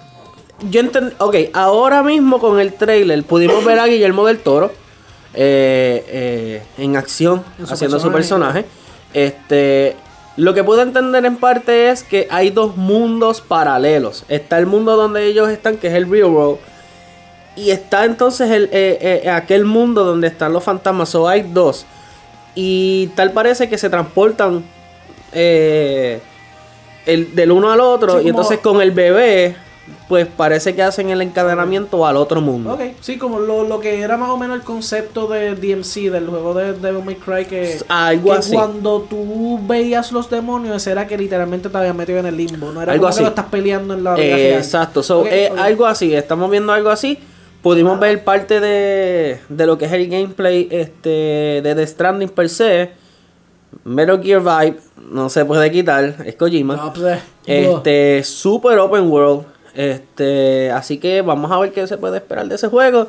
yo 0.71 0.81
entendí. 0.81 1.15
Ok, 1.19 1.37
ahora 1.53 2.03
mismo 2.03 2.39
con 2.39 2.61
el 2.61 2.73
trailer 2.73 3.25
pudimos 3.25 3.65
ver 3.65 3.79
a 3.81 3.87
Guillermo 3.87 4.25
del 4.25 4.39
Toro 4.39 4.71
eh, 5.35 6.05
eh, 6.09 6.63
en 6.79 6.97
acción, 6.97 7.43
En 7.59 7.67
su 7.67 7.75
haciendo 7.75 7.99
su 7.99 8.13
personaje. 8.13 8.65
Este. 9.13 9.97
Lo 10.37 10.53
que 10.53 10.65
puedo 10.65 10.83
entender 10.83 11.25
en 11.27 11.37
parte 11.37 11.91
es 11.91 12.03
que 12.03 12.27
hay 12.31 12.51
dos 12.51 12.77
mundos 12.77 13.41
paralelos. 13.41 14.25
Está 14.29 14.59
el 14.59 14.67
mundo 14.67 14.97
donde 14.97 15.27
ellos 15.27 15.49
están, 15.49 15.77
que 15.77 15.87
es 15.89 15.95
el 15.95 16.11
real 16.11 16.31
world. 16.31 16.59
Y 17.57 17.71
está 17.71 18.05
entonces 18.05 18.51
el, 18.51 18.65
eh, 18.73 19.23
eh, 19.25 19.31
aquel 19.31 19.65
mundo 19.65 20.05
donde 20.05 20.27
están 20.27 20.53
los 20.53 20.65
fantasmas. 20.65 21.15
O 21.15 21.29
hay 21.29 21.43
dos. 21.43 21.87
Y 22.57 23.09
tal 23.15 23.31
parece 23.33 23.69
que 23.69 23.79
se 23.79 23.89
transportan 23.89 24.65
eh, 25.33 26.21
el, 27.07 27.35
del 27.37 27.53
uno 27.53 27.71
al 27.71 27.81
otro. 27.81 28.19
Sí, 28.19 28.27
y 28.27 28.29
entonces 28.31 28.59
con 28.59 28.81
el 28.81 28.91
bebé, 28.91 29.55
pues 30.09 30.27
parece 30.27 30.75
que 30.75 30.83
hacen 30.83 31.11
el 31.11 31.21
encadenamiento 31.23 32.07
al 32.07 32.17
otro 32.17 32.41
mundo. 32.41 32.73
Ok, 32.75 32.81
sí, 33.01 33.17
como 33.19 33.39
lo, 33.39 33.65
lo 33.65 33.81
que 33.81 34.01
era 34.01 34.17
más 34.17 34.31
o 34.31 34.37
menos 34.37 34.57
el 34.57 34.63
concepto 34.63 35.27
de 35.27 35.55
DMC, 35.55 36.11
del 36.11 36.27
juego 36.29 36.55
de 36.55 36.73
Devil 36.75 37.05
May 37.05 37.17
Cry, 37.17 37.45
que, 37.47 37.79
Algo 37.89 38.33
que 38.33 38.39
así. 38.39 38.55
cuando 38.55 39.01
tú 39.03 39.59
veías 39.67 40.13
los 40.13 40.29
demonios 40.31 40.87
era 40.87 41.07
que 41.07 41.17
literalmente 41.19 41.69
te 41.69 41.77
habías 41.79 41.95
metido 41.95 42.19
en 42.19 42.27
el 42.27 42.37
limbo, 42.37 42.71
no 42.73 42.83
era 42.83 42.93
Algo 42.93 43.03
como 43.03 43.09
así. 43.11 43.19
que 43.19 43.23
lo 43.25 43.29
estás 43.31 43.47
peleando 43.47 43.95
en 43.95 44.05
la 44.05 44.15
vida 44.15 44.25
Eh, 44.25 44.57
exacto, 44.57 45.03
so, 45.03 45.27
eh, 45.27 45.51
algo 45.59 45.87
así, 45.87 46.15
estamos 46.15 46.51
viendo 46.51 46.73
algo 46.73 46.91
así. 46.91 47.19
Pudimos 47.63 47.99
ver 47.99 48.23
parte 48.25 48.61
de, 48.61 49.41
de 49.49 49.67
lo 49.67 49.79
que 49.79 49.87
es 49.87 49.93
el 49.93 50.07
gameplay 50.09 50.69
este, 50.71 51.61
de 51.63 51.75
The 51.75 51.87
Stranding 51.87 52.29
per 52.29 52.49
se. 52.51 52.91
Metal 53.85 54.23
Gear 54.23 54.41
Vibe, 54.41 54.79
no 55.11 55.29
se 55.29 55.45
puede 55.45 55.71
quitar, 55.71 56.15
es 56.25 56.37
Kojima. 56.37 56.77
No, 56.77 56.93
pues, 56.93 57.19
eh, 57.47 57.71
Este, 57.75 58.23
super 58.23 58.79
open 58.79 59.11
world. 59.11 59.47
Este, 59.75 60.71
así 60.71 60.99
que 60.99 61.23
vamos 61.23 61.51
a 61.51 61.59
ver 61.59 61.73
qué 61.73 61.87
se 61.87 61.99
puede 61.99 62.19
esperar 62.19 62.47
de 62.49 62.55
ese 62.55 62.69
juego. 62.69 63.09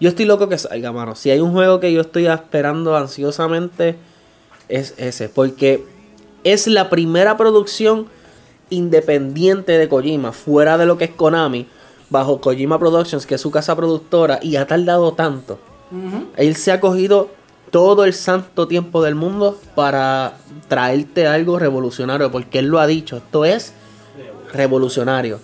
Yo 0.00 0.08
estoy 0.08 0.24
loco 0.24 0.48
que 0.48 0.56
salga, 0.56 0.92
mano. 0.92 1.14
Si 1.14 1.30
hay 1.30 1.40
un 1.40 1.52
juego 1.52 1.78
que 1.78 1.92
yo 1.92 2.00
estoy 2.00 2.26
esperando 2.26 2.96
ansiosamente, 2.96 3.96
es 4.68 4.94
ese. 4.96 5.28
Porque 5.28 5.84
es 6.42 6.66
la 6.66 6.88
primera 6.88 7.36
producción 7.36 8.06
independiente 8.70 9.76
de 9.76 9.88
Kojima, 9.88 10.32
fuera 10.32 10.78
de 10.78 10.86
lo 10.86 10.96
que 10.96 11.04
es 11.04 11.10
Konami, 11.10 11.66
bajo 12.08 12.40
Kojima 12.40 12.78
Productions, 12.78 13.26
que 13.26 13.34
es 13.34 13.40
su 13.40 13.50
casa 13.50 13.76
productora, 13.76 14.38
y 14.40 14.56
ha 14.56 14.66
tardado 14.66 15.12
tanto. 15.12 15.58
Él 16.36 16.54
se 16.54 16.70
ha 16.70 16.80
cogido 16.80 17.28
todo 17.70 18.04
el 18.04 18.14
santo 18.14 18.68
tiempo 18.68 19.02
del 19.02 19.16
mundo 19.16 19.58
para 19.74 20.34
traerte 20.68 21.26
algo 21.26 21.58
revolucionario, 21.58 22.30
porque 22.30 22.60
él 22.60 22.66
lo 22.66 22.78
ha 22.78 22.86
dicho, 22.86 23.16
esto 23.16 23.44
es 23.44 23.74
revolucionario. 24.52 25.40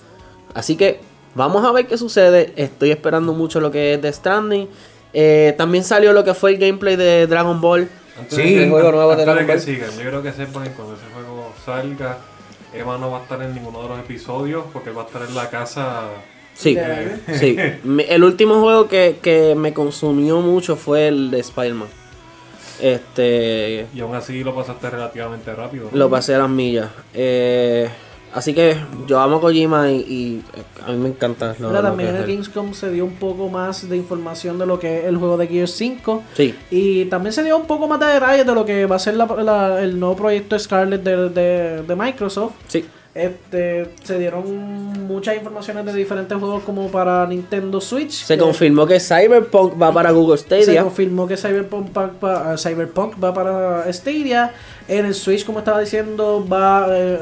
Así 0.56 0.76
que 0.76 1.00
vamos 1.34 1.64
a 1.64 1.70
ver 1.72 1.86
qué 1.86 1.96
sucede. 1.98 2.52
Estoy 2.56 2.90
esperando 2.90 3.32
mucho 3.32 3.60
lo 3.60 3.70
que 3.70 3.94
es 3.94 4.00
The 4.00 4.12
Stranding. 4.12 4.68
Eh, 5.12 5.54
también 5.56 5.84
salió 5.84 6.12
lo 6.12 6.24
que 6.24 6.34
fue 6.34 6.50
el 6.52 6.58
gameplay 6.58 6.96
de 6.96 7.26
Dragon 7.26 7.60
Ball. 7.60 7.88
Antes 8.18 8.34
Sí, 8.36 8.42
de 8.42 8.48
que- 8.48 8.64
el 8.64 8.70
juego 8.70 8.92
nuevo 8.92 9.08
de 9.14 9.22
antes 9.22 9.26
de 9.26 9.32
Dragon 9.32 9.46
que 9.46 9.52
Ball. 9.52 9.60
sigan, 9.60 9.90
yo 10.04 10.08
creo 10.10 10.22
que 10.22 10.32
sepan 10.32 10.64
que 10.64 10.70
cuando 10.70 10.94
ese 10.94 11.04
juego 11.14 11.52
salga, 11.64 12.18
Emma 12.72 12.98
no 12.98 13.10
va 13.10 13.18
a 13.18 13.22
estar 13.22 13.40
en 13.42 13.54
ninguno 13.54 13.82
de 13.82 13.88
los 13.90 13.98
episodios 14.00 14.64
porque 14.72 14.90
va 14.90 15.02
a 15.02 15.06
estar 15.06 15.22
en 15.22 15.34
la 15.34 15.48
casa. 15.50 16.04
Sí, 16.54 16.76
sí. 17.38 17.56
El 18.08 18.24
último 18.24 18.60
juego 18.60 18.88
que, 18.88 19.18
que 19.22 19.54
me 19.54 19.74
consumió 19.74 20.40
mucho 20.40 20.74
fue 20.76 21.08
el 21.08 21.30
de 21.30 21.40
Spider-Man. 21.40 21.88
Este. 22.80 23.86
Y 23.94 24.00
aún 24.00 24.14
así 24.14 24.42
lo 24.44 24.54
pasaste 24.54 24.90
relativamente 24.90 25.54
rápido. 25.54 25.88
Lo 25.92 26.10
pasé 26.10 26.34
a 26.34 26.38
las 26.38 26.48
millas. 26.50 26.88
Eh, 27.14 27.88
así 28.36 28.54
que 28.54 28.76
yo 29.08 29.18
amo 29.18 29.36
a 29.36 29.40
Kojima 29.40 29.90
y, 29.90 29.96
y, 29.96 30.42
eh, 30.56 30.62
a 30.86 30.92
mí 30.92 30.98
me 30.98 31.08
encanta. 31.08 31.54
lo- 31.58 31.72
también 31.72 32.10
en 32.10 32.16
el. 32.16 32.22
Gamescom 32.26 32.72
se 32.74 32.90
dio 32.92 33.04
un 33.04 33.14
poco 33.16 33.48
más 33.48 33.88
de 33.88 33.96
información 33.96 34.58
de 34.58 34.66
lo 34.66 34.78
que 34.78 35.00
es 35.00 35.04
el 35.06 35.16
juego 35.16 35.36
de 35.36 35.48
Gears 35.48 35.72
5. 35.72 36.22
Sí. 36.34 36.54
Y 36.70 37.06
también 37.06 37.32
se 37.32 37.42
dio 37.42 37.56
un 37.56 37.66
poco 37.66 37.88
más 37.88 37.98
de 37.98 38.06
detalles 38.06 38.46
de 38.46 38.54
lo 38.54 38.64
que 38.64 38.86
va 38.86 38.96
a 38.96 39.00
ser 39.00 39.14
la- 39.16 39.26
la- 39.42 39.82
el 39.82 39.98
nuevo 39.98 40.14
proyecto 40.16 40.58
Scarlet 40.58 41.02
de, 41.02 41.28
de- 41.30 41.82
de 41.82 41.96
Microsoft. 41.96 42.52
Sí. 42.68 42.84
Este, 43.14 43.92
se 44.04 44.18
dieron 44.18 44.44
muchas 45.06 45.36
informaciones 45.36 45.86
de 45.86 45.94
diferentes 45.94 46.36
juegos 46.38 46.62
como 46.64 46.88
para 46.90 47.26
Nintendo 47.26 47.80
Switch. 47.80 48.10
Se 48.24 48.34
que 48.36 48.42
confirmó 48.42 48.86
que 48.86 49.00
Cyberpunk 49.00 49.80
va 49.80 49.90
para 49.90 50.10
Google 50.10 50.36
Se 50.36 50.44
Stadia. 50.62 50.82
confirmó 50.82 51.26
que 51.26 51.38
Cyberpunk, 51.38 51.88
pa- 51.92 52.52
eh, 52.52 52.58
Cyberpunk 52.58 53.14
va 53.24 53.32
para 53.32 53.90
Stadia. 53.90 54.52
En 54.88 55.04
el 55.04 55.14
Switch, 55.14 55.44
como 55.44 55.58
estaba 55.58 55.80
diciendo, 55.80 56.46
va. 56.50 56.86
eh, 56.90 57.18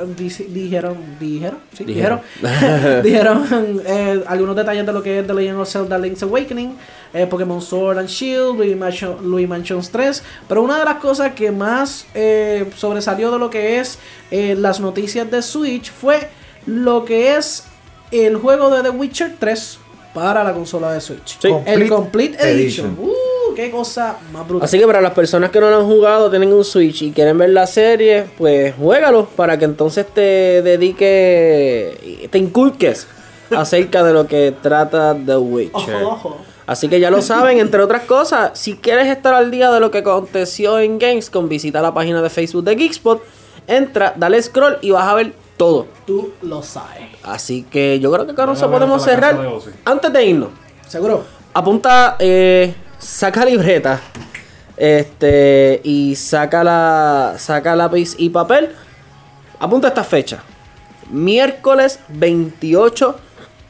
dijeron. 0.48 0.96
Dijeron. 1.18 1.58
Sí, 1.76 1.84
dijeron. 1.84 2.20
Dijeron. 2.42 3.02
Dijeron 3.02 3.82
eh, 3.86 4.22
algunos 4.26 4.54
detalles 4.54 4.84
de 4.84 4.92
lo 4.92 5.02
que 5.02 5.20
es 5.20 5.26
The 5.26 5.32
Legend 5.34 5.60
of 5.60 5.68
Zelda 5.70 5.98
Link's 5.98 6.22
Awakening, 6.22 6.76
eh, 7.14 7.26
Pokémon 7.26 7.62
Sword 7.62 7.98
and 7.98 8.08
Shield, 8.08 8.56
Luigi 8.58 8.74
Mansion- 8.74 9.20
Luigi 9.22 9.46
Mansions 9.46 9.90
3. 9.90 10.22
Pero 10.46 10.62
una 10.62 10.78
de 10.78 10.84
las 10.84 10.96
cosas 10.96 11.32
que 11.32 11.50
más 11.50 12.06
eh, 12.14 12.70
sobresalió 12.76 13.30
de 13.30 13.38
lo 13.38 13.48
que 13.48 13.78
es 13.80 13.98
eh, 14.30 14.54
las 14.58 14.80
noticias 14.80 15.30
de 15.30 15.40
Switch 15.40 15.90
fue 15.90 16.28
lo 16.66 17.04
que 17.04 17.36
es 17.36 17.64
el 18.10 18.36
juego 18.36 18.68
de 18.70 18.82
The 18.82 18.90
Witcher 18.90 19.36
3 19.38 19.78
para 20.12 20.44
la 20.44 20.52
consola 20.52 20.92
de 20.92 21.00
Switch. 21.00 21.38
Sí. 21.40 21.48
El 21.66 21.88
Complete 21.88 21.88
Complete 21.88 22.50
Edition. 22.50 22.86
Edition. 22.88 22.98
Uh, 23.00 23.12
qué 23.54 23.70
cosa 23.70 24.18
más 24.32 24.46
brutal. 24.46 24.64
Así 24.64 24.78
que 24.78 24.86
para 24.86 25.00
las 25.00 25.12
personas 25.12 25.50
que 25.50 25.60
no 25.60 25.70
lo 25.70 25.78
han 25.78 25.86
jugado, 25.86 26.30
tienen 26.30 26.52
un 26.52 26.64
Switch 26.64 27.02
y 27.02 27.12
quieren 27.12 27.38
ver 27.38 27.50
la 27.50 27.66
serie, 27.66 28.26
pues 28.36 28.74
juégalo 28.74 29.26
para 29.26 29.58
que 29.58 29.64
entonces 29.64 30.06
te 30.06 30.62
dedique, 30.62 32.28
te 32.30 32.38
inculques 32.38 33.06
acerca 33.56 34.02
de 34.02 34.12
lo 34.12 34.26
que 34.26 34.54
trata 34.62 35.14
The 35.14 35.36
Witcher. 35.36 35.94
Ojo, 36.02 36.08
ojo. 36.08 36.36
Así 36.66 36.88
que 36.88 36.98
ya 36.98 37.10
lo 37.10 37.20
saben, 37.20 37.58
entre 37.58 37.82
otras 37.82 38.02
cosas, 38.04 38.58
si 38.58 38.76
quieres 38.76 39.06
estar 39.08 39.34
al 39.34 39.50
día 39.50 39.70
de 39.70 39.80
lo 39.80 39.90
que 39.90 39.98
aconteció 39.98 40.78
en 40.78 40.98
Gamescom, 40.98 41.46
visita 41.46 41.82
la 41.82 41.92
página 41.92 42.22
de 42.22 42.30
Facebook 42.30 42.64
de 42.64 42.74
Geekspot, 42.76 43.22
entra, 43.66 44.14
dale 44.16 44.40
scroll 44.42 44.78
y 44.80 44.90
vas 44.90 45.06
a 45.06 45.14
ver 45.14 45.34
todo. 45.58 45.86
Tú 46.06 46.32
lo 46.40 46.62
sabes. 46.62 47.02
Así 47.22 47.64
que 47.64 48.00
yo 48.00 48.10
creo 48.10 48.26
que 48.26 48.34
con 48.34 48.48
eso 48.50 48.70
podemos 48.70 49.04
cerrar. 49.04 49.38
Antes 49.84 50.12
de 50.12 50.24
irnos, 50.24 50.48
¿Seguro? 50.88 51.24
apunta, 51.52 52.16
eh, 52.18 52.74
saca 52.98 53.44
libreta, 53.44 54.00
este, 54.76 55.80
y 55.84 56.14
saca 56.16 56.64
la, 56.64 57.34
saca 57.38 57.76
lápiz 57.76 58.14
y 58.18 58.30
papel. 58.30 58.70
Apunta 59.58 59.88
esta 59.88 60.04
fecha. 60.04 60.42
Miércoles 61.10 62.00
28 62.08 63.16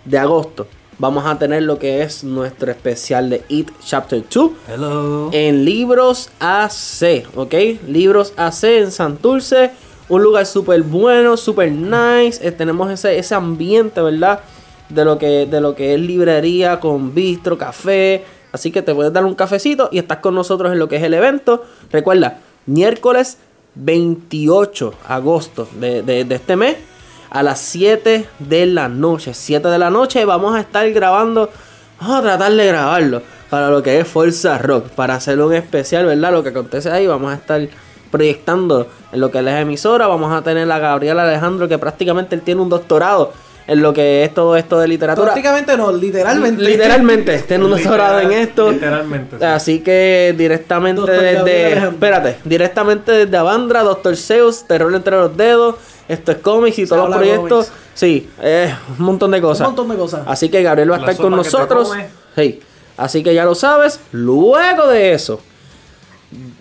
de 0.04 0.18
agosto. 0.18 0.66
Vamos 0.98 1.26
a 1.26 1.36
tener 1.38 1.62
lo 1.64 1.78
que 1.78 2.02
es 2.02 2.22
nuestro 2.22 2.70
especial 2.70 3.28
de 3.28 3.42
It 3.48 3.68
Chapter 3.84 4.22
2 4.32 4.50
Hello. 4.68 5.30
en 5.32 5.64
Libros 5.64 6.30
AC, 6.38 7.26
¿ok? 7.34 7.54
Libros 7.88 8.32
AC 8.36 8.64
en 8.64 8.92
Santurce, 8.92 9.72
un 10.08 10.22
lugar 10.22 10.46
súper 10.46 10.82
bueno, 10.82 11.36
súper 11.36 11.72
nice, 11.72 12.46
eh, 12.46 12.52
tenemos 12.52 12.90
ese, 12.92 13.18
ese 13.18 13.34
ambiente, 13.34 14.00
¿verdad? 14.00 14.40
De 14.88 15.04
lo, 15.04 15.18
que, 15.18 15.46
de 15.46 15.60
lo 15.60 15.74
que 15.74 15.94
es 15.94 16.00
librería 16.00 16.78
con 16.78 17.12
bistro, 17.12 17.58
café, 17.58 18.24
así 18.54 18.70
que 18.70 18.82
te 18.82 18.94
puedes 18.94 19.12
dar 19.12 19.24
un 19.24 19.34
cafecito 19.34 19.88
y 19.90 19.98
estás 19.98 20.18
con 20.18 20.36
nosotros 20.36 20.72
en 20.72 20.78
lo 20.78 20.88
que 20.88 20.96
es 20.96 21.02
el 21.02 21.12
evento. 21.12 21.64
Recuerda, 21.90 22.38
miércoles 22.66 23.38
28 23.74 24.90
de 24.90 25.12
agosto 25.12 25.68
de, 25.80 26.26
este 26.30 26.54
mes 26.54 26.76
a 27.30 27.42
las 27.42 27.58
7 27.58 28.26
de 28.38 28.66
la 28.66 28.88
noche. 28.88 29.34
7 29.34 29.66
de 29.66 29.78
la 29.78 29.90
noche 29.90 30.24
vamos 30.24 30.54
a 30.54 30.60
estar 30.60 30.88
grabando. 30.92 31.50
Vamos 32.00 32.20
a 32.20 32.22
tratar 32.22 32.52
de 32.52 32.66
grabarlo 32.66 33.22
para 33.50 33.70
lo 33.70 33.82
que 33.82 33.98
es 33.98 34.06
Fuerza 34.06 34.56
Rock. 34.58 34.86
Para 34.90 35.16
hacer 35.16 35.40
un 35.40 35.52
especial, 35.52 36.06
¿verdad? 36.06 36.32
Lo 36.32 36.44
que 36.44 36.50
acontece 36.50 36.88
ahí. 36.92 37.08
Vamos 37.08 37.32
a 37.32 37.34
estar 37.34 37.60
proyectando 38.12 38.86
en 39.10 39.20
lo 39.20 39.32
que 39.32 39.38
es 39.38 39.44
la 39.44 39.60
emisora. 39.60 40.06
Vamos 40.06 40.32
a 40.32 40.42
tener 40.42 40.70
a 40.70 40.78
Gabriel 40.78 41.18
Alejandro, 41.18 41.66
que 41.66 41.76
prácticamente 41.76 42.36
él 42.36 42.42
tiene 42.42 42.62
un 42.62 42.68
doctorado 42.68 43.32
en 43.66 43.80
lo 43.80 43.92
que 43.94 44.24
es 44.24 44.34
todo 44.34 44.56
esto 44.56 44.78
de 44.78 44.88
literatura. 44.88 45.26
Prácticamente 45.32 45.76
no, 45.76 45.90
literalmente. 45.92 46.62
Literalmente, 46.62 47.38
tiene 47.48 47.64
un 47.64 47.70
doctorado 47.70 48.20
en 48.20 48.28
Literal- 48.28 48.42
esto. 48.48 48.70
literalmente, 48.72 49.38
sí. 49.38 49.44
Así 49.44 49.80
que 49.80 50.34
directamente 50.36 51.00
Doctor 51.00 51.20
desde. 51.20 51.72
Espérate, 51.78 52.36
directamente 52.44 53.12
desde 53.12 53.36
Avandra, 53.36 53.82
Doctor 53.82 54.16
Zeus, 54.16 54.64
Terror 54.66 54.94
entre 54.94 55.16
los 55.16 55.36
dedos, 55.36 55.76
esto 56.08 56.32
es 56.32 56.38
cómics 56.38 56.78
y 56.78 56.86
todos 56.86 57.08
los 57.08 57.16
proyectos. 57.16 57.70
Sí, 57.94 58.28
eh, 58.42 58.74
un 58.98 59.04
montón 59.04 59.30
de 59.30 59.40
cosas. 59.40 59.68
Un 59.68 59.74
montón 59.74 59.88
de 59.88 59.96
cosas. 59.96 60.22
Así 60.26 60.48
que 60.48 60.62
Gabriel 60.62 60.90
va 60.90 60.96
a 60.96 60.98
estar 61.00 61.16
con 61.16 61.30
nosotros. 61.34 61.92
Sí. 62.36 62.60
Así 62.96 63.22
que 63.22 63.32
ya 63.34 63.44
lo 63.44 63.54
sabes. 63.54 63.98
Luego 64.12 64.88
de 64.88 65.14
eso, 65.14 65.40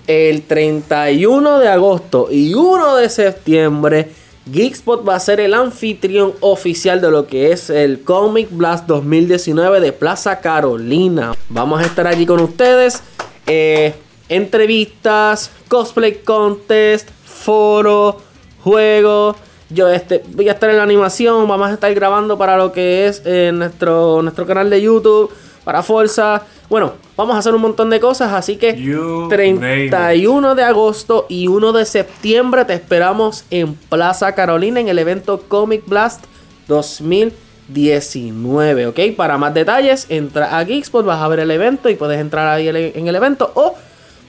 el 0.08 0.44
31 0.44 1.60
de 1.60 1.68
agosto 1.68 2.28
y 2.32 2.54
1 2.54 2.96
de 2.96 3.10
septiembre, 3.10 4.12
Geekspot 4.46 5.08
va 5.08 5.16
a 5.16 5.20
ser 5.22 5.40
el 5.40 5.54
anfitrión 5.54 6.34
oficial 6.42 7.00
de 7.00 7.10
lo 7.10 7.28
que 7.28 7.54
es 7.54 7.70
el 7.70 8.02
Comic 8.04 8.50
Blast 8.52 8.88
2019 8.88 9.80
de 9.80 9.94
Plaza 9.94 10.42
Carolina. 10.42 11.34
Vamos 11.48 11.82
a 11.82 11.86
estar 11.86 12.08
allí 12.08 12.26
con 12.26 12.42
ustedes. 12.42 13.02
eh, 13.48 13.94
entrevistas, 14.30 15.52
cosplay 15.68 16.24
contest, 16.24 17.10
foro, 17.26 18.18
juego. 18.64 19.36
Yo 19.70 19.90
este, 19.90 20.24
voy 20.34 20.50
a 20.50 20.54
estar 20.54 20.70
en 20.70 20.78
la 20.78 20.84
animación. 20.84 21.48
Vamos 21.48 21.70
a 21.70 21.74
estar 21.74 21.94
grabando 21.94 22.38
para 22.38 22.58
lo 22.58 22.72
que 22.74 23.08
es 23.08 23.22
eh, 23.26 23.52
nuestro, 23.54 24.22
nuestro 24.22 24.46
canal 24.46 24.70
de 24.70 24.82
YouTube. 24.82 25.32
Para 25.64 25.84
Forza. 25.84 26.44
Bueno, 26.70 26.94
vamos 27.18 27.36
a 27.36 27.40
hacer 27.40 27.54
un 27.54 27.62
montón 27.62 27.90
de 27.90 28.00
cosas. 28.00 28.32
Así 28.34 28.56
que 28.58 28.76
You 28.76 29.28
31 29.30 30.56
de 30.56 30.64
agosto 30.64 31.26
y 31.30 31.48
1 31.48 31.72
de 31.74 31.86
septiembre 31.86 32.66
te 32.66 32.74
esperamos 32.74 33.46
en 33.50 33.76
Plaza 33.76 34.34
Carolina 34.34 34.80
en 34.80 34.88
el 34.88 34.98
evento 35.00 35.44
Comic 35.48 35.88
Blast 35.88 36.26
2019. 36.68 38.88
¿Ok? 38.88 39.00
Para 39.16 39.38
más 39.38 39.54
detalles, 39.54 40.08
entra 40.10 40.58
a 40.58 40.66
Geekspot, 40.66 41.06
vas 41.06 41.22
a 41.22 41.28
ver 41.28 41.40
el 41.40 41.52
evento 41.52 41.90
y 41.90 41.96
puedes 41.96 42.20
entrar 42.20 42.48
ahí 42.48 42.68
en 42.68 43.08
el 43.08 43.16
evento. 43.16 43.52
O 43.56 43.76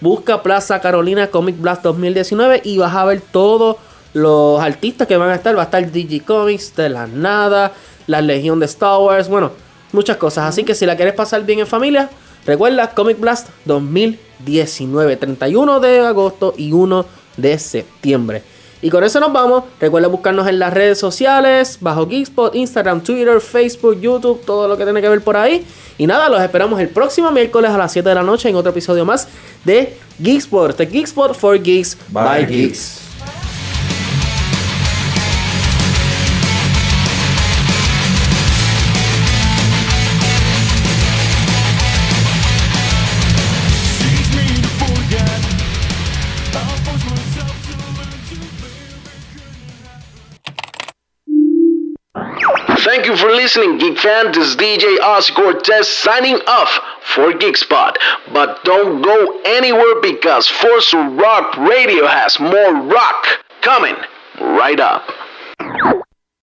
busca 0.01 0.43
Plaza 0.43 0.80
Carolina 0.80 1.28
Comic 1.28 1.61
Blast 1.61 1.82
2019 1.82 2.62
y 2.64 2.78
vas 2.78 2.95
a 2.95 3.05
ver 3.05 3.20
todos 3.20 3.76
los 4.12 4.61
artistas 4.61 5.09
que 5.09 5.16
van 5.16 5.30
a 5.30 5.37
estar. 5.37 5.57
Va 5.57 5.62
a 5.62 5.64
estar 5.64 5.91
Digicomics, 5.91 6.76
De 6.76 6.89
la 6.89 7.07
Nada, 7.07 7.72
la 8.07 8.20
Legión 8.20 8.61
de 8.61 8.66
Star 8.66 9.01
Wars, 9.01 9.28
bueno, 9.28 9.53
muchas 9.93 10.16
cosas. 10.16 10.49
Así 10.49 10.64
que 10.64 10.74
si 10.74 10.85
la 10.85 10.97
quieres 10.97 11.14
pasar 11.14 11.45
bien 11.45 11.61
en 11.61 11.66
familia, 11.66 12.11
recuerda 12.47 12.91
Comic 12.91 13.21
Blast 13.21 13.49
2019, 13.65 15.17
31 15.17 15.81
de 15.81 16.01
agosto 16.01 16.55
y 16.57 16.73
1 16.73 17.07
de 17.37 17.59
septiembre. 17.59 18.43
Y 18.85 18.91
con 18.91 19.03
eso 19.03 19.19
nos 19.19 19.33
vamos. 19.33 19.65
Recuerda 19.81 20.09
buscarnos 20.09 20.47
en 20.47 20.59
las 20.59 20.75
redes 20.75 20.99
sociales, 20.99 21.79
bajo 21.81 22.07
Geekspot, 22.07 22.55
Instagram, 22.55 23.03
Twitter, 23.03 23.41
Facebook, 23.41 23.99
YouTube, 23.99 24.45
todo 24.45 24.69
lo 24.69 24.77
que 24.77 24.85
tiene 24.85 25.01
que 25.01 25.09
ver 25.09 25.23
por 25.23 25.39
ahí. 25.39 25.65
Y 25.97 26.07
nada, 26.07 26.29
los 26.29 26.43
esperamos 26.43 26.79
el 26.81 26.91
próximo 26.91 27.31
miércoles 27.31 27.71
a 27.71 27.79
las 27.79 27.93
7 27.93 28.07
de 28.07 28.15
la 28.15 28.23
noche 28.23 28.51
en 28.51 28.57
otro 28.57 28.71
episodio 28.73 29.07
más 29.07 29.27
de 29.65 29.97
Geekspot, 30.21 30.77
de 30.77 30.87
Geekspot 30.87 31.35
for 31.35 31.59
Geeks 31.59 31.97
by, 32.09 32.25
By 32.25 32.41
Geeks. 32.41 32.51
Geeks. 32.51 33.04
You 53.15 53.29
for 53.29 53.35
listening, 53.35 53.79
Geek 53.79 53.99
fan. 53.99 54.33
This 54.33 54.49
is 54.49 54.57
DJ 54.57 54.99
Oz 55.01 55.31
Cortez 55.31 55.89
signing 55.89 56.37
off 56.47 56.81
for 57.03 57.33
Geekspot. 57.33 57.97
But 58.33 58.65
don't 58.65 59.03
go 59.03 59.41
anywhere 59.45 60.01
because 60.01 60.49
Force 60.49 60.93
Rock 60.95 61.57
Radio 61.57 62.07
has 62.07 62.39
more 62.41 62.75
rock 62.75 63.27
coming 63.61 63.97
right 64.41 64.81
up. 64.81 65.09